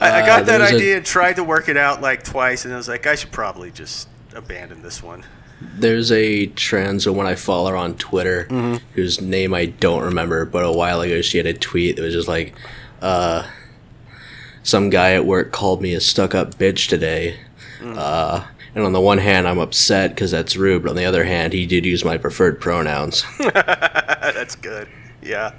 I, 0.00 0.22
I 0.22 0.26
got 0.26 0.42
uh, 0.42 0.44
that 0.44 0.58
there's 0.58 0.70
a- 0.70 0.76
idea 0.76 0.96
and 0.98 1.04
tried 1.04 1.36
to 1.36 1.44
work 1.44 1.68
it 1.68 1.76
out 1.76 2.00
like 2.00 2.22
twice, 2.22 2.64
and 2.64 2.72
I 2.72 2.76
was 2.76 2.88
like, 2.88 3.06
I 3.06 3.16
should 3.16 3.32
probably 3.32 3.70
just 3.70 4.08
abandon 4.34 4.82
this 4.82 5.02
one. 5.02 5.24
There's 5.60 6.12
a 6.12 6.46
trans 6.46 7.04
woman 7.06 7.26
I 7.26 7.34
follow 7.34 7.74
on 7.76 7.96
Twitter 7.96 8.44
whose 8.94 9.20
name 9.20 9.52
I 9.54 9.66
don't 9.66 10.04
remember, 10.04 10.44
but 10.44 10.64
a 10.64 10.70
while 10.70 11.00
ago 11.00 11.20
she 11.20 11.36
had 11.36 11.46
a 11.46 11.52
tweet 11.54 11.96
that 11.96 12.02
was 12.02 12.14
just 12.14 12.28
like, 12.28 12.54
uh, 13.02 13.44
some 14.68 14.90
guy 14.90 15.14
at 15.14 15.24
work 15.24 15.50
called 15.50 15.80
me 15.80 15.94
a 15.94 16.00
stuck 16.00 16.34
up 16.34 16.56
bitch 16.56 16.88
today. 16.88 17.40
Uh, 17.82 18.46
and 18.74 18.84
on 18.84 18.92
the 18.92 19.00
one 19.00 19.16
hand, 19.16 19.48
I'm 19.48 19.58
upset 19.58 20.10
because 20.10 20.30
that's 20.30 20.56
rude, 20.56 20.82
but 20.82 20.90
on 20.90 20.96
the 20.96 21.06
other 21.06 21.24
hand, 21.24 21.54
he 21.54 21.64
did 21.64 21.86
use 21.86 22.04
my 22.04 22.18
preferred 22.18 22.60
pronouns. 22.60 23.24
That's 23.38 24.56
good. 24.56 24.88
Yeah. 25.22 25.54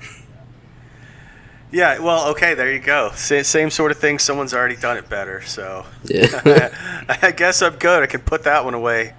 Yeah, 1.71 1.99
well, 1.99 2.29
okay, 2.29 2.53
there 2.53 2.71
you 2.71 2.79
go. 2.79 3.11
Same 3.15 3.69
sort 3.71 3.91
of 3.91 3.97
thing. 3.97 4.19
Someone's 4.19 4.53
already 4.53 4.75
done 4.75 4.97
it 4.97 5.09
better, 5.09 5.41
so 5.41 5.85
yeah. 6.03 6.69
I 7.21 7.31
guess 7.31 7.61
I'm 7.61 7.77
good. 7.77 8.03
I 8.03 8.05
can 8.05 8.21
put 8.21 8.43
that 8.43 8.63
one 8.63 8.73
away. 8.75 9.13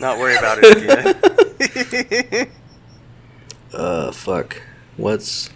Not 0.00 0.18
worry 0.18 0.36
about 0.36 0.58
it 0.60 2.26
again. 2.28 2.50
uh, 3.72 4.12
fuck. 4.12 4.60
What's. 4.96 5.50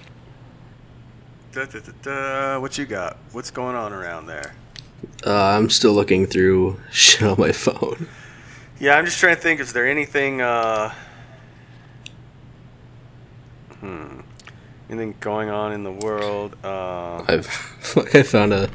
Da, 1.65 1.81
da, 1.81 1.93
da. 2.03 2.61
What 2.61 2.77
you 2.77 2.85
got? 2.85 3.17
What's 3.33 3.51
going 3.51 3.77
on 3.77 3.93
around 3.93 4.27
there? 4.27 4.55
Uh, 5.25 5.33
I'm 5.33 5.71
still 5.71 5.93
looking 5.93 6.27
through 6.27 6.79
shit 6.91 7.23
on 7.23 7.39
my 7.39 7.53
phone. 7.53 8.09
Yeah, 8.79 8.97
I'm 8.97 9.07
just 9.07 9.19
trying 9.19 9.37
to 9.37 9.41
think. 9.41 9.61
Is 9.61 9.73
there 9.73 9.87
anything? 9.87 10.43
Uh, 10.43 10.93
hmm. 13.81 14.21
Anything 14.91 15.15
going 15.21 15.49
on 15.49 15.73
in 15.73 15.83
the 15.83 15.93
world? 15.93 16.57
Uh, 16.63 17.25
I've 17.27 17.47
I 18.15 18.23
found 18.23 18.53
a 18.53 18.69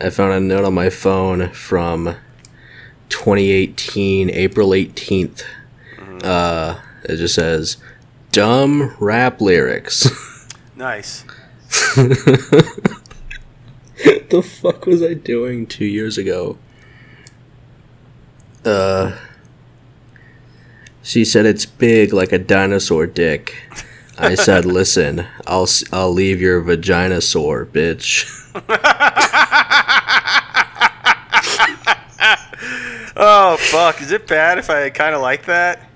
I 0.00 0.10
found 0.10 0.32
a 0.32 0.40
note 0.40 0.64
on 0.64 0.74
my 0.74 0.90
phone 0.90 1.50
from 1.50 2.16
2018 3.10 4.28
April 4.30 4.70
18th. 4.70 5.44
Uh, 6.24 6.80
it 7.04 7.16
just 7.16 7.34
says 7.34 7.76
dumb 8.32 8.96
rap 8.98 9.40
lyrics. 9.40 10.08
nice. 10.76 11.24
the 14.30 14.42
fuck 14.42 14.86
was 14.86 15.02
I 15.02 15.14
doing 15.14 15.66
2 15.66 15.84
years 15.84 16.18
ago? 16.18 16.58
Uh 18.64 19.16
She 21.02 21.24
said 21.24 21.46
it's 21.46 21.66
big 21.66 22.12
like 22.12 22.32
a 22.32 22.38
dinosaur 22.38 23.06
dick. 23.06 23.54
I 24.18 24.34
said, 24.34 24.64
"Listen, 24.78 25.26
I'll 25.46 25.68
I'll 25.92 26.12
leave 26.12 26.40
your 26.40 26.60
vagina 26.60 27.20
sore, 27.20 27.66
bitch." 27.66 28.28
Oh 33.14 33.56
fuck! 33.58 34.00
Is 34.00 34.10
it 34.10 34.26
bad 34.26 34.58
if 34.58 34.70
I 34.70 34.88
kind 34.90 35.14
of 35.14 35.20
like 35.20 35.44
that? 35.44 35.86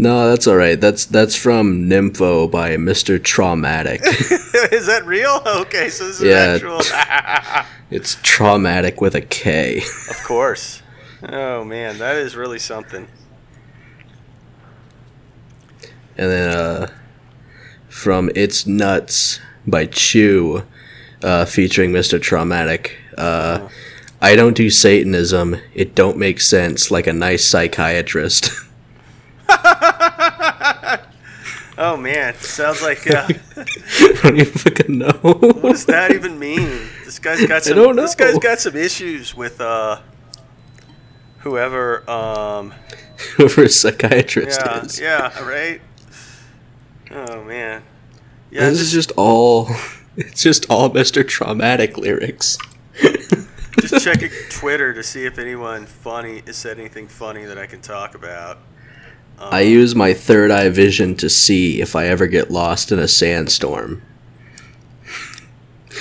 No, 0.00 0.30
that's 0.30 0.46
all 0.46 0.54
right. 0.56 0.80
That's 0.80 1.04
that's 1.06 1.34
from 1.34 1.88
Nympho 1.88 2.48
by 2.48 2.76
Mr. 2.76 3.18
Traumatik. 3.18 4.00
is 4.72 4.86
that 4.86 5.04
real? 5.04 5.42
Okay, 5.44 5.88
so 5.88 6.06
this 6.06 6.20
is 6.20 6.22
Yeah. 6.22 6.54
actual. 6.54 7.66
it's 7.90 8.16
traumatic 8.22 9.00
with 9.00 9.16
a 9.16 9.20
K. 9.20 9.78
of 10.08 10.22
course. 10.24 10.82
Oh 11.28 11.64
man, 11.64 11.98
that 11.98 12.14
is 12.14 12.36
really 12.36 12.60
something. 12.60 13.08
And 16.16 16.30
then 16.30 16.56
uh 16.56 16.86
from 17.88 18.30
It's 18.36 18.66
Nuts 18.66 19.40
by 19.66 19.86
Chew, 19.86 20.62
uh, 21.24 21.44
featuring 21.44 21.90
Mr. 21.90 22.20
Traumatik. 22.20 22.92
Uh, 23.16 23.68
I 24.20 24.36
don't 24.36 24.56
do 24.56 24.70
Satanism. 24.70 25.56
It 25.74 25.94
don't 25.96 26.16
make 26.18 26.40
sense 26.40 26.90
like 26.92 27.06
a 27.08 27.12
nice 27.12 27.44
psychiatrist. 27.44 28.50
Oh 31.80 31.96
man, 31.96 32.34
sounds 32.34 32.82
like 32.82 33.08
uh, 33.08 33.28
I 33.56 34.18
don't 34.24 34.36
even 34.36 34.46
fucking 34.46 34.98
know. 34.98 35.12
what 35.22 35.62
does 35.62 35.86
that 35.86 36.10
even 36.10 36.36
mean? 36.36 36.88
This 37.04 37.20
guy's 37.20 37.46
got 37.46 37.62
some. 37.62 37.76
don't 37.76 37.94
This 37.94 38.16
guy's 38.16 38.34
know. 38.34 38.40
got 38.40 38.58
some 38.58 38.74
issues 38.74 39.32
with 39.36 39.60
uh, 39.60 40.00
whoever. 41.38 42.08
Um, 42.10 42.74
Whoever 43.36 43.62
a 43.64 43.68
psychiatrist 43.68 44.60
yeah, 44.60 44.84
is. 44.84 45.00
yeah, 45.00 45.44
right. 45.44 45.80
Oh 47.12 47.44
man, 47.44 47.84
yeah. 48.50 48.68
this 48.68 48.80
is 48.80 48.92
just 48.92 49.12
all. 49.16 49.68
It's 50.20 50.42
just 50.42 50.68
all 50.68 50.90
Mr. 50.90 51.22
Traumatik 51.22 51.96
lyrics. 51.96 52.58
Just 53.80 54.04
checking 54.04 54.30
Twitter 54.50 54.92
to 54.92 55.04
see 55.04 55.24
if 55.26 55.38
anyone 55.38 55.86
funny 55.86 56.42
has 56.44 56.56
said 56.56 56.76
anything 56.80 57.06
funny 57.06 57.44
that 57.44 57.56
I 57.56 57.66
can 57.66 57.80
talk 57.80 58.16
about. 58.16 58.58
Um, 59.40 59.48
I 59.52 59.60
use 59.60 59.94
my 59.94 60.14
third 60.14 60.50
eye 60.50 60.68
vision 60.68 61.14
to 61.16 61.30
see 61.30 61.80
if 61.80 61.94
I 61.94 62.06
ever 62.06 62.26
get 62.26 62.50
lost 62.50 62.90
in 62.90 62.98
a 62.98 63.08
sandstorm. 63.08 64.02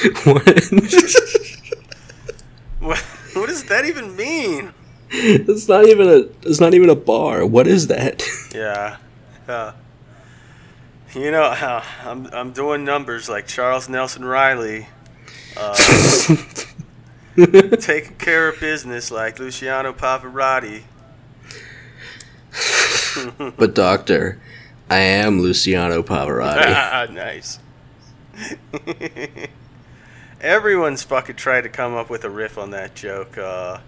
what? 0.24 0.64
What, 2.80 3.00
what 3.34 3.48
does 3.48 3.64
that 3.66 3.86
even 3.86 4.16
mean? 4.16 4.74
it's 5.10 5.68
not 5.68 5.88
even 5.88 6.08
a. 6.08 6.48
It's 6.48 6.60
not 6.60 6.74
even 6.74 6.90
a 6.90 6.96
bar. 6.96 7.46
What 7.46 7.68
is 7.68 7.88
that? 7.88 8.24
Yeah. 8.56 8.98
Uh, 9.48 9.74
you 11.14 11.30
know, 11.30 11.44
uh, 11.44 11.84
I'm 12.04 12.26
I'm 12.34 12.54
doing 12.54 12.84
numbers 12.84 13.30
like 13.30 13.46
Charles 13.46 13.88
Nelson 13.88 14.26
Reilly. 14.26 14.88
Uh, 15.56 15.76
taking 17.80 18.16
care 18.16 18.48
of 18.48 18.60
business 18.60 19.12
like 19.12 19.38
Luciano 19.38 19.94
Pavarotti. 19.94 20.84
But 23.58 23.74
doctor, 23.74 24.40
I 24.90 25.00
am 25.00 25.42
Luciano 25.42 26.02
Pavarotti. 26.04 27.14
nice. 27.14 27.60
Everyone's 30.42 31.04
fucking 31.04 31.36
tried 31.36 31.62
to 31.62 31.70
come 31.70 31.96
up 31.96 32.10
with 32.10 32.24
a 32.24 32.30
riff 32.30 32.58
on 32.58 32.72
that 32.72 32.94
joke 32.96 33.38
uh, 33.38 33.80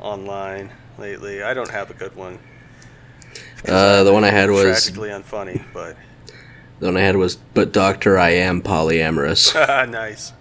online 0.00 0.70
lately. 0.98 1.42
I 1.42 1.54
don't 1.54 1.70
have 1.70 1.90
a 1.90 1.94
good 1.94 2.14
one. 2.14 2.38
Uh, 3.66 4.04
the 4.04 4.12
one 4.12 4.24
I 4.24 4.30
had 4.30 4.50
was 4.50 4.62
tragically 4.62 5.08
unfunny, 5.10 5.62
but 5.72 5.96
the 6.78 6.86
one 6.86 6.96
I 6.96 7.00
had 7.00 7.16
was, 7.16 7.36
but 7.36 7.72
doctor, 7.72 8.18
I 8.18 8.30
am 8.30 8.62
polyamorous. 8.62 9.54
nice. 9.90 10.32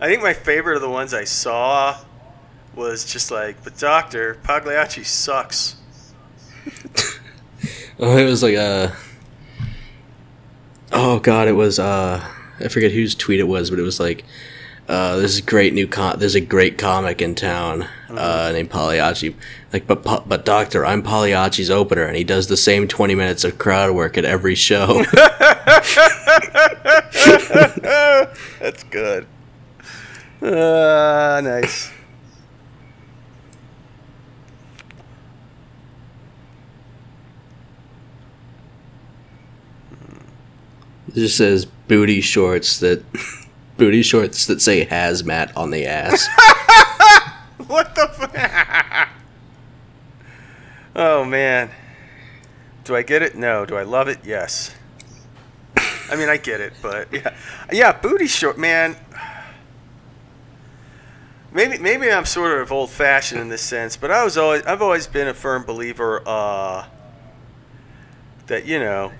I 0.00 0.06
think 0.06 0.22
my 0.22 0.34
favorite 0.34 0.76
of 0.76 0.82
the 0.82 0.88
ones 0.88 1.12
I 1.12 1.24
saw 1.24 1.98
was 2.76 3.04
just 3.04 3.32
like, 3.32 3.64
but 3.64 3.76
Doctor 3.76 4.38
Pagliacci 4.44 5.02
sucks. 5.02 5.74
Oh, 8.00 8.16
it 8.16 8.26
was 8.26 8.44
like 8.44 8.54
a. 8.54 8.94
Oh 10.92 11.18
God, 11.18 11.48
it 11.48 11.52
was. 11.52 11.80
uh 11.80 12.24
I 12.60 12.68
forget 12.68 12.92
whose 12.92 13.14
tweet 13.14 13.40
it 13.40 13.48
was, 13.48 13.70
but 13.70 13.78
it 13.78 13.82
was 13.82 13.98
like, 14.00 14.24
uh, 14.88 15.16
"This 15.16 15.32
is 15.32 15.38
a 15.38 15.42
great 15.42 15.74
new 15.74 15.86
con. 15.88 16.18
There's 16.18 16.34
a 16.34 16.40
great 16.40 16.78
comic 16.78 17.20
in 17.20 17.34
town 17.34 17.88
uh, 18.08 18.50
named 18.52 18.70
Pagliacci. 18.70 19.34
Like, 19.72 19.86
but 19.86 20.02
but 20.04 20.44
Doctor, 20.44 20.86
I'm 20.86 21.02
Pagliacci's 21.02 21.70
opener, 21.70 22.04
and 22.04 22.16
he 22.16 22.24
does 22.24 22.46
the 22.46 22.56
same 22.56 22.88
20 22.88 23.14
minutes 23.14 23.44
of 23.44 23.58
crowd 23.58 23.94
work 23.94 24.16
at 24.16 24.24
every 24.24 24.54
show. 24.54 25.04
That's 28.60 28.82
good. 28.90 29.26
Uh, 30.40 31.40
nice. 31.42 31.90
It 41.08 41.14
just 41.14 41.36
says 41.36 41.64
booty 41.64 42.20
shorts 42.20 42.80
that 42.80 43.02
booty 43.76 44.02
shorts 44.02 44.46
that 44.46 44.60
say 44.60 44.86
hazmat 44.86 45.56
on 45.56 45.70
the 45.70 45.86
ass. 45.86 46.28
What 47.66 47.94
the? 47.94 48.08
F- 48.08 49.08
oh 50.96 51.24
man. 51.24 51.70
Do 52.84 52.96
I 52.96 53.02
get 53.02 53.20
it? 53.20 53.36
No. 53.36 53.66
Do 53.66 53.76
I 53.76 53.82
love 53.82 54.08
it? 54.08 54.20
Yes. 54.24 54.74
I 56.10 56.16
mean, 56.16 56.30
I 56.30 56.38
get 56.38 56.60
it, 56.62 56.72
but 56.80 57.12
yeah, 57.12 57.36
yeah, 57.70 57.92
booty 57.92 58.26
short, 58.26 58.56
man. 58.58 58.96
Maybe 61.52 61.78
maybe 61.78 62.10
I'm 62.10 62.24
sort 62.24 62.60
of 62.60 62.72
old 62.72 62.90
fashioned 62.90 63.40
in 63.40 63.48
this 63.48 63.60
sense, 63.60 63.96
but 63.96 64.10
I 64.10 64.24
was 64.24 64.38
always 64.38 64.62
I've 64.62 64.80
always 64.80 65.06
been 65.06 65.28
a 65.28 65.34
firm 65.34 65.64
believer 65.64 66.22
uh, 66.26 66.86
that 68.46 68.64
you 68.64 68.78
know 68.78 69.12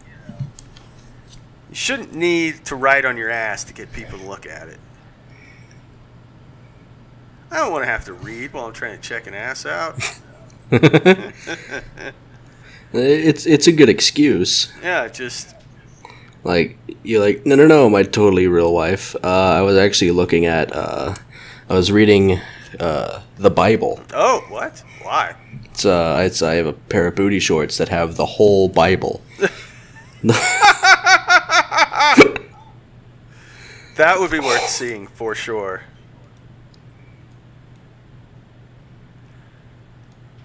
shouldn't 1.78 2.12
need 2.12 2.64
to 2.64 2.74
write 2.74 3.04
on 3.04 3.16
your 3.16 3.30
ass 3.30 3.62
to 3.62 3.72
get 3.72 3.92
people 3.92 4.18
to 4.18 4.26
look 4.26 4.46
at 4.46 4.68
it. 4.68 4.80
I 7.52 7.58
don't 7.58 7.70
want 7.70 7.84
to 7.84 7.90
have 7.90 8.04
to 8.06 8.12
read 8.12 8.52
while 8.52 8.66
I'm 8.66 8.72
trying 8.72 8.96
to 8.96 9.02
check 9.02 9.28
an 9.28 9.34
ass 9.34 9.64
out. 9.64 9.96
it's 12.92 13.46
it's 13.46 13.66
a 13.68 13.72
good 13.72 13.88
excuse. 13.88 14.72
yeah, 14.82 15.06
just 15.08 15.54
Like 16.42 16.76
you're 17.04 17.20
like 17.20 17.46
no 17.46 17.54
no 17.54 17.66
no 17.68 17.88
my 17.88 18.02
totally 18.02 18.48
real 18.48 18.74
wife. 18.74 19.14
Uh, 19.22 19.28
I 19.28 19.62
was 19.62 19.78
actually 19.78 20.10
looking 20.10 20.46
at 20.46 20.74
uh, 20.74 21.14
I 21.70 21.74
was 21.74 21.92
reading 21.92 22.40
uh, 22.80 23.22
the 23.38 23.50
Bible. 23.50 24.00
oh 24.12 24.44
what? 24.48 24.82
Why? 25.02 25.36
It's 25.66 25.84
uh 25.86 26.22
it's 26.26 26.42
I 26.42 26.54
have 26.54 26.66
a 26.66 26.72
pair 26.72 27.06
of 27.06 27.14
booty 27.14 27.38
shorts 27.38 27.78
that 27.78 27.88
have 27.88 28.16
the 28.16 28.26
whole 28.26 28.68
Bible. 28.68 29.22
That 33.96 34.20
would 34.20 34.30
be 34.30 34.38
worth 34.38 34.68
seeing 34.68 35.06
for 35.06 35.34
sure. 35.34 35.82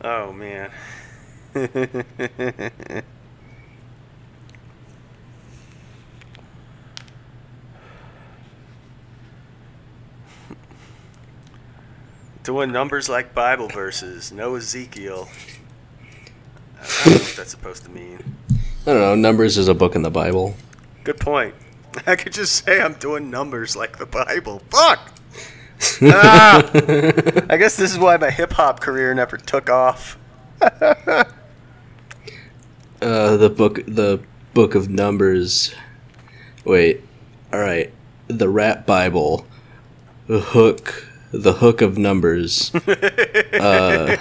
Oh 0.02 0.34
man. 0.34 0.72
Doing 12.44 12.72
numbers 12.74 13.08
like 13.08 13.34
Bible 13.34 13.70
verses, 13.70 14.32
no 14.34 14.56
Ezekiel. 14.56 15.30
I 16.82 16.86
don't 17.06 17.14
know 17.14 17.20
what 17.24 17.36
that's 17.38 17.52
supposed 17.52 17.84
to 17.86 17.90
mean. 17.90 18.20
I 18.86 18.88
don't 18.88 19.00
know. 19.00 19.16
Numbers 19.16 19.58
is 19.58 19.70
a 19.70 19.74
book 19.74 19.96
in 19.96 20.02
the 20.02 20.12
Bible. 20.12 20.58
Good 21.04 21.20
point. 21.20 21.56
I 22.08 22.16
could 22.16 22.34
just 22.34 22.66
say 22.66 22.82
I'm 22.82 22.94
doing 22.94 23.30
numbers 23.30 23.76
like 23.76 23.98
the 23.98 24.06
Bible. 24.06 24.62
Fuck! 24.70 25.12
ah! 26.04 26.70
I 27.50 27.58
guess 27.58 27.76
this 27.76 27.92
is 27.92 27.98
why 27.98 28.18
my 28.18 28.30
hip 28.30 28.54
hop 28.54 28.80
career 28.80 29.14
never 29.14 29.38
took 29.38 29.70
off. 29.70 30.18
Uh, 33.02 33.36
the 33.36 33.50
book 33.50 33.82
the 33.86 34.22
book 34.54 34.76
of 34.76 34.90
Numbers. 34.90 35.76
Wait. 36.64 37.02
All 37.52 37.60
right. 37.60 37.92
The 38.28 38.48
rap 38.48 38.86
Bible. 38.86 39.46
The 40.28 40.40
hook. 40.40 41.08
The 41.32 41.54
hook 41.54 41.82
of 41.82 41.98
numbers. 41.98 42.74
uh, 43.54 44.16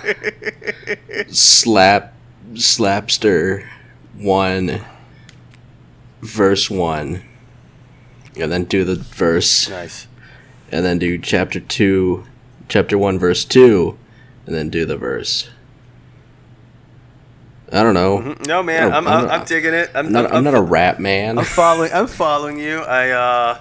slap. 1.28 2.14
Slapster. 2.54 3.68
One. 4.16 4.84
Verse 6.22 6.70
one. 6.70 7.22
And 8.36 8.50
then 8.50 8.64
do 8.64 8.84
the 8.84 8.96
verse. 8.96 9.68
Nice. 9.68 10.06
and 10.70 10.84
then 10.86 10.98
do 10.98 11.18
chapter 11.18 11.60
2 11.60 12.24
chapter 12.68 12.96
1 12.96 13.18
verse 13.18 13.44
2 13.44 13.98
and 14.46 14.54
then 14.54 14.70
do 14.70 14.86
the 14.86 14.96
verse 14.96 15.50
i 17.70 17.82
don't 17.82 17.92
know 17.92 18.34
No 18.46 18.62
man, 18.62 18.90
I'm, 18.92 19.06
I'm 19.06 19.24
I'm, 19.24 19.30
I'm 19.40 19.44
digging 19.44 19.74
it. 19.74 19.90
I'm, 19.94 20.10
not, 20.10 20.32
I'm, 20.32 20.42
not 20.44 20.54
a 20.54 20.62
rap 20.62 20.98
man 20.98 21.38
I'm 21.38 21.44
following. 21.44 21.92
I'm 21.92 22.06
following 22.06 22.58
you. 22.58 22.78
I 22.80 23.10
uh. 23.10 23.60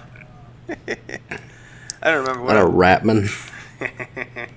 I 0.88 2.10
don't 2.10 2.20
remember 2.20 2.42
what. 2.44 2.54
not 2.54 2.62
a 2.62 2.66
I, 2.66 2.70
rapman 2.70 3.28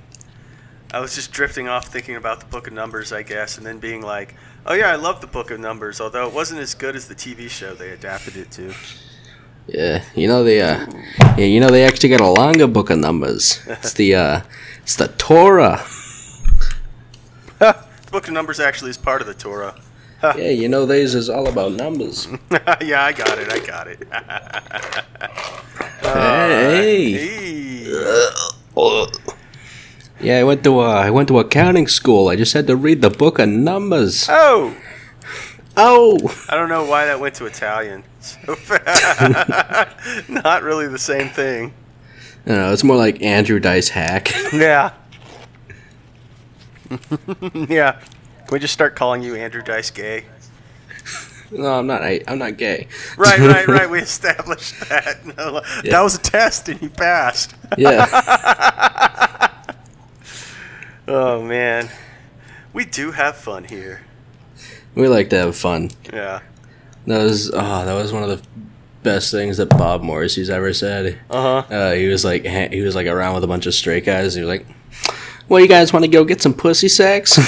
I 0.91 0.99
was 0.99 1.13
just 1.15 1.33
drifting 1.33 1.67
off 1.67 1.87
thinking 1.87 2.15
about 2.15 2.39
the 2.39 2.45
Book 2.45 2.67
of 2.67 2.73
Numbers, 2.73 3.11
I 3.11 3.23
guess, 3.23 3.57
and 3.57 3.65
then 3.65 3.79
being 3.79 4.01
like, 4.01 4.35
"Oh 4.65 4.73
yeah, 4.73 4.91
I 4.91 4.95
love 4.95 5.21
the 5.21 5.27
Book 5.27 5.51
of 5.51 5.59
Numbers," 5.59 5.99
although 6.01 6.27
it 6.27 6.33
wasn't 6.33 6.61
as 6.61 6.73
good 6.73 6.95
as 6.95 7.07
the 7.07 7.15
TV 7.15 7.49
show 7.49 7.73
they 7.73 7.91
adapted 7.91 8.35
it 8.37 8.51
to. 8.51 8.73
yeah 9.67 10.03
you 10.13 10.27
know 10.27 10.43
they 10.43 10.61
uh 10.61 10.85
yeah 11.37 11.45
you 11.45 11.59
know 11.59 11.69
they 11.69 11.83
actually 11.83 12.09
got 12.09 12.21
a 12.21 12.27
longer 12.29 12.67
book 12.67 12.91
of 12.91 12.99
numbers 12.99 13.59
it's 13.67 13.93
the 13.93 14.13
uh 14.13 14.41
it's 14.83 14.95
the 14.95 15.07
torah 15.17 15.81
the 17.57 17.75
Book 18.11 18.27
of 18.27 18.33
Numbers 18.35 18.59
actually 18.59 18.91
is 18.91 18.97
part 18.97 19.21
of 19.21 19.27
the 19.27 19.33
Torah. 19.33 19.73
yeah 20.23 20.49
you 20.61 20.69
know 20.69 20.85
these 20.85 21.15
is 21.15 21.29
all 21.29 21.47
about 21.47 21.71
numbers 21.73 22.27
yeah, 22.81 23.03
I 23.09 23.11
got 23.11 23.37
it. 23.39 23.51
I 23.51 23.59
got 23.65 23.87
it. 23.87 23.99
hey 26.03 27.11
Hey. 27.13 28.29
Yeah, 30.21 30.39
I 30.39 30.43
went 30.43 30.63
to 30.63 30.79
uh, 30.79 30.83
I 30.83 31.11
went 31.11 31.27
to 31.29 31.39
accounting 31.39 31.87
school. 31.87 32.29
I 32.29 32.35
just 32.35 32.53
had 32.53 32.67
to 32.67 32.75
read 32.75 33.01
the 33.01 33.09
book 33.09 33.37
of 33.39 33.49
numbers. 33.49 34.27
Oh, 34.29 34.75
Oh, 35.77 36.17
I 36.47 36.55
don't 36.55 36.69
know 36.69 36.85
why 36.85 37.05
that 37.05 37.19
went 37.19 37.35
to 37.35 37.45
Italian. 37.45 38.03
So 38.21 38.55
fast. 38.55 40.29
Not 40.29 40.63
really 40.63 40.87
the 40.87 40.97
same 40.97 41.27
thing. 41.29 41.73
no, 42.45 42.71
it's 42.71 42.83
more 42.83 42.95
like 42.95 43.21
Andrew 43.21 43.59
Dice 43.59 43.89
Hack. 43.89 44.31
Yeah. 44.53 44.93
yeah. 47.67 47.99
Can 47.99 48.51
we 48.51 48.59
just 48.59 48.73
start 48.73 48.95
calling 48.95 49.21
you 49.21 49.35
Andrew 49.35 49.61
Dice 49.61 49.91
Gay? 49.91 50.25
no, 51.51 51.79
I'm 51.79 51.87
not. 51.87 52.03
I, 52.03 52.21
I'm 52.27 52.37
not 52.37 52.57
gay. 52.57 52.87
Right, 53.17 53.39
right, 53.39 53.67
right. 53.67 53.89
We 53.89 53.99
established 53.99 54.79
that. 54.87 55.25
No, 55.37 55.61
Yeah. 55.83 55.91
That 55.91 56.01
was 56.01 56.15
a 56.15 56.19
test 56.19 56.69
and 56.69 56.81
you 56.81 56.89
passed. 56.89 57.53
Yeah. 57.77 58.05
Oh, 61.07 61.41
man. 61.43 61.89
We 62.73 62.85
do 62.85 63.11
have 63.11 63.35
fun 63.37 63.63
here. 63.63 64.01
we 64.95 65.07
like 65.07 65.29
to 65.29 65.37
have 65.37 65.55
fun. 65.55 65.91
Yeah. 66.11 66.41
That 67.07 67.21
was 67.23 67.51
oh, 67.53 67.85
that 67.85 67.93
was 67.93 68.11
one 68.11 68.23
of 68.23 68.29
the 68.29 68.41
best 69.03 69.29
things 69.31 69.57
that 69.57 69.69
Bob 69.69 70.01
Morrissey's 70.01 70.49
ever 70.49 70.73
said. 70.73 71.19
Uh 71.29 71.61
huh. 71.61 71.73
Uh, 71.75 71.93
he 71.93 72.07
was 72.07 72.25
like 72.25 72.43
he 72.45 72.81
was 72.81 72.95
like 72.95 73.05
around 73.05 73.35
with 73.35 73.43
a 73.43 73.47
bunch 73.47 73.67
of 73.67 73.75
straight 73.75 74.05
guys. 74.05 74.35
And 74.35 74.43
he 74.43 74.49
was 74.49 74.57
like, 74.59 74.65
"Well, 75.47 75.59
you 75.59 75.67
guys 75.67 75.93
want 75.93 76.03
to 76.03 76.09
go 76.09 76.23
get 76.25 76.41
some 76.41 76.53
pussy 76.55 76.87
sex?" 76.89 77.37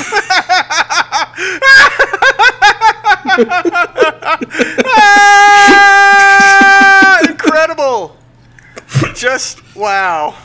Ah, 6.29 7.19
incredible! 7.29 8.17
Just 9.15 9.61
wow. 9.75 10.35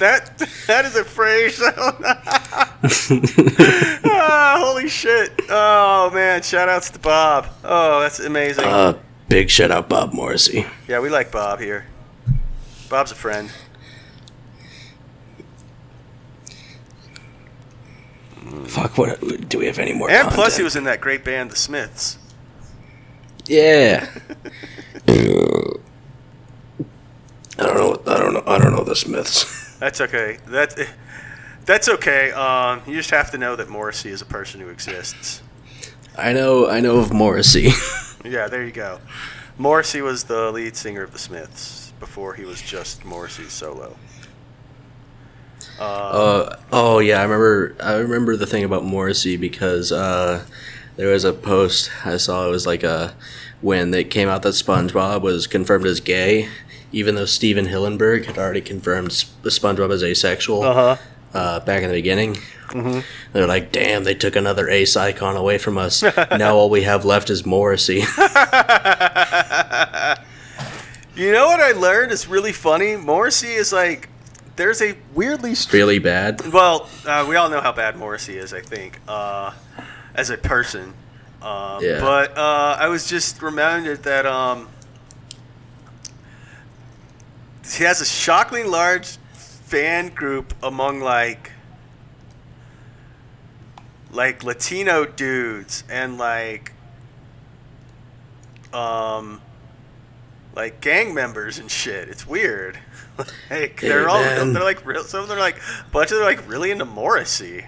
That 0.00 0.38
that 0.66 0.84
is 0.86 0.96
a 0.96 1.04
phrase. 1.04 1.60
ah, 4.04 4.56
holy 4.58 4.88
shit! 4.88 5.30
Oh 5.50 6.10
man, 6.14 6.40
shout 6.42 6.70
outs 6.70 6.88
to 6.90 6.98
Bob. 6.98 7.46
Oh, 7.62 8.00
that's 8.00 8.18
amazing. 8.18 8.64
uh, 8.64 8.98
big 9.28 9.50
shout 9.50 9.70
out 9.70 9.90
Bob 9.90 10.14
Morrissey. 10.14 10.64
yeah, 10.88 11.00
we 11.00 11.10
like 11.10 11.30
Bob 11.30 11.60
here. 11.60 11.84
Bob's 12.88 13.12
a 13.12 13.14
friend. 13.14 13.50
Fuck, 18.64 18.96
what 18.96 19.48
do 19.50 19.58
we 19.58 19.66
have 19.66 19.78
any 19.78 19.92
more? 19.92 20.10
And 20.10 20.28
plus, 20.28 20.56
he 20.56 20.62
was 20.62 20.76
in 20.76 20.84
that 20.84 21.00
great 21.02 21.24
band, 21.24 21.50
The 21.50 21.56
Smiths. 21.56 22.16
yeah. 23.46 24.08
I 27.58 27.64
don't 27.64 27.76
know. 27.76 28.02
I 28.06 28.18
don't 28.18 28.32
know. 28.32 28.42
I 28.46 28.58
don't 28.58 28.72
know 28.72 28.84
the 28.84 28.96
Smiths. 28.96 29.59
That's 29.80 30.00
okay. 30.00 30.38
That 30.46 30.88
that's 31.64 31.88
okay. 31.88 32.30
Um, 32.32 32.82
you 32.86 32.94
just 32.94 33.10
have 33.10 33.30
to 33.32 33.38
know 33.38 33.56
that 33.56 33.68
Morrissey 33.68 34.10
is 34.10 34.22
a 34.22 34.26
person 34.26 34.60
who 34.60 34.68
exists. 34.68 35.42
I 36.16 36.32
know. 36.32 36.68
I 36.68 36.80
know 36.80 36.98
of 36.98 37.12
Morrissey. 37.12 37.70
Yeah, 38.22 38.48
there 38.48 38.62
you 38.62 38.70
go. 38.70 39.00
Morrissey 39.56 40.02
was 40.02 40.24
the 40.24 40.52
lead 40.52 40.76
singer 40.76 41.02
of 41.02 41.10
the 41.10 41.18
Smiths 41.18 41.94
before 41.98 42.34
he 42.34 42.44
was 42.44 42.60
just 42.60 43.02
Morrissey 43.02 43.44
solo. 43.44 43.96
Uh, 45.78 45.82
Uh, 45.82 46.56
oh 46.70 46.98
yeah, 46.98 47.20
I 47.20 47.22
remember. 47.22 47.74
I 47.82 47.94
remember 47.94 48.36
the 48.36 48.46
thing 48.46 48.64
about 48.64 48.84
Morrissey 48.84 49.38
because 49.38 49.90
uh, 49.90 50.44
there 50.96 51.08
was 51.08 51.24
a 51.24 51.32
post 51.32 51.90
I 52.04 52.18
saw. 52.18 52.46
It 52.46 52.50
was 52.50 52.66
like 52.66 52.82
a 52.82 53.14
when 53.62 53.92
it 53.94 54.10
came 54.10 54.28
out 54.28 54.42
that 54.42 54.50
SpongeBob 54.52 55.22
was 55.22 55.46
confirmed 55.46 55.86
as 55.86 56.00
gay, 56.00 56.50
even 56.92 57.14
though 57.14 57.26
Stephen 57.26 57.66
Hillenburg 57.66 58.26
had 58.26 58.38
already 58.38 58.60
confirmed 58.60 59.12
Sp- 59.14 59.30
SpongeBob 59.44 59.92
as 59.92 60.02
asexual 60.02 60.62
uh-huh. 60.62 60.96
uh, 61.34 61.60
back 61.60 61.82
in 61.82 61.88
the 61.88 61.94
beginning. 61.94 62.36
They're 63.32 63.46
like, 63.46 63.72
"Damn, 63.72 64.04
they 64.04 64.14
took 64.14 64.36
another 64.36 64.68
ace 64.68 64.96
icon 64.96 65.36
away 65.36 65.58
from 65.58 65.76
us. 65.76 66.02
now 66.30 66.56
all 66.56 66.70
we 66.70 66.82
have 66.82 67.04
left 67.04 67.30
is 67.30 67.44
Morrissey." 67.44 68.02
You 71.20 71.32
know 71.32 71.48
what 71.48 71.60
I 71.60 71.72
learned 71.72 72.12
is 72.12 72.28
really 72.28 72.52
funny? 72.52 72.96
Morrissey 72.96 73.52
is 73.52 73.74
like, 73.74 74.08
there's 74.56 74.80
a 74.80 74.96
weirdly 75.14 75.54
really 75.70 75.98
bad. 75.98 76.50
Well, 76.50 76.88
uh, 77.06 77.26
we 77.28 77.36
all 77.36 77.50
know 77.50 77.60
how 77.60 77.72
bad 77.72 77.98
Morrissey 77.98 78.38
is, 78.38 78.54
I 78.54 78.62
think, 78.62 78.98
uh, 79.06 79.52
as 80.14 80.30
a 80.30 80.38
person. 80.38 80.94
Um, 81.42 81.84
Yeah. 81.84 82.00
But 82.00 82.38
uh, 82.38 82.78
I 82.80 82.88
was 82.88 83.06
just 83.06 83.42
reminded 83.42 84.02
that 84.04 84.24
um, 84.24 84.70
he 87.76 87.84
has 87.84 88.00
a 88.00 88.04
shockingly 88.06 88.64
large 88.64 89.16
fan 89.36 90.08
group 90.08 90.54
among 90.62 91.00
like 91.00 91.52
like 94.10 94.42
Latino 94.42 95.04
dudes 95.04 95.84
and 95.88 96.18
like 96.18 96.72
um 98.72 99.40
like 100.54 100.80
gang 100.80 101.14
members 101.14 101.58
and 101.58 101.70
shit. 101.70 102.08
It's 102.08 102.26
weird. 102.26 102.78
like 103.50 103.80
they're 103.80 104.08
all 104.08 104.20
man. 104.20 104.52
they're 104.52 104.64
like 104.64 104.84
real 104.84 105.04
some 105.04 105.22
of 105.22 105.28
them 105.28 105.38
are 105.38 105.40
like 105.40 105.56
a 105.56 105.90
bunch 105.90 106.10
of 106.10 106.18
them 106.18 106.26
are 106.26 106.30
like 106.30 106.48
really 106.48 106.70
into 106.70 106.84
Morrissey. 106.84 107.66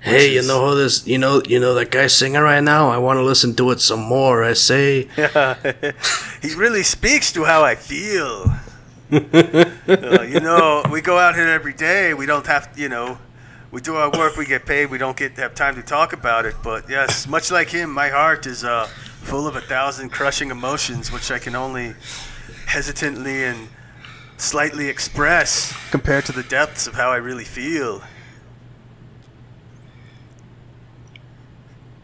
Hey, 0.00 0.32
you 0.32 0.40
know 0.40 0.66
who 0.66 0.76
this? 0.76 1.06
You 1.06 1.18
know, 1.18 1.42
you 1.46 1.60
know 1.60 1.74
that 1.74 1.90
guy 1.90 2.06
singing 2.06 2.40
right 2.40 2.62
now. 2.62 2.88
I 2.88 2.96
want 2.96 3.18
to 3.18 3.22
listen 3.22 3.54
to 3.56 3.70
it 3.70 3.80
some 3.80 4.00
more. 4.00 4.42
I 4.42 4.54
say. 4.54 5.08
He 6.40 6.54
really 6.54 6.82
speaks 6.82 7.32
to 7.32 7.44
how 7.44 7.62
I 7.62 7.74
feel. 7.74 8.50
Uh, 9.12 10.22
you 10.22 10.40
know, 10.40 10.84
we 10.90 11.00
go 11.00 11.18
out 11.18 11.34
here 11.34 11.48
every 11.48 11.72
day. 11.72 12.14
We 12.14 12.26
don't 12.26 12.46
have, 12.46 12.70
you 12.76 12.88
know, 12.88 13.18
we 13.70 13.80
do 13.80 13.96
our 13.96 14.10
work. 14.10 14.36
We 14.36 14.46
get 14.46 14.66
paid. 14.66 14.86
We 14.90 14.98
don't 14.98 15.16
get 15.16 15.36
have 15.36 15.54
time 15.54 15.74
to 15.76 15.82
talk 15.82 16.12
about 16.12 16.46
it. 16.46 16.54
But 16.62 16.88
yes, 16.88 17.26
much 17.26 17.50
like 17.50 17.68
him, 17.68 17.92
my 17.92 18.08
heart 18.08 18.46
is 18.46 18.64
uh, 18.64 18.86
full 18.86 19.46
of 19.46 19.56
a 19.56 19.60
thousand 19.60 20.10
crushing 20.10 20.50
emotions, 20.50 21.12
which 21.12 21.30
I 21.30 21.38
can 21.38 21.54
only 21.54 21.94
hesitantly 22.66 23.44
and 23.44 23.68
slightly 24.36 24.88
express 24.88 25.74
compared 25.90 26.24
to 26.26 26.32
the 26.32 26.42
depths 26.44 26.86
of 26.86 26.94
how 26.94 27.10
I 27.10 27.16
really 27.16 27.44
feel. 27.44 28.02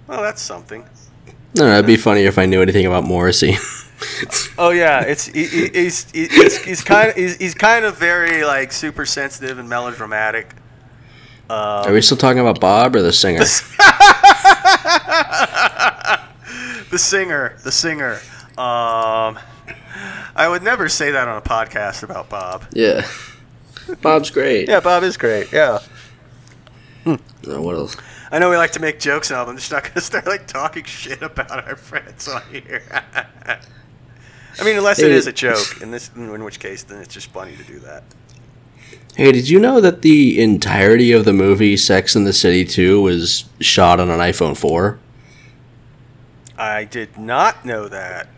Well, 0.06 0.22
that's 0.22 0.42
something. 0.42 0.84
No, 1.54 1.72
it'd 1.72 1.86
be 1.86 1.96
funnier 1.96 2.28
if 2.28 2.38
I 2.38 2.46
knew 2.46 2.62
anything 2.62 2.86
about 2.86 3.04
Morrissey. 3.04 3.56
Oh 4.58 4.70
yeah, 4.70 5.00
it's 5.02 5.26
he, 5.26 5.46
he- 5.46 5.68
he's, 5.68 6.10
he's 6.10 6.62
he's 6.64 6.84
kind 6.84 7.10
of 7.10 7.16
he's, 7.16 7.36
he's 7.36 7.54
kind 7.54 7.84
of 7.84 7.96
very 7.98 8.44
like 8.44 8.72
super 8.72 9.06
sensitive 9.06 9.58
and 9.58 9.68
melodramatic. 9.68 10.54
Are 11.48 11.92
we 11.92 12.02
still 12.02 12.16
talking 12.16 12.40
about 12.40 12.60
Bob 12.60 12.94
or 12.96 13.02
the 13.02 13.12
singer? 13.12 13.40
The 16.90 16.98
singer, 16.98 17.56
the 17.64 17.72
singer. 17.72 18.14
Um, 18.56 19.38
I 20.36 20.46
would 20.48 20.62
never 20.62 20.88
say 20.88 21.10
that 21.10 21.26
on 21.28 21.36
a 21.36 21.40
podcast 21.40 22.02
about 22.04 22.28
Bob. 22.28 22.64
yeah, 22.72 23.06
Bob's 24.02 24.30
great. 24.30 24.68
Yeah, 24.68 24.80
Bob 24.80 25.02
is 25.02 25.16
great. 25.16 25.52
Yeah, 25.52 25.80
Uh, 27.04 27.16
what 27.44 27.74
else? 27.76 27.96
I 28.30 28.38
know 28.38 28.50
we 28.50 28.56
like 28.56 28.72
to 28.72 28.80
make 28.80 28.98
jokes 29.00 29.30
now, 29.30 29.44
but 29.44 29.50
I'm 29.52 29.56
just 29.56 29.70
not 29.72 29.84
gonna 29.84 30.00
start 30.00 30.26
like 30.26 30.46
talking 30.46 30.84
shit 30.84 31.22
about 31.22 31.50
our 31.68 31.76
friends 31.76 32.28
on 32.28 32.42
here. 32.50 32.82
I 34.60 34.64
mean, 34.64 34.76
unless 34.76 34.98
it 34.98 35.10
Hey. 35.10 35.16
is 35.16 35.26
a 35.26 35.32
joke, 35.32 35.80
in 35.82 35.90
this, 35.90 36.10
in 36.16 36.42
which 36.42 36.58
case, 36.60 36.82
then 36.82 37.00
it's 37.00 37.12
just 37.12 37.30
funny 37.30 37.56
to 37.56 37.62
do 37.64 37.78
that. 37.80 38.04
Hey, 39.16 39.32
did 39.32 39.48
you 39.48 39.58
know 39.58 39.80
that 39.80 40.02
the 40.02 40.40
entirety 40.42 41.12
of 41.12 41.24
the 41.24 41.32
movie 41.32 41.76
Sex 41.76 42.14
in 42.14 42.24
the 42.24 42.32
City 42.32 42.64
2 42.64 43.00
was 43.00 43.44
shot 43.60 43.98
on 43.98 44.10
an 44.10 44.20
iPhone 44.20 44.56
4? 44.56 44.98
I 46.58 46.84
did 46.84 47.18
not 47.18 47.64
know 47.64 47.88
that. 47.88 48.28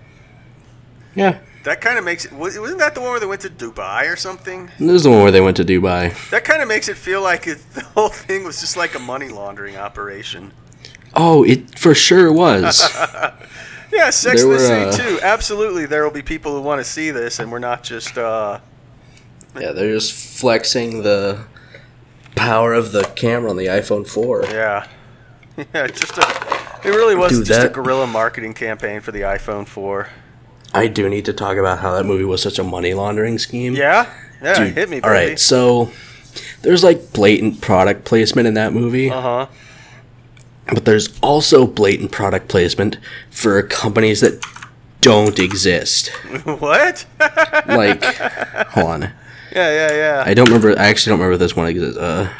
Yeah. 1.14 1.38
That 1.64 1.80
kind 1.80 1.98
of 1.98 2.04
makes 2.04 2.24
it. 2.24 2.32
Wasn't 2.32 2.78
that 2.78 2.94
the 2.94 3.00
one 3.00 3.10
where 3.10 3.20
they 3.20 3.26
went 3.26 3.40
to 3.42 3.50
Dubai 3.50 4.10
or 4.10 4.16
something? 4.16 4.70
This 4.78 4.90
is 4.92 5.02
the 5.02 5.10
one 5.10 5.22
where 5.22 5.32
they 5.32 5.40
went 5.40 5.56
to 5.58 5.64
Dubai. 5.64 6.14
That 6.30 6.44
kind 6.44 6.62
of 6.62 6.68
makes 6.68 6.88
it 6.88 6.96
feel 6.96 7.20
like 7.22 7.46
it, 7.46 7.58
the 7.74 7.82
whole 7.82 8.08
thing 8.08 8.44
was 8.44 8.60
just 8.60 8.76
like 8.76 8.94
a 8.94 8.98
money 9.00 9.28
laundering 9.28 9.76
operation. 9.76 10.52
Oh, 11.14 11.42
it 11.44 11.78
for 11.78 11.94
sure 11.94 12.32
was. 12.32 12.80
Yeah, 13.98 14.10
Sex 14.10 14.42
There 14.42 14.50
and 14.52 14.60
the 14.60 14.62
were, 14.62 14.90
City 14.90 15.02
uh, 15.02 15.10
too. 15.10 15.20
Absolutely, 15.22 15.86
there 15.86 16.04
will 16.04 16.10
be 16.12 16.22
people 16.22 16.54
who 16.54 16.60
want 16.62 16.78
to 16.80 16.84
see 16.84 17.10
this, 17.10 17.38
and 17.40 17.50
we're 17.50 17.58
not 17.58 17.82
just. 17.82 18.16
uh 18.16 18.60
yeah, 19.58 19.72
they're 19.72 19.92
just 19.92 20.12
flexing 20.12 21.02
the 21.02 21.44
power 22.36 22.74
of 22.74 22.92
the 22.92 23.02
camera 23.16 23.50
on 23.50 23.56
the 23.56 23.66
iPhone 23.66 24.06
4. 24.06 24.44
Yeah, 24.50 24.86
yeah. 25.74 25.86
Just 25.88 26.16
a. 26.18 26.58
It 26.84 26.90
really 26.90 27.16
was 27.16 27.32
Dude, 27.32 27.46
just 27.46 27.66
a 27.66 27.68
guerrilla 27.70 28.06
marketing 28.06 28.54
campaign 28.54 29.00
for 29.00 29.10
the 29.10 29.22
iPhone 29.22 29.66
4. 29.66 30.08
I 30.74 30.86
do 30.86 31.08
need 31.08 31.24
to 31.24 31.32
talk 31.32 31.56
about 31.56 31.80
how 31.80 31.94
that 31.94 32.04
movie 32.04 32.24
was 32.24 32.40
such 32.42 32.58
a 32.58 32.64
money 32.64 32.94
laundering 32.94 33.38
scheme. 33.38 33.74
Yeah, 33.74 34.08
yeah. 34.40 34.64
Dude, 34.64 34.74
hit 34.74 34.88
me, 34.88 34.96
baby. 34.96 35.04
All 35.04 35.10
right, 35.10 35.38
so 35.40 35.90
there's 36.62 36.84
like 36.84 37.12
blatant 37.12 37.60
product 37.60 38.04
placement 38.04 38.46
in 38.46 38.54
that 38.54 38.72
movie, 38.72 39.10
Uh 39.10 39.20
huh 39.20 39.46
but 40.72 40.84
there's 40.84 41.18
also 41.20 41.66
blatant 41.66 42.12
product 42.12 42.48
placement 42.48 42.98
for 43.30 43.62
companies 43.62 44.20
that 44.20 44.44
don't 45.00 45.38
exist. 45.38 46.08
What? 46.44 47.06
like, 47.66 48.04
hold 48.04 48.86
on. 48.86 49.02
Yeah, 49.02 49.10
yeah, 49.52 49.92
yeah. 49.92 50.22
I 50.26 50.34
don't 50.34 50.46
remember. 50.46 50.78
I 50.78 50.88
actually 50.88 51.10
don't 51.10 51.20
remember 51.20 51.36
this 51.36 51.56
one 51.56 51.68
exists. 51.68 51.98
Uh, 51.98 52.32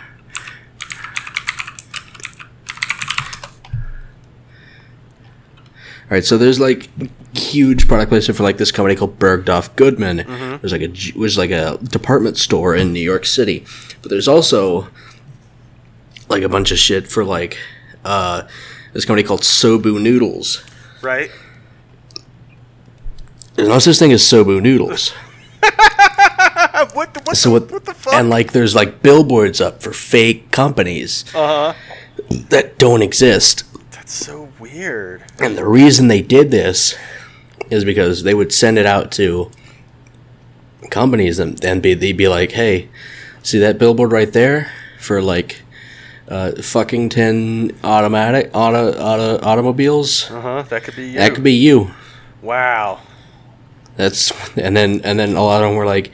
all 6.02 6.10
right, 6.10 6.24
so 6.24 6.36
there's 6.36 6.60
like 6.60 6.88
huge 7.36 7.88
product 7.88 8.10
placement 8.10 8.36
for 8.36 8.42
like 8.42 8.58
this 8.58 8.72
company 8.72 8.94
called 8.94 9.18
Bergdorf 9.18 9.74
Goodman. 9.76 10.18
Mm-hmm. 10.18 10.56
There's 10.60 10.72
like 10.72 10.82
a 10.82 11.18
was 11.18 11.38
like 11.38 11.50
a 11.50 11.78
department 11.82 12.36
store 12.36 12.74
in 12.74 12.92
New 12.92 13.00
York 13.00 13.24
City, 13.24 13.64
but 14.02 14.10
there's 14.10 14.28
also 14.28 14.88
like 16.28 16.42
a 16.42 16.48
bunch 16.48 16.70
of 16.70 16.78
shit 16.78 17.08
for 17.08 17.24
like 17.24 17.58
uh, 18.08 18.48
this 18.94 19.04
company 19.04 19.22
called 19.22 19.42
Sobu 19.42 20.00
Noodles. 20.00 20.64
Right? 21.02 21.30
There's 23.54 23.68
no 23.68 23.78
such 23.78 23.98
thing 23.98 24.12
as 24.12 24.22
Sobu 24.22 24.62
Noodles. 24.62 25.12
What 26.94 27.12
the, 27.12 27.20
what, 27.20 27.36
So 27.36 27.48
the, 27.48 27.60
what, 27.60 27.72
what 27.72 27.84
the 27.84 27.94
fuck? 27.94 28.14
And 28.14 28.30
like, 28.30 28.52
there's 28.52 28.74
like 28.74 29.02
billboards 29.02 29.60
up 29.60 29.82
for 29.82 29.92
fake 29.92 30.52
companies 30.52 31.24
uh 31.34 31.72
huh. 31.72 32.44
that 32.50 32.78
don't 32.78 33.02
exist. 33.02 33.64
That's 33.90 34.12
so 34.12 34.48
weird. 34.60 35.24
And 35.40 35.58
the 35.58 35.66
reason 35.66 36.06
they 36.06 36.22
did 36.22 36.52
this 36.52 36.96
is 37.68 37.84
because 37.84 38.22
they 38.22 38.32
would 38.32 38.52
send 38.52 38.78
it 38.78 38.86
out 38.86 39.10
to 39.12 39.50
companies 40.90 41.40
and 41.40 41.58
then 41.58 41.80
be, 41.80 41.94
they'd 41.94 42.16
be 42.16 42.28
like, 42.28 42.52
hey, 42.52 42.88
see 43.42 43.58
that 43.58 43.78
billboard 43.78 44.12
right 44.12 44.32
there 44.32 44.70
for 45.00 45.20
like 45.20 45.62
uh, 46.28 46.52
fucking 46.62 47.08
10 47.08 47.78
automatic 47.84 48.50
auto, 48.54 48.92
auto 48.92 49.44
automobiles? 49.46 50.30
Uh 50.30 50.40
huh. 50.40 50.62
That 50.68 50.84
could 50.84 50.96
be 50.96 51.08
you. 51.08 51.18
That 51.18 51.34
could 51.34 51.44
be 51.44 51.54
you. 51.54 51.90
Wow. 52.42 53.00
That's 53.96 54.30
and 54.56 54.76
then 54.76 55.00
and 55.02 55.18
then 55.18 55.34
a 55.34 55.42
lot 55.42 55.62
of 55.62 55.68
them 55.70 55.76
were 55.76 55.86
like, 55.86 56.12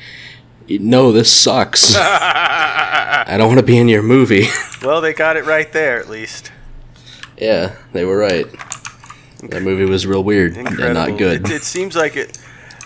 no, 0.68 1.12
this 1.12 1.30
sucks. 1.30 1.94
I 1.98 3.36
don't 3.36 3.48
want 3.48 3.60
to 3.60 3.66
be 3.66 3.76
in 3.78 3.88
your 3.88 4.02
movie. 4.02 4.46
Well, 4.84 5.00
they 5.00 5.14
got 5.14 5.38
it 5.38 5.46
right 5.46 5.72
there 5.72 5.98
at 5.98 6.10
least. 6.10 6.52
yeah, 7.38 7.74
they 7.94 8.04
were 8.04 8.18
right. 8.18 8.44
That 9.44 9.62
movie 9.62 9.86
was 9.86 10.06
real 10.06 10.22
weird 10.22 10.58
Incredible. 10.58 10.84
and 10.84 10.92
not 10.94 11.18
good. 11.18 11.46
It, 11.48 11.52
it 11.56 11.62
seems 11.64 11.96
like 11.96 12.16
it. 12.16 12.38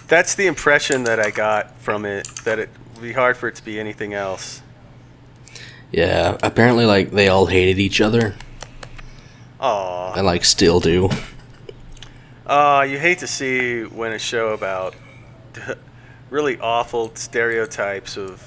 That's 0.07 0.37
the 0.37 0.47
impression 0.47 1.03
that 1.05 1.19
I 1.19 1.31
got 1.33 1.77
from 1.81 2.05
it. 2.05 2.29
That 2.45 2.61
it 2.61 2.69
would 2.95 3.03
be 3.03 3.13
hard 3.13 3.37
for 3.37 3.49
it 3.49 3.57
to 3.57 3.65
be 3.65 3.81
anything 3.81 4.15
else. 4.15 4.63
Yeah, 5.91 6.37
apparently 6.43 6.85
like 6.85 7.11
they 7.11 7.29
all 7.29 7.47
hated 7.47 7.79
each 7.79 8.01
other 8.01 8.35
Aw. 9.61 10.15
and 10.15 10.27
like 10.27 10.45
still 10.45 10.81
do. 10.81 11.09
Uh, 12.47 12.87
you 12.89 12.99
hate 12.99 13.19
to 13.19 13.27
see 13.27 13.83
when 13.83 14.13
a 14.13 14.19
show 14.19 14.49
about 14.51 14.95
really 16.31 16.59
awful 16.59 17.15
stereotypes 17.15 18.17
of 18.17 18.43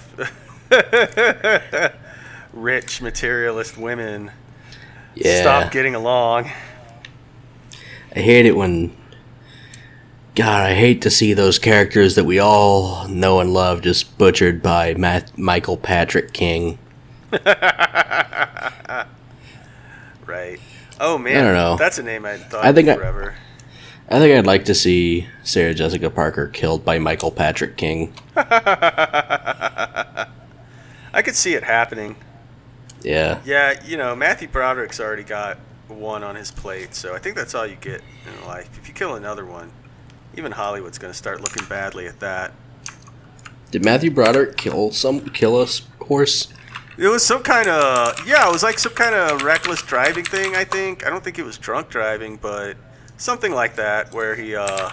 rich 2.53 3.01
materialist 3.01 3.77
women 3.77 4.31
Yeah. 5.15 5.41
stop 5.41 5.71
getting 5.71 5.95
along. 5.95 6.51
I 8.15 8.19
hate 8.19 8.45
it 8.45 8.55
when 8.55 8.95
God, 10.35 10.65
I 10.65 10.73
hate 10.73 11.01
to 11.01 11.09
see 11.09 11.33
those 11.33 11.59
characters 11.59 12.15
that 12.15 12.23
we 12.23 12.39
all 12.39 13.07
know 13.07 13.39
and 13.39 13.53
love 13.53 13.81
just 13.81 14.17
butchered 14.17 14.61
by 14.63 14.93
Matt, 14.93 15.37
Michael 15.37 15.75
Patrick 15.77 16.31
King. 16.33 16.77
Right. 20.25 20.59
Oh 20.99 21.17
man, 21.17 21.37
I 21.37 21.41
don't 21.41 21.53
know. 21.55 21.75
That's 21.77 21.97
a 21.97 22.03
name 22.03 22.25
I 22.25 22.37
thought 22.37 22.63
I 22.63 22.71
think 22.71 22.87
I- 22.87 22.95
forever. 22.95 23.35
I 24.09 24.19
think 24.19 24.37
I'd 24.37 24.45
like 24.45 24.65
to 24.65 24.75
see 24.75 25.27
Sarah 25.43 25.73
Jessica 25.73 26.09
Parker 26.09 26.47
killed 26.47 26.83
by 26.83 26.99
Michael 26.99 27.31
Patrick 27.31 27.77
King. 27.77 28.13
I 28.35 30.27
could 31.23 31.35
see 31.35 31.53
it 31.53 31.63
happening. 31.63 32.17
Yeah. 33.03 33.39
Yeah, 33.45 33.81
you 33.85 33.95
know, 33.95 34.13
Matthew 34.15 34.49
Broderick's 34.49 34.99
already 34.99 35.23
got 35.23 35.57
one 35.87 36.23
on 36.23 36.35
his 36.35 36.51
plate, 36.51 36.93
so 36.93 37.15
I 37.15 37.19
think 37.19 37.37
that's 37.37 37.55
all 37.55 37.65
you 37.65 37.77
get 37.77 38.01
in 38.27 38.45
life. 38.47 38.69
If 38.77 38.87
you 38.89 38.93
kill 38.93 39.15
another 39.15 39.45
one, 39.45 39.71
even 40.37 40.51
Hollywood's 40.51 40.97
going 40.97 41.11
to 41.13 41.17
start 41.17 41.39
looking 41.41 41.65
badly 41.67 42.05
at 42.05 42.19
that. 42.19 42.51
Did 43.71 43.85
Matthew 43.85 44.11
Broderick 44.11 44.57
kill 44.57 44.91
some 44.91 45.21
kill 45.29 45.61
a 45.61 45.67
horse? 46.03 46.51
It 46.97 47.07
was 47.07 47.25
some 47.25 47.41
kind 47.41 47.67
of 47.67 48.27
yeah, 48.27 48.47
it 48.47 48.51
was 48.51 48.63
like 48.63 48.77
some 48.77 48.93
kind 48.93 49.15
of 49.15 49.41
reckless 49.43 49.81
driving 49.81 50.23
thing. 50.25 50.55
I 50.55 50.63
think 50.65 51.05
I 51.05 51.09
don't 51.09 51.23
think 51.23 51.39
it 51.39 51.45
was 51.45 51.57
drunk 51.57 51.89
driving, 51.89 52.37
but 52.37 52.75
something 53.17 53.51
like 53.53 53.75
that, 53.75 54.13
where 54.13 54.35
he. 54.35 54.55
uh 54.55 54.89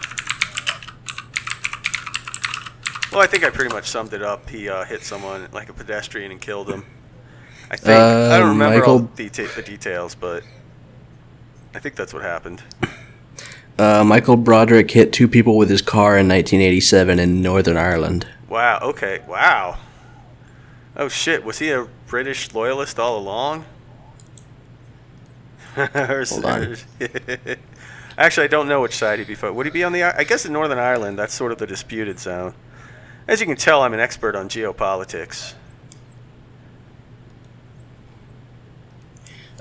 Well, 3.11 3.22
I 3.22 3.26
think 3.26 3.42
I 3.42 3.51
pretty 3.51 3.74
much 3.74 3.88
summed 3.88 4.12
it 4.12 4.22
up. 4.22 4.49
He 4.51 4.68
uh, 4.68 4.84
hit 4.84 5.03
someone 5.03 5.49
like 5.53 5.70
a 5.70 5.72
pedestrian 5.72 6.30
and 6.30 6.40
killed 6.40 6.68
him. 6.70 6.84
I 7.70 7.76
think 7.76 7.88
I 7.99 8.01
Uh, 8.36 8.38
don't 8.38 8.49
remember 8.51 8.84
all 8.84 8.99
the, 9.01 9.28
deta- 9.30 9.55
the 9.55 9.62
details, 9.62 10.14
but 10.14 10.42
I 11.74 11.78
think 11.78 11.94
that's 11.96 12.12
what 12.12 12.22
happened. 12.22 12.62
Uh, 13.78 14.05
Michael 14.05 14.36
Broderick 14.36 14.90
hit 14.90 15.12
two 15.12 15.26
people 15.28 15.57
with 15.57 15.70
his 15.70 15.80
car 15.82 16.18
in 16.18 16.28
1987 16.28 17.18
in 17.18 17.40
Northern 17.42 17.76
Ireland. 17.78 18.26
Wow. 18.49 18.78
Okay. 18.82 19.20
Wow. 19.26 19.78
Oh 20.99 21.09
shit. 21.09 21.44
Was 21.44 21.59
he 21.59 21.70
a 21.70 21.86
British 22.07 22.53
loyalist 22.53 22.99
all 22.99 23.18
along? 23.18 23.64
Hold 25.74 26.44
on. 26.44 26.76
Actually, 28.18 28.44
I 28.44 28.49
don't 28.49 28.66
know 28.66 28.80
which 28.82 28.96
side 28.96 29.20
he'd 29.20 29.28
be. 29.28 29.36
Fo- 29.36 29.53
Would 29.53 29.66
he 29.66 29.70
be 29.70 29.84
on 29.84 29.92
the? 29.92 30.03
I 30.03 30.24
guess 30.24 30.44
in 30.44 30.53
Northern 30.53 30.78
Ireland. 30.78 31.18
That's 31.18 31.32
sort 31.32 31.53
of 31.53 31.59
the 31.59 31.66
disputed 31.66 32.18
zone. 32.18 32.53
As 33.28 33.40
you 33.40 33.46
can 33.46 33.57
tell, 33.57 33.82
I'm 33.82 33.94
an 33.94 34.01
expert 34.01 34.34
on 34.34 34.49
geopolitics. 34.49 35.55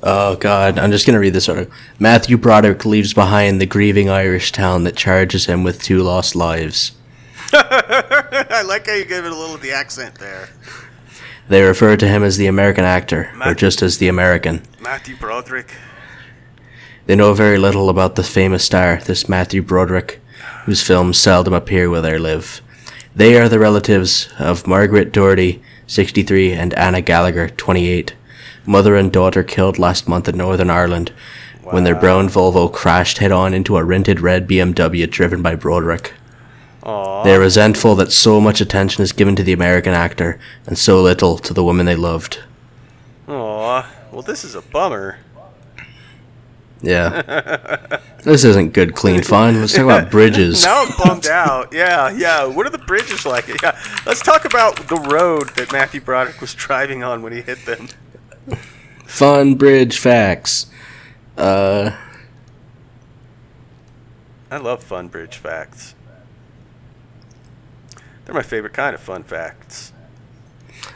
Oh 0.04 0.36
God, 0.38 0.78
I'm 0.78 0.92
just 0.92 1.06
gonna 1.06 1.20
read 1.20 1.34
this 1.34 1.50
article. 1.50 1.74
Matthew 2.00 2.38
Broderick 2.38 2.86
leaves 2.86 3.14
behind 3.14 3.60
the 3.60 3.66
grieving 3.66 4.10
Irish 4.10 4.52
town 4.52 4.84
that 4.86 4.96
charges 4.96 5.46
him 5.48 5.64
with 5.64 5.82
two 5.82 6.02
lost 6.02 6.36
lives. 6.36 6.94
I 7.54 8.64
like 8.68 8.88
how 8.88 8.94
you 8.94 9.06
gave 9.06 9.26
it 9.26 9.32
a 9.32 9.36
little 9.36 9.56
of 9.56 9.62
the 9.62 9.72
accent 9.72 10.16
there, 10.16 10.50
They 11.50 11.62
refer 11.62 11.95
to 11.95 12.08
him 12.08 12.24
as 12.24 12.38
the 12.38 12.48
American 12.48 12.84
actor, 12.84 13.32
or 13.45 13.54
just 13.54 13.82
as 13.82 13.98
the 13.98 14.08
American. 14.10 14.64
Matthew 14.82 15.16
Broderick. 15.16 15.74
They 17.06 17.16
know 17.16 17.34
very 17.34 17.58
little 17.58 17.89
about 17.89 18.16
the 18.16 18.24
famous 18.24 18.66
star, 18.66 18.98
this 18.98 19.30
Matthew 19.30 19.62
Broderick, 19.62 20.20
whose 20.66 20.84
films 20.84 21.18
seldom 21.18 21.54
appear 21.54 21.89
where 21.89 22.02
they 22.02 22.18
live. 22.18 22.62
They 23.16 23.39
are 23.39 23.48
the 23.48 23.60
relatives 23.60 24.28
of 24.38 24.68
Margaret 24.68 25.14
Doherty, 25.14 25.64
63, 25.88 26.52
and 26.52 26.74
Anna 26.74 27.00
Gallagher, 27.00 27.48
28, 27.48 28.14
mother 28.66 28.98
and 28.98 29.12
daughter 29.12 29.41
killed 29.41 29.80
last 29.80 30.08
month 30.08 30.28
in 30.28 30.38
Northern 30.38 30.70
Ireland 30.70 31.14
when 31.64 31.84
their 31.84 31.95
brown 31.95 32.30
Volvo 32.30 32.72
crashed 32.72 33.18
head 33.18 33.32
on 33.32 33.54
into 33.54 33.78
a 33.78 33.84
rented 33.84 34.20
red 34.20 34.48
BMW 34.48 35.10
driven 35.10 35.41
by 35.41 35.56
Broderick. 35.56 36.14
Aw. 36.88 37.24
They 37.24 37.36
are 37.36 37.40
resentful 37.40 37.96
that 37.96 38.14
so 38.14 38.40
much 38.40 38.62
attention 38.62 39.04
is 39.04 39.12
given 39.12 39.36
to 39.36 39.44
the 39.44 39.52
American 39.52 39.94
actor 39.94 40.40
and 40.66 40.78
so 40.78 41.02
little 41.02 41.38
to 41.40 41.54
the 41.54 41.64
woman 41.64 41.86
they 41.86 41.96
loved. 41.96 42.40
Aw. 43.28 43.86
Well, 44.12 44.22
this 44.22 44.46
is 44.46 44.56
a 44.56 44.62
bummer. 44.62 45.20
Yeah. 46.82 48.00
this 48.24 48.46
isn't 48.46 48.72
good, 48.72 48.96
clean 48.96 49.22
fun. 49.22 49.60
Let's 49.60 49.74
talk 49.74 49.84
about 49.84 50.10
bridges. 50.10 50.64
now 50.66 50.86
I'm 50.86 50.94
bummed 50.98 51.28
out. 51.28 51.74
Yeah, 51.74 52.10
yeah. 52.12 52.46
What 52.46 52.66
are 52.66 52.70
the 52.70 52.78
bridges 52.78 53.26
like? 53.26 53.48
Yeah. 53.62 53.78
Let's 54.06 54.22
talk 54.22 54.46
about 54.46 54.78
the 54.88 54.96
road 54.96 55.50
that 55.56 55.74
Matthew 55.74 56.00
Broderick 56.00 56.40
was 56.40 56.54
driving 56.54 57.04
on 57.04 57.22
when 57.22 57.34
he 57.34 57.42
hit 57.42 57.66
them. 57.66 57.90
Fun 59.06 59.56
bridge 59.56 60.00
facts. 60.00 60.68
Uh, 61.38 61.98
I 64.50 64.58
love 64.58 64.84
fun 64.84 65.10
bridge 65.10 65.36
facts. 65.36 65.96
They're 68.28 68.36
my 68.36 68.42
favorite 68.42 68.74
kind 68.74 68.94
of 68.94 69.00
fun 69.00 69.24
facts. 69.24 69.94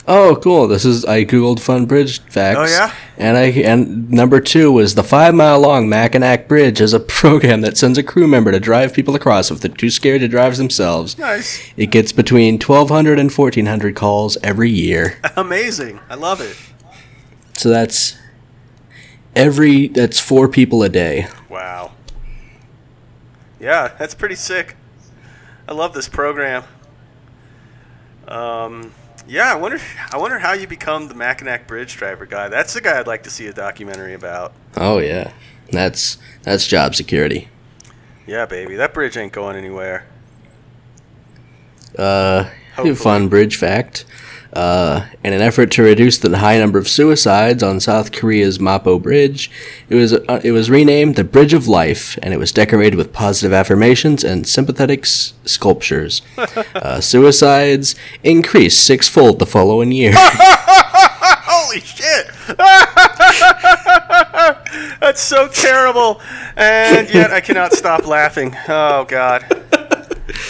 oh, 0.06 0.38
cool. 0.44 0.68
This 0.68 0.84
is 0.84 1.06
I 1.06 1.24
googled 1.24 1.62
fun 1.62 1.86
bridge 1.86 2.20
facts. 2.24 2.60
Oh, 2.60 2.66
yeah? 2.66 2.94
And 3.18 3.38
I 3.38 3.46
and 3.46 4.12
number 4.12 4.42
two 4.42 4.70
was 4.70 4.96
the 4.96 5.04
five 5.04 5.34
mile 5.34 5.62
long 5.62 5.88
Mackinac 5.88 6.50
Bridge 6.50 6.82
is 6.82 6.94
a 6.94 7.00
program 7.22 7.62
that 7.62 7.78
sends 7.78 7.98
a 7.98 8.04
crew 8.04 8.28
member 8.28 8.52
to 8.52 8.60
drive 8.60 8.94
people 8.94 9.16
across 9.16 9.50
if 9.50 9.62
they're 9.62 9.72
too 9.72 9.90
scared 9.90 10.20
to 10.20 10.28
drive 10.28 10.58
themselves. 10.58 11.18
Nice. 11.18 11.72
It 11.78 11.88
gets 11.88 12.12
between 12.12 12.56
1,200 12.56 13.18
and 13.18 13.32
1,400 13.32 13.96
calls 13.96 14.36
every 14.44 14.70
year. 14.70 15.18
Amazing. 15.38 16.02
I 16.10 16.16
love 16.16 16.42
it. 16.42 16.58
So 17.56 17.70
that's 17.70 18.18
every 19.38 19.88
that's 19.88 20.20
four 20.20 20.50
people 20.50 20.84
a 20.84 20.90
day. 20.90 21.28
Wow. 21.48 21.94
Yeah, 23.58 23.94
that's 23.98 24.16
pretty 24.16 24.36
sick. 24.36 24.76
I 25.66 25.72
love 25.74 25.94
this 25.94 26.10
program. 26.10 26.64
Um, 28.28 28.92
yeah, 29.28 29.52
I 29.52 29.56
wonder. 29.56 29.80
I 30.12 30.18
wonder 30.18 30.40
how 30.40 30.54
you 30.54 30.68
become 30.68 31.08
the 31.08 31.14
Mackinac 31.16 31.68
Bridge 31.68 31.96
driver 31.96 32.26
guy. 32.26 32.50
That's 32.50 32.74
the 32.74 32.82
guy 32.82 33.00
I'd 33.00 33.08
like 33.08 33.24
to 33.24 33.30
see 33.30 33.48
a 33.48 33.54
documentary 33.54 34.14
about. 34.14 34.54
Oh 34.76 35.00
yeah, 35.00 35.32
that's 35.72 36.18
that's 36.44 36.68
job 36.68 36.96
security. 36.96 37.50
Yeah, 38.28 38.46
baby, 38.46 38.76
that 38.76 38.94
bridge 38.94 39.18
ain't 39.18 39.34
going 39.34 39.56
anywhere. 39.58 40.06
Uh, 41.98 42.50
Hopefully. 42.76 42.96
fun 42.96 43.28
bridge 43.28 43.58
fact. 43.58 44.06
Uh, 44.54 45.06
in 45.24 45.32
an 45.32 45.42
effort 45.42 45.72
to 45.72 45.82
reduce 45.82 46.18
the 46.18 46.38
high 46.40 46.60
number 46.60 46.78
of 46.78 46.86
suicides 46.88 47.64
on 47.64 47.80
South 47.80 48.12
Korea's 48.12 48.58
Mapo 48.58 49.02
Bridge, 49.02 49.50
it 49.88 49.96
was 49.96 50.12
uh, 50.14 50.42
it 50.44 50.52
was 50.52 50.70
renamed 50.70 51.16
the 51.16 51.24
Bridge 51.24 51.54
of 51.54 51.70
Life, 51.70 52.20
and 52.22 52.34
it 52.34 52.38
was 52.38 52.52
decorated 52.52 52.98
with 52.98 53.14
positive 53.14 53.54
affirmations 53.54 54.26
and 54.26 54.46
sympathetic 54.46 55.04
s- 55.04 55.32
sculptures. 55.46 56.22
uh, 56.76 57.00
suicides 57.00 57.96
increased 58.24 58.86
sixfold 58.86 59.40
the 59.40 59.46
following 59.46 59.94
year. 59.94 60.12
Holy 60.16 61.80
shit! 61.80 62.28
That's 65.00 65.22
so 65.22 65.48
terrible, 65.48 66.20
and 66.58 67.10
yet 67.14 67.32
I 67.32 67.40
cannot 67.40 67.72
stop 67.74 68.06
laughing. 68.06 68.54
Oh 68.68 69.06
god, 69.06 69.46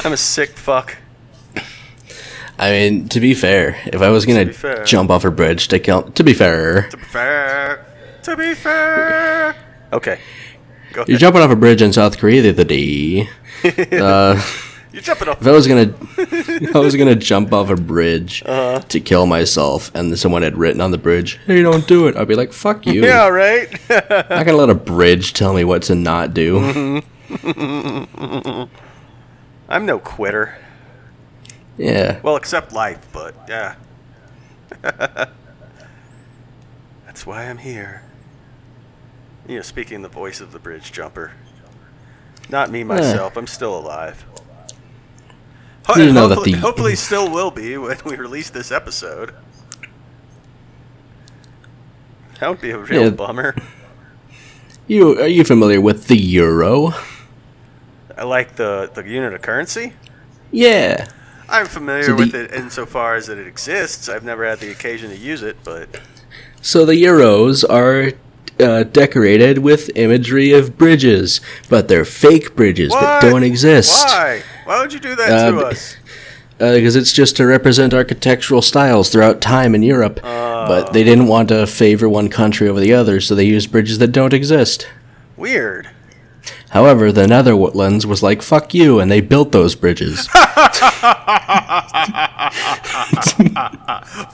I'm 0.03 0.13
a 0.13 0.17
sick 0.17 0.57
fuck. 0.57 0.97
I 2.61 2.71
mean, 2.71 3.09
to 3.09 3.19
be 3.19 3.33
fair, 3.33 3.75
if 3.87 4.01
I 4.01 4.09
was 4.09 4.25
gonna 4.27 4.53
fair. 4.53 4.83
jump 4.85 5.09
off 5.09 5.25
a 5.25 5.31
bridge 5.31 5.67
to 5.69 5.79
kill, 5.79 6.03
to 6.11 6.23
be 6.23 6.33
fair, 6.33 6.87
To 6.91 6.97
be 6.97 7.03
fair, 7.03 7.85
to 8.23 8.37
be 8.37 8.53
fair. 8.53 9.55
Okay, 9.91 10.19
go 10.93 11.03
you're 11.07 11.17
jumping 11.17 11.41
off 11.41 11.49
a 11.51 11.55
bridge 11.55 11.81
in 11.81 11.91
South 11.91 12.17
Korea 12.19 12.41
the 12.43 12.49
other 12.51 12.63
day. 12.63 13.27
Uh, 13.63 14.41
You're 14.91 15.01
jumping 15.03 15.29
off. 15.29 15.39
if 15.41 15.47
I 15.47 15.51
was 15.51 15.67
gonna, 15.67 15.93
if 16.17 16.75
I 16.75 16.79
was 16.79 16.95
gonna 16.95 17.15
jump 17.15 17.53
off 17.53 17.69
a 17.69 17.75
bridge 17.75 18.43
Uh-huh. 18.45 18.79
to 18.89 18.99
kill 18.99 19.25
myself, 19.25 19.89
and 19.95 20.17
someone 20.19 20.41
had 20.41 20.57
written 20.57 20.81
on 20.81 20.91
the 20.91 20.97
bridge, 20.97 21.39
"Hey, 21.47 21.61
don't 21.61 21.87
do 21.87 22.07
it," 22.07 22.15
I'd 22.17 22.27
be 22.27 22.35
like, 22.35 22.51
"Fuck 22.53 22.85
you." 22.87 23.03
Yeah, 23.05 23.27
right. 23.29 23.69
I'm 23.89 24.25
not 24.37 24.45
gonna 24.45 24.57
let 24.57 24.69
a 24.69 24.75
bridge 24.75 25.33
tell 25.33 25.53
me 25.53 25.63
what 25.63 25.83
to 25.83 25.95
not 25.95 26.33
do. 26.33 27.01
Mm-hmm. 27.31 28.63
I'm 29.69 29.85
no 29.85 29.99
quitter. 29.99 30.57
Yeah. 31.77 32.19
Well, 32.21 32.35
except 32.35 32.73
life, 32.73 33.07
but 33.13 33.33
yeah. 33.47 33.75
That's 34.81 35.31
why 37.25 37.45
I'm 37.45 37.57
here. 37.57 38.03
You 39.47 39.57
know, 39.57 39.61
speaking 39.61 40.01
the 40.01 40.09
voice 40.09 40.41
of 40.41 40.51
the 40.51 40.59
bridge 40.59 40.91
jumper. 40.91 41.31
Not 42.49 42.69
me 42.69 42.83
myself. 42.83 43.37
I'm 43.37 43.47
still 43.47 43.77
alive. 43.77 44.25
Ho- 45.87 45.99
You 46.01 46.11
know 46.13 46.27
that 46.27 46.35
hopefully, 46.35 46.55
the- 46.55 46.61
hopefully 46.61 46.95
still 46.95 47.29
will 47.31 47.51
be 47.51 47.77
when 47.77 47.97
we 48.05 48.15
release 48.15 48.49
this 48.49 48.71
episode. 48.71 49.33
That 52.39 52.49
would 52.49 52.61
be 52.61 52.71
a 52.71 52.77
real 52.77 53.03
Yeah. 53.05 53.09
bummer. 53.09 53.55
You 54.87 55.19
are 55.19 55.27
you 55.27 55.43
familiar 55.43 55.79
with 55.79 56.07
the 56.07 56.17
euro? 56.17 56.93
I 58.17 58.23
like 58.23 58.55
the, 58.55 58.89
the 58.93 59.07
unit 59.07 59.33
of 59.33 59.41
currency. 59.41 59.93
Yeah. 60.51 61.07
I'm 61.51 61.65
familiar 61.65 62.03
So 62.03 62.15
with 62.15 62.31
the- 62.31 62.45
it 62.45 62.53
insofar 62.53 63.15
as 63.15 63.27
that 63.27 63.37
it 63.37 63.45
exists. 63.47 64.07
I've 64.09 64.23
never 64.23 64.45
had 64.47 64.59
the 64.59 64.71
occasion 64.71 65.09
to 65.09 65.17
use 65.17 65.43
it, 65.43 65.57
but 65.63 65.89
So 66.61 66.85
the 66.85 66.93
euros 66.95 67.63
are 67.69 68.13
uh, 68.59 68.83
decorated 68.83 69.57
with 69.59 69.89
imagery 69.95 70.51
of 70.53 70.77
bridges, 70.77 71.41
but 71.69 71.87
they're 71.87 72.05
fake 72.05 72.55
bridges 72.55 72.91
that 72.91 73.21
don't 73.21 73.43
exist. 73.43 73.91
Why? 74.07 74.43
Why 74.65 74.79
would 74.81 74.93
you 74.93 74.99
do 74.99 75.15
that 75.15 75.29
Uh, 75.31 75.51
to 75.51 75.57
us? 75.65 75.95
Because 76.59 76.95
it's 76.95 77.11
just 77.11 77.35
to 77.37 77.45
represent 77.47 77.91
architectural 77.91 78.61
styles 78.61 79.09
throughout 79.09 79.41
time 79.41 79.73
in 79.73 79.81
Europe. 79.81 80.19
But 80.21 80.93
they 80.93 81.03
didn't 81.03 81.25
want 81.27 81.49
to 81.49 81.65
favor 81.65 82.07
one 82.07 82.29
country 82.29 82.67
over 82.69 82.79
the 82.79 82.93
other, 82.93 83.19
so 83.19 83.33
they 83.33 83.45
used 83.45 83.71
bridges 83.71 83.97
that 83.97 84.09
don't 84.11 84.31
exist. 84.33 84.87
Weird. 85.35 85.89
However, 86.71 87.11
the 87.11 87.27
Netherlands 87.27 88.07
was 88.07 88.23
like, 88.23 88.41
fuck 88.41 88.73
you, 88.73 88.99
and 89.01 89.11
they 89.11 89.19
built 89.19 89.51
those 89.51 89.75
bridges. 89.75 90.27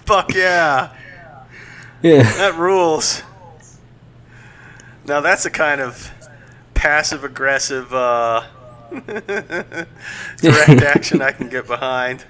Fuck 0.06 0.34
yeah. 0.36 0.94
yeah. 2.04 2.24
That 2.24 2.54
rules. 2.56 3.24
Now 5.06 5.22
that's 5.22 5.46
a 5.46 5.50
kind 5.50 5.82
of 5.82 6.12
passive 6.76 7.24
aggressive 7.24 7.92
uh, 7.92 8.44
direct 10.38 10.82
action 10.84 11.24
I 11.24 11.32
can 11.32 11.50
get 11.50 11.66
behind. 11.66 12.24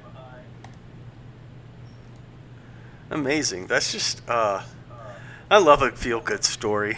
Amazing. 3.09 3.67
That's 3.67 3.91
just 3.91 4.21
uh 4.29 4.63
I 5.51 5.57
love 5.57 5.81
a 5.81 5.91
feel 5.91 6.21
good 6.21 6.45
story. 6.45 6.97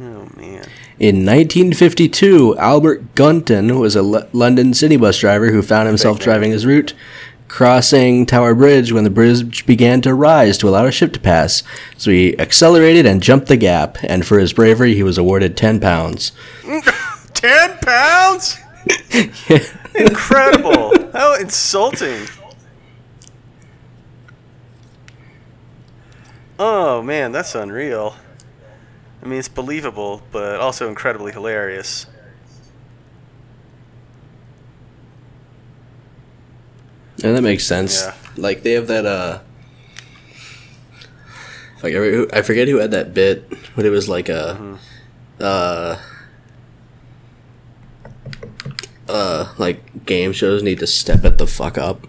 Oh 0.00 0.28
man. 0.36 0.66
In 0.98 1.24
1952, 1.24 2.56
Albert 2.58 3.14
Gunton 3.14 3.78
was 3.78 3.96
a 3.96 4.00
L- 4.00 4.28
London 4.32 4.74
city 4.74 4.96
bus 4.96 5.18
driver 5.18 5.50
who 5.50 5.62
found 5.62 5.86
himself 5.88 6.18
driving 6.18 6.50
his 6.50 6.66
route, 6.66 6.94
crossing 7.48 8.26
Tower 8.26 8.54
Bridge 8.54 8.92
when 8.92 9.04
the 9.04 9.10
bridge 9.10 9.64
began 9.66 10.00
to 10.02 10.14
rise 10.14 10.58
to 10.58 10.68
allow 10.68 10.84
a 10.86 10.92
ship 10.92 11.12
to 11.14 11.20
pass. 11.20 11.62
So 11.96 12.10
he 12.10 12.38
accelerated 12.38 13.06
and 13.06 13.22
jumped 13.22 13.46
the 13.48 13.56
gap, 13.56 13.98
and 14.02 14.26
for 14.26 14.38
his 14.38 14.52
bravery, 14.52 14.94
he 14.94 15.02
was 15.02 15.18
awarded 15.18 15.56
10 15.56 15.80
pounds. 15.80 16.32
Ten 17.34 17.78
pounds? 17.78 18.58
Incredible. 19.94 21.10
How 21.12 21.34
insulting. 21.36 22.26
Oh 26.58 27.02
man, 27.02 27.30
that's 27.32 27.54
unreal. 27.54 28.16
I 29.22 29.26
mean, 29.26 29.38
it's 29.38 29.48
believable, 29.48 30.22
but 30.30 30.60
also 30.60 30.88
incredibly 30.88 31.32
hilarious. 31.32 32.06
And 37.22 37.36
that 37.36 37.42
makes 37.42 37.66
sense. 37.66 38.02
Yeah. 38.02 38.14
Like 38.36 38.62
they 38.62 38.72
have 38.72 38.86
that 38.86 39.04
uh 39.04 39.40
like 41.82 41.94
I 41.94 42.38
I 42.38 42.42
forget 42.42 42.68
who 42.68 42.76
had 42.78 42.92
that 42.92 43.12
bit, 43.14 43.50
but 43.74 43.84
it 43.84 43.90
was 43.90 44.08
like 44.08 44.28
a 44.28 44.56
Mm-hmm. 44.58 44.74
uh 45.40 45.96
uh 49.08 49.52
like 49.58 50.04
game 50.04 50.32
shows 50.32 50.62
need 50.62 50.78
to 50.78 50.86
step 50.86 51.24
it 51.24 51.38
the 51.38 51.46
fuck 51.46 51.76
up. 51.78 52.06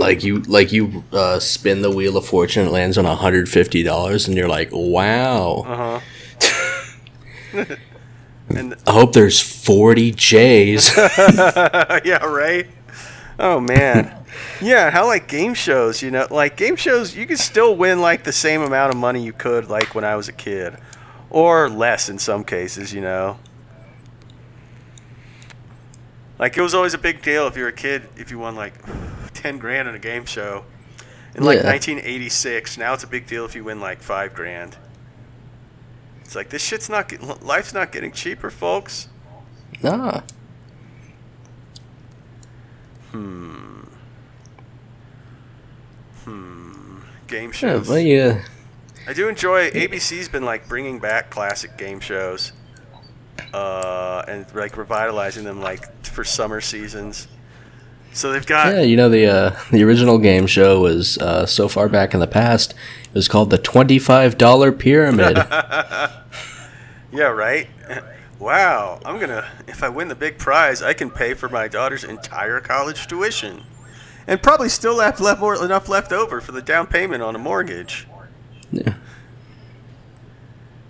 Like 0.00 0.24
you 0.24 0.40
like 0.40 0.72
you 0.72 1.04
uh 1.12 1.38
spin 1.40 1.82
the 1.82 1.90
wheel 1.90 2.16
of 2.16 2.24
fortune 2.24 2.66
it 2.66 2.70
lands 2.70 2.96
on 2.96 3.04
$150 3.04 4.28
and 4.28 4.36
you're 4.36 4.48
like, 4.48 4.70
"Wow." 4.72 5.64
Uh 5.66 6.00
huh. 6.00 6.00
and 8.48 8.74
I 8.86 8.92
hope 8.92 9.12
there's 9.12 9.40
40 9.40 10.12
J's. 10.12 10.96
yeah, 10.96 12.24
right. 12.24 12.66
Oh 13.38 13.60
man. 13.60 14.16
Yeah, 14.62 14.90
how 14.90 15.06
like 15.06 15.28
game 15.28 15.52
shows, 15.52 16.00
you 16.00 16.10
know, 16.10 16.26
like 16.30 16.56
game 16.56 16.76
shows, 16.76 17.14
you 17.14 17.26
could 17.26 17.38
still 17.38 17.76
win 17.76 18.00
like 18.00 18.24
the 18.24 18.32
same 18.32 18.62
amount 18.62 18.94
of 18.94 18.98
money 18.98 19.22
you 19.22 19.34
could 19.34 19.68
like 19.68 19.94
when 19.94 20.04
I 20.04 20.16
was 20.16 20.28
a 20.28 20.32
kid, 20.32 20.78
or 21.28 21.68
less 21.68 22.08
in 22.08 22.18
some 22.18 22.42
cases, 22.42 22.94
you 22.94 23.02
know. 23.02 23.38
Like 26.38 26.56
it 26.56 26.62
was 26.62 26.72
always 26.72 26.94
a 26.94 26.98
big 26.98 27.20
deal 27.20 27.46
if 27.48 27.56
you 27.58 27.64
were 27.64 27.68
a 27.68 27.72
kid 27.72 28.08
if 28.16 28.30
you 28.30 28.38
won 28.38 28.56
like 28.56 28.72
ten 29.40 29.58
grand 29.58 29.88
on 29.88 29.94
a 29.94 29.98
game 29.98 30.26
show. 30.26 30.64
In 31.34 31.44
like 31.44 31.58
Yeah. 31.60 31.66
1986, 31.70 32.76
now 32.76 32.92
it's 32.92 33.04
a 33.04 33.06
big 33.06 33.26
deal 33.26 33.44
if 33.44 33.54
you 33.54 33.64
win 33.64 33.80
like 33.80 34.02
five 34.02 34.34
grand. 34.34 34.76
It's 36.22 36.34
like 36.34 36.50
this 36.50 36.62
shit's 36.62 36.88
not 36.88 37.08
get, 37.08 37.42
life's 37.44 37.72
not 37.72 37.90
getting 37.92 38.12
cheaper, 38.12 38.50
folks. 38.50 39.08
nah. 39.82 40.20
Hmm. 43.12 43.80
Hmm. 46.24 46.98
Game 47.26 47.52
shows. 47.52 47.86
Yeah, 47.88 47.92
well, 47.92 47.98
yeah. 48.00 48.44
I 49.08 49.12
do 49.12 49.28
enjoy. 49.28 49.70
ABC's 49.70 50.28
been 50.28 50.44
like 50.44 50.68
bringing 50.68 50.98
back 50.98 51.30
classic 51.30 51.76
game 51.78 51.98
shows, 52.00 52.52
uh, 53.54 54.22
and 54.28 54.46
like 54.54 54.76
revitalizing 54.76 55.44
them 55.44 55.60
like 55.60 56.04
for 56.04 56.22
summer 56.24 56.60
seasons. 56.60 57.26
So 58.12 58.32
they've 58.32 58.46
got 58.46 58.74
yeah. 58.74 58.82
You 58.82 58.96
know 58.96 59.08
the 59.08 59.26
uh, 59.26 59.58
the 59.70 59.82
original 59.82 60.18
game 60.18 60.46
show 60.46 60.80
was 60.80 61.18
uh, 61.18 61.46
so 61.46 61.68
far 61.68 61.88
back 61.88 62.14
in 62.14 62.20
the 62.20 62.26
past. 62.26 62.72
It 63.04 63.14
was 63.14 63.28
called 63.28 63.50
the 63.50 63.58
twenty 63.58 63.98
five 63.98 64.36
dollar 64.36 64.72
pyramid. 64.72 65.36
yeah. 67.12 67.28
Right. 67.28 67.68
Wow. 68.38 69.00
I'm 69.04 69.18
gonna 69.20 69.48
if 69.68 69.82
I 69.82 69.88
win 69.88 70.08
the 70.08 70.14
big 70.14 70.38
prize, 70.38 70.82
I 70.82 70.92
can 70.92 71.10
pay 71.10 71.34
for 71.34 71.48
my 71.48 71.68
daughter's 71.68 72.04
entire 72.04 72.60
college 72.60 73.06
tuition, 73.06 73.62
and 74.26 74.42
probably 74.42 74.68
still 74.68 74.98
have 75.00 75.20
left 75.20 75.40
more, 75.40 75.62
enough 75.62 75.88
left 75.88 76.12
over 76.12 76.40
for 76.40 76.52
the 76.52 76.62
down 76.62 76.86
payment 76.86 77.22
on 77.22 77.36
a 77.36 77.38
mortgage. 77.38 78.08
Yeah. 78.72 78.94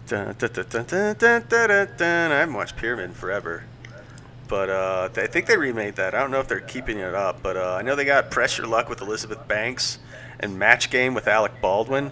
Dun, 0.06 0.34
dun, 0.38 0.50
dun, 0.58 2.32
I 2.32 2.38
haven't 2.40 2.54
watched 2.54 2.76
Pyramid 2.76 3.04
in 3.04 3.14
forever. 3.14 3.62
But 4.50 4.68
uh, 4.68 5.08
I 5.16 5.28
think 5.28 5.46
they 5.46 5.56
remade 5.56 5.94
that. 5.96 6.12
I 6.12 6.18
don't 6.18 6.32
know 6.32 6.40
if 6.40 6.48
they're 6.48 6.58
keeping 6.60 6.98
it 6.98 7.14
up, 7.14 7.40
but 7.40 7.56
uh, 7.56 7.76
I 7.76 7.82
know 7.82 7.94
they 7.94 8.04
got 8.04 8.30
Press 8.32 8.58
Your 8.58 8.66
Luck 8.66 8.88
with 8.88 9.00
Elizabeth 9.00 9.46
Banks 9.46 10.00
and 10.40 10.58
Match 10.58 10.90
Game 10.90 11.14
with 11.14 11.28
Alec 11.28 11.52
Baldwin. 11.62 12.10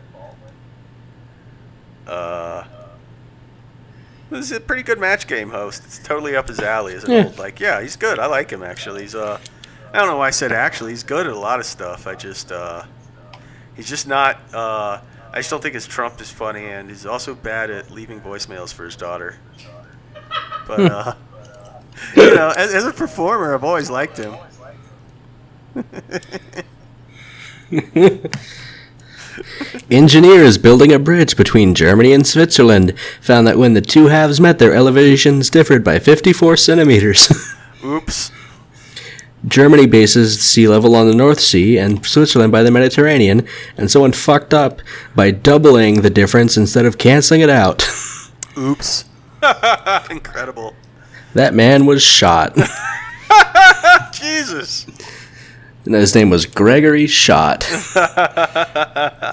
Uh, 2.07 2.64
this 4.30 4.45
is 4.51 4.53
a 4.57 4.61
pretty 4.61 4.82
good 4.82 4.99
match 4.99 5.26
game 5.26 5.51
host. 5.51 5.82
It's 5.84 5.99
totally 5.99 6.36
up 6.36 6.49
his 6.49 6.61
alley 6.61 6.95
as 6.95 7.05
an 7.05 7.11
Yeah. 7.11 7.24
old 7.24 7.39
like. 7.39 7.59
Yeah, 7.61 7.80
he's 7.82 7.97
good. 7.97 8.18
I 8.18 8.26
like 8.26 8.51
him 8.51 8.62
actually. 8.62 9.03
He's 9.03 9.14
uh, 9.14 9.39
I 9.93 9.99
don't 9.99 10.07
know 10.07 10.16
why 10.18 10.28
I 10.28 10.30
said 10.30 10.53
actually. 10.53 10.93
He's 10.93 11.03
good 11.03 11.26
at 11.26 11.32
a 11.32 11.39
lot 11.39 11.59
of 11.61 11.66
stuff. 11.66 12.07
I 12.07 12.14
just 12.14 12.53
uh, 12.53 12.84
he's 13.74 13.89
just 13.89 14.07
not. 14.07 14.39
Uh, 14.55 15.01
I 15.32 15.39
just 15.39 15.51
don't 15.51 15.62
think 15.62 15.74
his 15.74 15.86
Trump 15.86 16.20
is 16.20 16.30
funny, 16.30 16.66
and 16.66 16.89
he's 16.89 17.05
also 17.05 17.34
bad 17.34 17.70
at 17.70 17.91
leaving 17.91 18.20
voicemails 18.20 18.72
for 18.72 18.84
his 18.84 18.97
daughter. 18.97 19.36
But 20.66 20.80
uh, 20.80 21.14
you 22.16 22.34
know, 22.34 22.53
as, 22.57 22.74
as 22.74 22.86
a 22.86 22.92
performer, 22.92 23.55
I've 23.55 23.64
always 23.64 23.90
liked 23.90 24.18
him. 24.18 24.34
Engineers 29.90 30.59
building 30.59 30.92
a 30.92 30.99
bridge 30.99 31.36
between 31.36 31.74
Germany 31.74 32.12
and 32.12 32.26
Switzerland 32.26 32.99
found 33.20 33.46
that 33.46 33.59
when 33.59 33.74
the 33.74 33.80
two 33.80 34.07
halves 34.07 34.40
met, 34.40 34.59
their 34.59 34.74
elevations 34.74 35.51
differed 35.51 35.84
by 35.84 35.99
54 35.99 36.57
centimeters. 36.57 37.30
Oops. 37.84 38.32
Germany 39.46 39.86
bases 39.86 40.40
sea 40.40 40.66
level 40.66 40.96
on 40.96 41.07
the 41.07 41.14
North 41.14 41.40
Sea 41.40 41.78
and 41.78 42.05
Switzerland 42.05 42.51
by 42.51 42.64
the 42.64 42.72
Mediterranean, 42.72 43.46
and 43.76 43.90
someone 43.90 44.12
fucked 44.12 44.53
up 44.53 44.80
by 45.14 45.30
doubling 45.30 46.03
the 46.03 46.11
difference 46.11 46.57
instead 46.57 46.84
of 46.84 46.99
canceling 46.99 47.40
it 47.40 47.51
out. 47.51 47.88
Oops. 48.59 49.05
Incredible. 50.11 50.74
That 51.39 51.55
man 51.55 51.86
was 51.86 52.03
shot. 52.03 52.57
Jesus. 54.12 54.86
And 55.84 55.95
his 55.95 56.12
name 56.14 56.30
was 56.30 56.47
Gregory 56.47 57.07
Shot. 57.07 57.62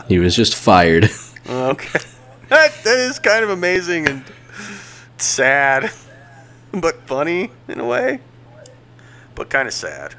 he 0.07 0.19
was 0.19 0.35
just 0.35 0.55
fired. 0.55 1.09
Okay. 1.49 1.99
That, 2.49 2.73
that 2.83 2.97
is 2.97 3.17
kind 3.17 3.43
of 3.43 3.49
amazing 3.49 4.07
and 4.07 4.23
sad, 5.17 5.91
but 6.71 7.01
funny 7.07 7.49
in 7.67 7.79
a 7.79 7.85
way, 7.85 8.19
but 9.33 9.49
kind 9.49 9.67
of 9.67 9.73
sad. 9.73 10.13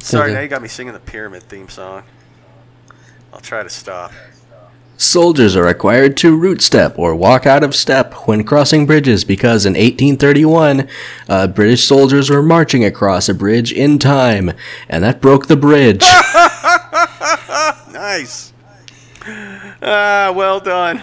Sorry, 0.00 0.32
now 0.32 0.40
you 0.40 0.48
got 0.48 0.62
me 0.62 0.68
singing 0.68 0.92
the 0.92 1.00
pyramid 1.00 1.44
theme 1.44 1.68
song. 1.68 2.02
I'll 3.32 3.40
try 3.40 3.62
to 3.62 3.70
stop. 3.70 4.12
Soldiers 4.98 5.54
are 5.56 5.64
required 5.64 6.16
to 6.18 6.34
route 6.36 6.62
step 6.62 6.98
or 6.98 7.14
walk 7.14 7.44
out 7.46 7.62
of 7.62 7.74
step 7.74 8.14
when 8.26 8.44
crossing 8.44 8.86
bridges 8.86 9.24
because 9.24 9.66
in 9.66 9.74
1831, 9.74 10.88
uh, 11.28 11.46
British 11.48 11.84
soldiers 11.84 12.30
were 12.30 12.42
marching 12.42 12.82
across 12.84 13.28
a 13.28 13.34
bridge 13.34 13.72
in 13.72 13.98
time, 13.98 14.52
and 14.88 15.04
that 15.04 15.20
broke 15.20 15.46
the 15.46 15.56
bridge. 15.56 16.04
Nice. 17.92 18.52
Ah, 19.82 20.32
well 20.34 20.60
done. 20.60 21.02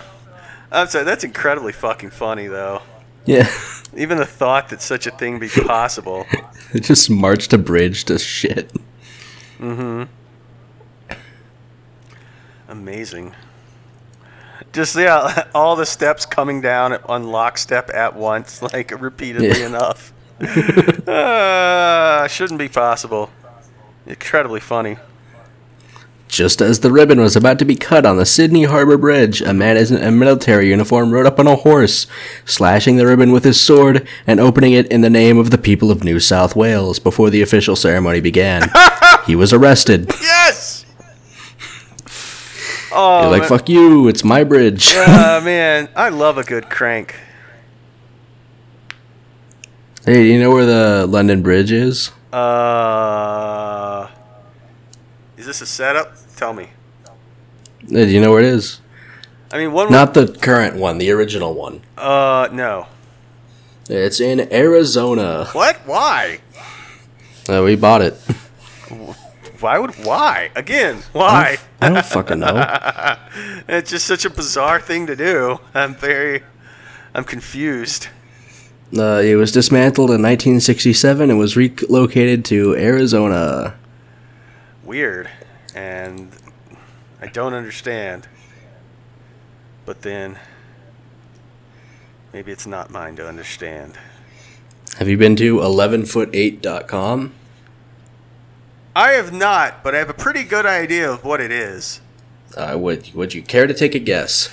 I'm 0.72 0.88
sorry, 0.88 1.04
that's 1.04 1.24
incredibly 1.24 1.74
fucking 1.74 2.12
funny, 2.12 2.48
though. 2.48 2.82
yeah. 3.26 3.50
Even 3.96 4.18
the 4.18 4.26
thought 4.26 4.70
that 4.70 4.82
such 4.82 5.06
a 5.08 5.12
thing 5.12 5.40
be 5.40 5.50
possible. 5.50 6.26
They 6.72 6.80
just 6.80 7.10
marched 7.10 7.52
a 7.54 7.58
bridge 7.58 8.06
to 8.06 8.18
shit. 8.18 8.72
Mm 9.60 10.08
hmm. 11.10 11.14
Amazing. 12.70 13.36
Just 14.74 14.96
yeah, 14.96 15.48
all 15.56 15.76
the 15.76 15.86
steps 15.86 16.26
coming 16.26 16.60
down 16.62 16.94
on 17.06 17.28
lockstep 17.28 17.90
at 17.94 18.16
once, 18.16 18.62
like 18.74 18.92
repeatedly 19.00 19.48
Yeah. 19.60 19.68
enough. 19.68 20.12
uh, 21.08 22.28
shouldn't 22.28 22.60
be 22.60 22.68
possible. 22.70 23.30
Incredibly 24.06 24.60
funny. 24.60 24.98
Just 26.28 26.62
as 26.64 26.80
the 26.80 26.92
ribbon 26.92 27.20
was 27.22 27.36
about 27.36 27.60
to 27.60 27.66
be 27.66 27.76
cut 27.76 28.08
on 28.08 28.18
the 28.18 28.26
Sydney 28.26 28.64
Harbor 28.64 28.98
Bridge, 28.98 29.42
a 29.42 29.54
man 29.54 29.78
in 29.78 29.94
a 29.96 30.12
military 30.12 30.68
uniform 30.70 31.12
rode 31.12 31.28
up 31.28 31.38
on 31.40 31.46
a 31.46 31.56
horse, 31.56 32.08
slashing 32.44 32.96
the 32.96 33.06
ribbon 33.06 33.32
with 33.32 33.44
his 33.44 33.62
sword 33.62 34.08
and 34.26 34.40
opening 34.40 34.74
it 34.74 34.88
in 34.92 35.02
the 35.02 35.12
name 35.12 35.38
of 35.38 35.52
the 35.52 35.60
people 35.60 35.92
of 35.92 36.04
New 36.04 36.20
South 36.20 36.56
Wales 36.56 36.98
before 36.98 37.30
the 37.30 37.44
official 37.44 37.76
ceremony 37.76 38.20
began. 38.20 38.64
he 39.28 39.36
was 39.36 39.54
arrested. 39.54 40.10
Yes. 40.22 40.83
Oh 42.96 43.22
You're 43.24 43.32
like, 43.32 43.42
man. 43.42 43.50
fuck 43.50 43.70
you, 43.70 44.08
it's 44.08 44.24
my 44.24 44.44
bridge. 44.44 44.94
Ah, 44.96 45.42
man, 45.44 45.90
I 45.96 46.10
love 46.10 46.38
a 46.38 46.44
good 46.44 46.70
crank. 46.70 47.16
hey, 50.06 50.14
do 50.14 50.22
you 50.24 50.40
know 50.40 50.52
where 50.52 50.66
the 50.66 51.08
London 51.08 51.42
Bridge 51.42 51.72
is? 51.72 52.12
Uh, 52.32 54.08
is 55.38 55.46
this 55.46 55.62
a 55.62 55.66
setup? 55.66 56.14
Tell 56.36 56.54
me. 56.54 56.70
Hey, 57.90 58.06
do 58.06 58.12
you 58.12 58.22
know 58.22 58.32
where 58.32 58.40
it 58.42 58.46
is? 58.48 58.80
I 59.52 59.58
mean, 59.58 59.72
one. 59.72 59.92
Not 59.92 60.14
the 60.14 60.28
current 60.28 60.76
one, 60.78 60.98
the 60.98 61.12
original 61.12 61.54
one. 61.54 61.82
Uh, 61.98 62.50
no. 62.52 62.88
It's 63.90 64.20
in 64.20 64.52
Arizona. 64.54 65.46
What? 65.52 65.78
Why? 65.86 66.40
Uh, 67.50 67.62
we 67.64 67.76
bought 67.76 68.02
it. 68.02 68.16
Why 69.64 69.80
would? 69.80 69.92
Why? 70.06 70.52
Again? 70.58 71.04
Why? 71.14 71.58
I 71.80 71.88
don't 71.88 72.06
fucking 72.06 72.40
know. 72.40 73.18
it's 73.70 73.92
just 73.92 74.06
such 74.06 74.26
a 74.26 74.30
bizarre 74.30 74.82
thing 74.82 75.08
to 75.08 75.16
do. 75.16 75.58
I'm 75.74 75.96
very, 75.96 76.44
I'm 77.16 77.24
confused. 77.24 78.10
Uh, 78.94 79.22
it 79.24 79.36
was 79.36 79.54
dismantled 79.54 80.10
in 80.10 80.22
1967 80.22 81.30
and 81.30 81.40
was 81.40 81.56
relocated 81.56 82.44
to 82.44 82.76
Arizona. 82.76 83.78
Weird, 84.84 85.30
and 85.74 86.30
I 87.22 87.28
don't 87.28 87.54
understand. 87.54 88.28
But 89.86 90.02
then, 90.02 90.38
maybe 92.34 92.52
it's 92.52 92.68
not 92.68 92.90
mine 92.90 93.16
to 93.16 93.26
understand. 93.26 93.98
Have 94.98 95.08
you 95.08 95.18
been 95.18 95.38
to 95.38 95.60
11foot8.com? 95.60 97.34
I 98.96 99.12
have 99.12 99.34
not, 99.34 99.84
but 99.84 99.96
I 99.96 99.98
have 100.00 100.10
a 100.10 100.14
pretty 100.14 100.44
good 100.44 100.66
idea 100.66 101.12
of 101.12 101.24
what 101.24 101.42
it 101.42 101.52
is. 101.52 102.00
Uh, 102.56 102.78
would 102.78 103.12
would 103.14 103.34
you 103.34 103.42
care 103.42 103.66
to 103.66 103.74
take 103.74 103.96
a 103.96 104.00
guess? 104.00 104.50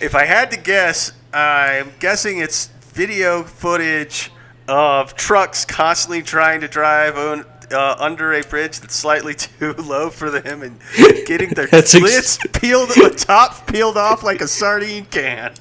If 0.00 0.14
I 0.14 0.24
had 0.24 0.50
to 0.50 0.58
guess, 0.58 1.12
I'm 1.32 1.92
guessing 2.00 2.38
it's 2.38 2.66
video 2.92 3.44
footage 3.44 4.30
of 4.68 5.14
trucks 5.14 5.64
constantly 5.64 6.22
trying 6.22 6.60
to 6.62 6.68
drive 6.68 7.16
on, 7.16 7.44
uh, 7.70 7.96
under 7.98 8.32
a 8.32 8.42
bridge 8.42 8.80
that's 8.80 8.96
slightly 8.96 9.34
too 9.36 9.72
low 9.74 10.10
for 10.10 10.30
them 10.30 10.62
and 10.62 10.80
getting 11.26 11.50
their 11.50 11.66
That's 11.70 11.94
ex- 11.94 12.02
lids 12.02 12.38
peeled, 12.52 12.88
the 12.90 13.14
top 13.16 13.66
peeled 13.68 13.96
off 13.96 14.24
like 14.24 14.40
a 14.40 14.48
sardine 14.48 15.04
can. 15.06 15.54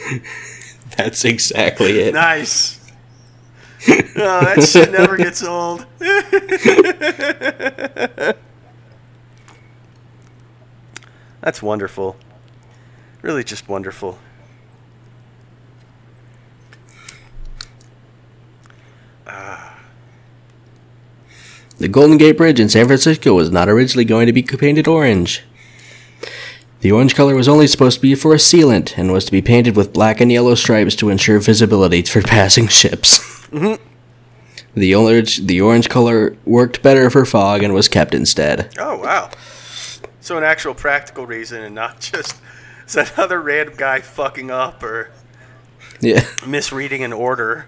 That's 0.96 1.24
exactly 1.24 2.00
it. 2.00 2.14
nice. 2.14 2.75
Oh, 3.88 4.40
that 4.40 4.62
shit 4.62 4.90
never 4.92 5.16
gets 5.16 5.42
old. 5.42 5.86
That's 11.42 11.62
wonderful. 11.62 12.16
Really 13.22 13.44
just 13.44 13.68
wonderful. 13.68 14.18
The 21.78 21.88
Golden 21.88 22.16
Gate 22.16 22.38
Bridge 22.38 22.58
in 22.58 22.70
San 22.70 22.86
Francisco 22.86 23.34
was 23.34 23.50
not 23.50 23.68
originally 23.68 24.06
going 24.06 24.26
to 24.26 24.32
be 24.32 24.42
painted 24.42 24.88
orange. 24.88 25.42
The 26.80 26.92
orange 26.92 27.14
color 27.14 27.34
was 27.34 27.48
only 27.48 27.66
supposed 27.66 27.96
to 27.96 28.02
be 28.02 28.14
for 28.14 28.32
a 28.32 28.36
sealant 28.38 28.96
and 28.98 29.12
was 29.12 29.24
to 29.24 29.32
be 29.32 29.42
painted 29.42 29.76
with 29.76 29.92
black 29.92 30.20
and 30.20 30.30
yellow 30.30 30.54
stripes 30.54 30.94
to 30.96 31.08
ensure 31.08 31.40
visibility 31.40 32.02
for 32.02 32.20
passing 32.22 32.68
ships. 32.68 33.18
Mm-hmm. 33.48 33.82
The 34.78 34.94
orange, 34.94 35.38
the 35.46 35.60
orange 35.62 35.88
color 35.88 36.36
worked 36.44 36.82
better 36.82 37.08
for 37.08 37.24
fog 37.24 37.62
and 37.62 37.72
was 37.72 37.88
kept 37.88 38.14
instead. 38.14 38.74
Oh 38.78 38.98
wow! 38.98 39.30
So 40.20 40.36
an 40.36 40.44
actual 40.44 40.74
practical 40.74 41.24
reason, 41.26 41.62
and 41.62 41.74
not 41.74 41.98
just 42.00 42.36
another 42.94 43.40
random 43.40 43.74
guy 43.76 44.00
fucking 44.00 44.50
up 44.50 44.82
or 44.82 45.10
Yeah. 46.00 46.26
misreading 46.46 47.02
an 47.04 47.14
order. 47.14 47.66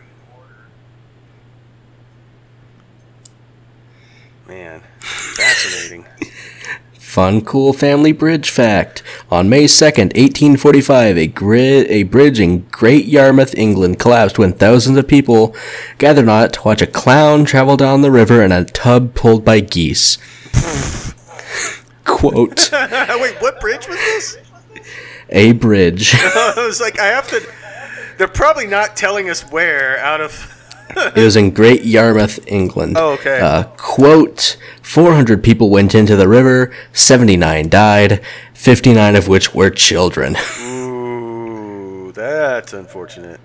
Man, 4.46 4.82
fascinating. 5.00 6.04
Fun, 7.09 7.40
cool 7.40 7.72
family 7.72 8.12
bridge 8.12 8.50
fact. 8.50 9.02
On 9.30 9.48
May 9.48 9.64
2nd, 9.64 10.14
1845, 10.14 11.16
a, 11.16 11.26
grid, 11.26 11.86
a 11.90 12.02
bridge 12.02 12.38
in 12.38 12.66
Great 12.70 13.06
Yarmouth, 13.06 13.54
England 13.56 13.98
collapsed 13.98 14.38
when 14.38 14.52
thousands 14.52 14.98
of 14.98 15.09
people 15.09 15.56
gathered 15.96 16.28
on 16.28 16.44
it 16.44 16.52
to 16.52 16.62
watch 16.62 16.82
a 16.82 16.86
clown 16.86 17.46
travel 17.46 17.78
down 17.78 18.02
the 18.02 18.11
river 18.11 18.42
in 18.42 18.52
a 18.52 18.66
tub 18.66 19.14
pulled 19.14 19.42
by 19.42 19.61
geese. 19.61 20.18
Quote, 22.04 22.70
Wait, 22.72 23.36
what 23.40 23.59
bridge 23.59 23.88
was 23.88 23.96
this? 23.96 24.36
a 25.30 25.52
bridge. 25.52 26.14
I 26.18 26.52
was 26.59 26.78
like, 26.78 27.00
I 27.00 27.06
have 27.06 27.26
to. 27.28 27.40
They're 28.18 28.28
probably 28.28 28.66
not 28.66 28.98
telling 28.98 29.30
us 29.30 29.50
where 29.50 29.98
out 30.00 30.20
of 30.20 30.54
it 30.96 31.14
was 31.16 31.36
in 31.36 31.50
Great 31.50 31.84
Yarmouth, 31.84 32.40
England. 32.46 32.96
Oh, 32.98 33.12
okay. 33.12 33.40
Uh, 33.40 33.64
quote: 33.76 34.56
400 34.89 35.45
people 35.45 35.68
went 35.68 35.95
into 35.95 36.16
the 36.16 36.26
river, 36.26 36.74
79 36.95 37.68
died, 37.68 38.22
59 38.55 39.16
of 39.16 39.28
which 39.28 39.55
were 39.55 39.68
children. 39.68 40.34
Ooh, 40.61 42.11
that's 42.12 42.72
unfortunate. 42.72 43.39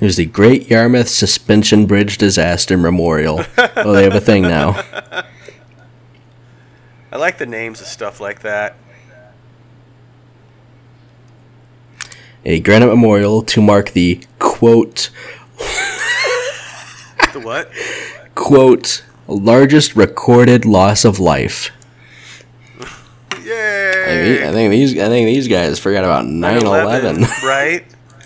It 0.00 0.04
was 0.04 0.14
the 0.16 0.26
Great 0.26 0.70
Yarmouth 0.70 1.08
Suspension 1.08 1.86
Bridge 1.86 2.16
Disaster 2.16 2.78
Memorial. 2.78 3.44
oh, 3.58 3.92
they 3.92 4.04
have 4.04 4.14
a 4.14 4.20
thing 4.20 4.42
now. 4.42 4.80
I 7.10 7.16
like 7.16 7.38
the 7.38 7.46
names 7.46 7.80
of 7.80 7.88
stuff 7.88 8.20
like 8.20 8.42
that. 8.42 8.76
A 12.44 12.60
granite 12.60 12.86
memorial 12.86 13.42
to 13.42 13.60
mark 13.60 13.90
the 13.90 14.22
quote 14.38 15.10
The 17.32 17.40
what? 17.42 17.68
quote 18.36 19.02
largest 19.26 19.96
recorded 19.96 20.64
loss 20.64 21.04
of 21.04 21.18
life. 21.18 21.70
Yay! 23.44 24.46
I 24.48 24.52
think 24.52 24.70
these 24.70 24.98
I 24.98 25.08
think 25.08 25.26
these 25.26 25.48
guys 25.48 25.78
forgot 25.78 26.04
about 26.04 26.24
9/11. 26.24 27.26
right? 27.42 27.84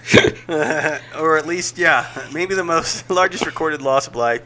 or 1.18 1.36
at 1.36 1.46
least, 1.46 1.76
yeah, 1.76 2.06
maybe 2.32 2.54
the 2.54 2.64
most 2.64 3.10
largest 3.10 3.44
recorded 3.44 3.82
loss 3.82 4.06
of 4.06 4.16
life 4.16 4.42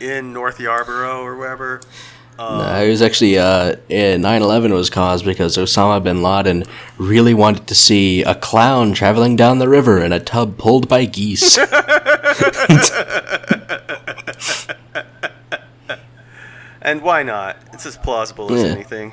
in 0.00 0.32
North 0.32 0.60
Yarborough 0.60 1.22
or 1.22 1.36
wherever. 1.36 1.80
Um, 2.38 2.58
No, 2.58 2.82
it 2.82 2.88
was 2.88 3.02
actually 3.02 3.38
uh, 3.38 3.76
eh, 3.90 4.16
9/11 4.16 4.72
was 4.72 4.90
caused 4.90 5.24
because 5.24 5.56
Osama 5.56 6.02
bin 6.02 6.22
Laden 6.22 6.64
really 6.98 7.34
wanted 7.34 7.66
to 7.66 7.74
see 7.74 8.22
a 8.22 8.34
clown 8.34 8.92
traveling 8.92 9.34
down 9.34 9.58
the 9.58 9.68
river 9.68 10.02
in 10.02 10.12
a 10.12 10.20
tub 10.20 10.58
pulled 10.58 10.88
by 10.88 11.04
geese. 11.04 11.58
And 16.82 17.02
why 17.02 17.22
not? 17.22 17.56
It's 17.72 17.86
as 17.86 17.96
plausible 17.96 18.52
as 18.52 18.64
Yeah. 18.64 18.70
anything. 18.72 19.12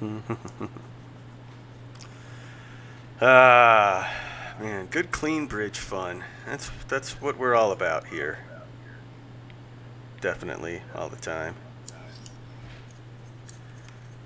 Ah, 3.20 4.12
man, 4.60 4.86
good 4.86 5.10
clean 5.10 5.46
bridge 5.46 5.78
fun. 5.78 6.22
That's 6.46 6.70
that's 6.88 7.20
what 7.20 7.38
we're 7.38 7.54
all 7.54 7.72
about 7.72 8.08
here. 8.08 8.38
Definitely, 10.20 10.82
all 10.94 11.08
the 11.08 11.16
time. 11.16 11.54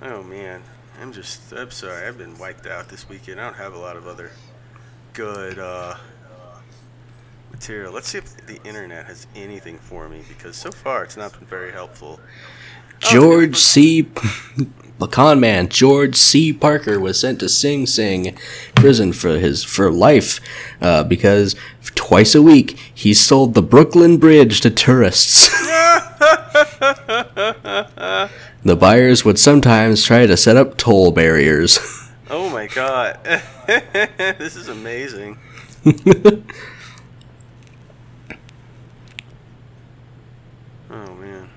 Oh 0.03 0.23
man, 0.23 0.63
I'm 1.01 1.13
just 1.13 1.53
I'm 1.53 1.71
sorry. 1.71 2.07
I've 2.07 2.19
been 2.19 2.37
wiped 2.39 2.67
out 2.67 2.89
this 2.89 3.09
weekend. 3.09 3.41
I 3.41 3.45
don't 3.45 3.57
have 3.57 3.75
a 3.75 3.79
lot 3.79 3.97
of 3.97 4.07
other 4.09 4.33
good 5.13 5.59
uh, 5.59 5.95
material. 7.61 7.93
Let's 7.93 8.09
see 8.09 8.17
if 8.17 8.47
the 8.47 8.59
internet 8.65 9.05
has 9.05 9.27
anything 9.37 9.77
for 9.77 10.09
me 10.09 10.23
because 10.29 10.57
so 10.57 10.71
far 10.71 11.05
it's 11.05 11.19
not 11.19 11.39
been 11.39 11.47
very 11.47 11.73
helpful. 11.73 12.19
George 13.01 13.59
C. 13.59 14.09
The 14.99 15.35
man 15.39 15.69
George 15.69 16.17
C. 16.17 16.55
Parker 16.55 16.99
was 16.99 17.21
sent 17.21 17.39
to 17.41 17.51
Sing 17.51 17.85
Sing 17.85 18.35
prison 18.75 19.13
for 19.13 19.39
his 19.39 19.63
for 19.63 19.91
life 19.93 20.41
uh, 20.81 21.05
because 21.05 21.55
twice 21.95 22.35
a 22.35 22.41
week 22.41 22.79
he 22.95 23.13
sold 23.13 23.53
the 23.53 23.61
Brooklyn 23.61 24.17
Bridge 24.17 24.63
to 24.63 24.71
tourists. 24.71 25.51
the 28.65 28.77
buyers 28.79 29.23
would 29.23 29.39
sometimes 29.39 30.03
try 30.03 30.25
to 30.25 30.35
set 30.39 30.57
up 30.57 30.79
toll 30.79 31.13
barriers. 31.13 31.79
Oh 32.33 32.49
my 32.49 32.69
god. 32.69 33.19
this 33.67 34.55
is 34.55 34.69
amazing. 34.69 35.37
Oh 40.93 41.15
man. 41.15 41.49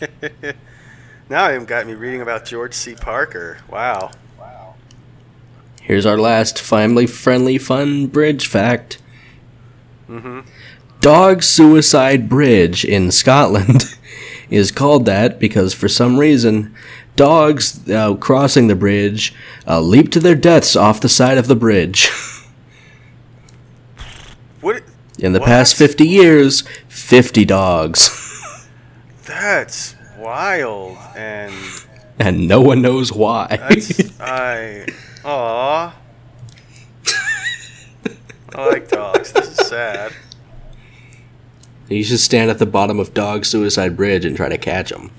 now 1.28 1.48
you've 1.48 1.66
got 1.66 1.86
me 1.86 1.94
reading 1.94 2.20
about 2.20 2.44
George 2.44 2.74
C. 2.74 2.94
Parker. 2.94 3.58
Wow. 3.70 4.10
Here's 5.82 6.06
our 6.06 6.18
last 6.18 6.58
family 6.60 7.06
friendly 7.06 7.58
fun 7.58 8.08
bridge 8.08 8.48
fact. 8.48 8.98
Mm-hmm. 10.08 10.40
Dog 11.00 11.42
Suicide 11.44 12.28
Bridge 12.28 12.84
in 12.84 13.12
Scotland 13.12 13.96
is 14.50 14.72
called 14.72 15.04
that 15.06 15.38
because 15.38 15.72
for 15.74 15.88
some 15.88 16.18
reason 16.18 16.74
dogs 17.14 17.88
uh, 17.88 18.14
crossing 18.16 18.66
the 18.66 18.74
bridge 18.74 19.32
uh, 19.68 19.80
leap 19.80 20.10
to 20.10 20.18
their 20.20 20.34
deaths 20.34 20.74
off 20.74 21.00
the 21.00 21.08
side 21.08 21.38
of 21.38 21.46
the 21.46 21.56
bridge. 21.56 22.08
What? 24.60 24.82
In 25.20 25.32
the 25.32 25.38
What? 25.38 25.46
past 25.46 25.76
50 25.76 26.04
years, 26.08 26.64
50 26.88 27.44
dogs. 27.44 28.25
That's 29.26 29.94
wild, 30.18 30.96
and 31.16 31.54
and 32.18 32.48
no 32.48 32.60
one 32.60 32.80
knows 32.82 33.12
why. 33.12 33.48
that's 33.50 34.20
I. 34.20 34.86
Aw. 35.24 35.94
I 38.54 38.66
like 38.66 38.88
dogs. 38.88 39.32
This 39.32 39.58
is 39.58 39.66
sad. 39.68 40.12
you 41.88 42.02
should 42.04 42.20
stand 42.20 42.50
at 42.50 42.58
the 42.58 42.66
bottom 42.66 42.98
of 42.98 43.12
Dog 43.12 43.44
Suicide 43.44 43.96
Bridge 43.96 44.24
and 44.24 44.36
try 44.36 44.48
to 44.48 44.56
catch 44.58 44.90
them. 44.90 45.10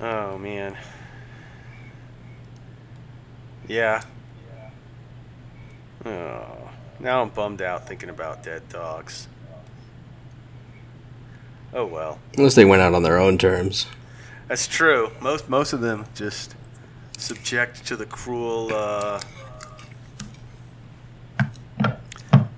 Oh 0.00 0.38
man. 0.38 0.76
Yeah. 3.68 4.02
Oh, 6.04 6.70
now 6.98 7.22
I'm 7.22 7.28
bummed 7.28 7.62
out 7.62 7.86
thinking 7.86 8.08
about 8.08 8.42
dead 8.42 8.68
dogs. 8.68 9.28
Oh 11.74 11.86
well. 11.86 12.18
Unless 12.36 12.54
they 12.54 12.64
went 12.64 12.82
out 12.82 12.94
on 12.94 13.02
their 13.02 13.18
own 13.18 13.38
terms. 13.38 13.86
That's 14.48 14.66
true. 14.66 15.10
Most 15.20 15.48
most 15.48 15.72
of 15.72 15.80
them 15.80 16.06
just 16.14 16.54
subject 17.16 17.86
to 17.86 17.96
the 17.96 18.06
cruel 18.06 18.70
uh, 18.72 19.20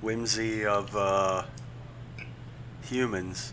whimsy 0.02 0.64
of 0.64 0.94
uh, 0.96 1.44
humans. 2.82 3.52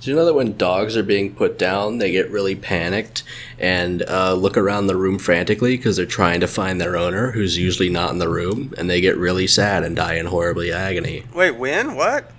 Do 0.00 0.10
you 0.10 0.16
know 0.16 0.26
that 0.26 0.34
when 0.34 0.56
dogs 0.56 0.96
are 0.96 1.02
being 1.02 1.34
put 1.34 1.58
down, 1.58 1.98
they 1.98 2.12
get 2.12 2.30
really 2.30 2.54
panicked 2.54 3.24
and 3.58 4.02
uh, 4.02 4.34
look 4.34 4.56
around 4.56 4.86
the 4.86 4.96
room 4.96 5.18
frantically 5.18 5.76
because 5.76 5.96
they're 5.96 6.06
trying 6.06 6.40
to 6.40 6.46
find 6.46 6.80
their 6.80 6.96
owner, 6.96 7.32
who's 7.32 7.58
usually 7.58 7.88
not 7.88 8.12
in 8.12 8.18
the 8.18 8.28
room, 8.28 8.74
and 8.78 8.88
they 8.88 9.00
get 9.00 9.16
really 9.16 9.46
sad 9.46 9.82
and 9.82 9.96
die 9.96 10.14
in 10.14 10.26
horribly 10.26 10.70
agony. 10.70 11.24
Wait, 11.34 11.52
when? 11.52 11.96
What? 11.96 12.30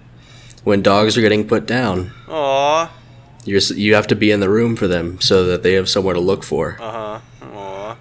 When 0.68 0.82
dogs 0.82 1.18
are 1.18 1.22
getting 1.22 1.48
put 1.48 1.66
down, 1.66 2.12
Aw. 2.28 2.92
you're, 3.46 3.62
you 3.74 3.96
have 3.96 4.08
to 4.08 4.16
be 4.18 4.32
in 4.32 4.42
the 4.42 4.50
room 4.50 4.76
for 4.76 4.86
them 4.86 5.22
so 5.22 5.46
that 5.46 5.64
they 5.64 5.76
have 5.76 5.88
somewhere 5.88 6.14
to 6.14 6.20
look 6.20 6.44
for. 6.44 6.76
Uh 6.82 6.92
huh. 6.92 7.20
Aw. 7.56 7.98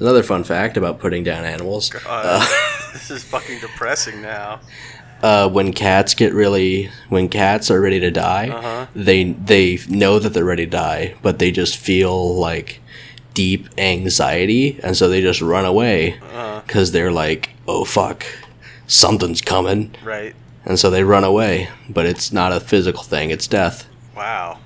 Another 0.00 0.24
fun 0.24 0.42
fact 0.42 0.76
about 0.76 0.98
putting 0.98 1.22
down 1.22 1.44
animals: 1.44 1.92
Uh, 1.94 2.44
this 2.92 3.08
is 3.12 3.22
fucking 3.22 3.60
depressing 3.60 4.20
now. 4.20 4.58
uh, 5.22 5.48
when 5.48 5.72
cats 5.72 6.14
get 6.14 6.34
really, 6.34 6.90
when 7.08 7.28
cats 7.28 7.70
are 7.70 7.80
ready 7.80 8.00
to 8.00 8.10
die, 8.10 8.48
Uh-huh. 8.48 8.86
they 8.96 9.22
they 9.50 9.78
know 9.88 10.18
that 10.18 10.30
they're 10.34 10.44
ready 10.44 10.64
to 10.66 10.70
die, 10.72 11.14
but 11.22 11.38
they 11.38 11.52
just 11.52 11.76
feel 11.76 12.34
like 12.34 12.80
deep 13.32 13.68
anxiety, 13.78 14.80
and 14.82 14.96
so 14.96 15.08
they 15.08 15.20
just 15.20 15.40
run 15.40 15.64
away 15.64 16.18
because 16.66 16.90
they're 16.90 17.12
like, 17.12 17.50
"Oh 17.68 17.84
fuck, 17.84 18.26
something's 18.88 19.40
coming," 19.40 19.94
right. 20.02 20.34
And 20.64 20.78
so 20.78 20.90
they 20.90 21.04
run 21.04 21.24
away. 21.24 21.68
But 21.88 22.06
it's 22.06 22.32
not 22.32 22.52
a 22.52 22.60
physical 22.60 23.02
thing; 23.02 23.30
it's 23.30 23.46
death. 23.46 23.88
Wow. 24.16 24.58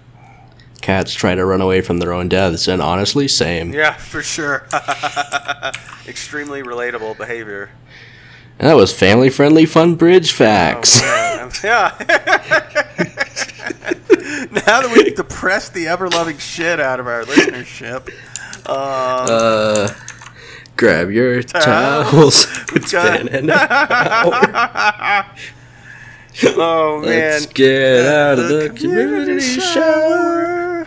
Cats 0.83 1.13
try 1.15 1.35
to 1.35 1.45
run 1.45 1.61
away 1.61 1.81
from 1.81 1.99
their 1.99 2.13
own 2.13 2.29
deaths, 2.29 2.69
and 2.69 2.81
honestly, 2.81 3.27
same. 3.29 3.73
Yeah, 3.73 3.95
for 3.95 4.23
sure. 4.23 4.67
Extremely 6.07 6.63
relatable 6.63 7.17
behavior. 7.17 7.71
And 8.59 8.69
that 8.69 8.75
was 8.75 8.93
family-friendly 8.93 9.67
fun 9.67 9.97
bridge 9.97 10.33
facts. 10.33 11.01
Oh, 11.03 11.51
yeah. 11.65 11.93
now 14.51 14.81
that 14.83 14.93
we've 14.95 15.15
depressed 15.15 15.75
the 15.75 15.89
ever-loving 15.89 16.39
shit 16.39 16.79
out 16.81 17.01
of 17.01 17.07
our 17.07 17.25
listenership, 17.25 18.09
um, 18.69 19.27
Uh, 19.29 19.89
grab 20.77 21.11
your 21.11 21.43
Towels. 21.43 22.47
towels. 22.47 22.47
It's 22.75 22.93
got- 22.93 23.25
been 23.25 23.29
an 23.29 23.51
hour. 23.51 25.27
oh 26.45 27.01
man, 27.01 27.09
Let's 27.09 27.47
get 27.47 28.05
out 28.05 28.39
of 28.39 28.49
the 28.49 28.69
community 28.71 29.41
shower. 29.41 30.87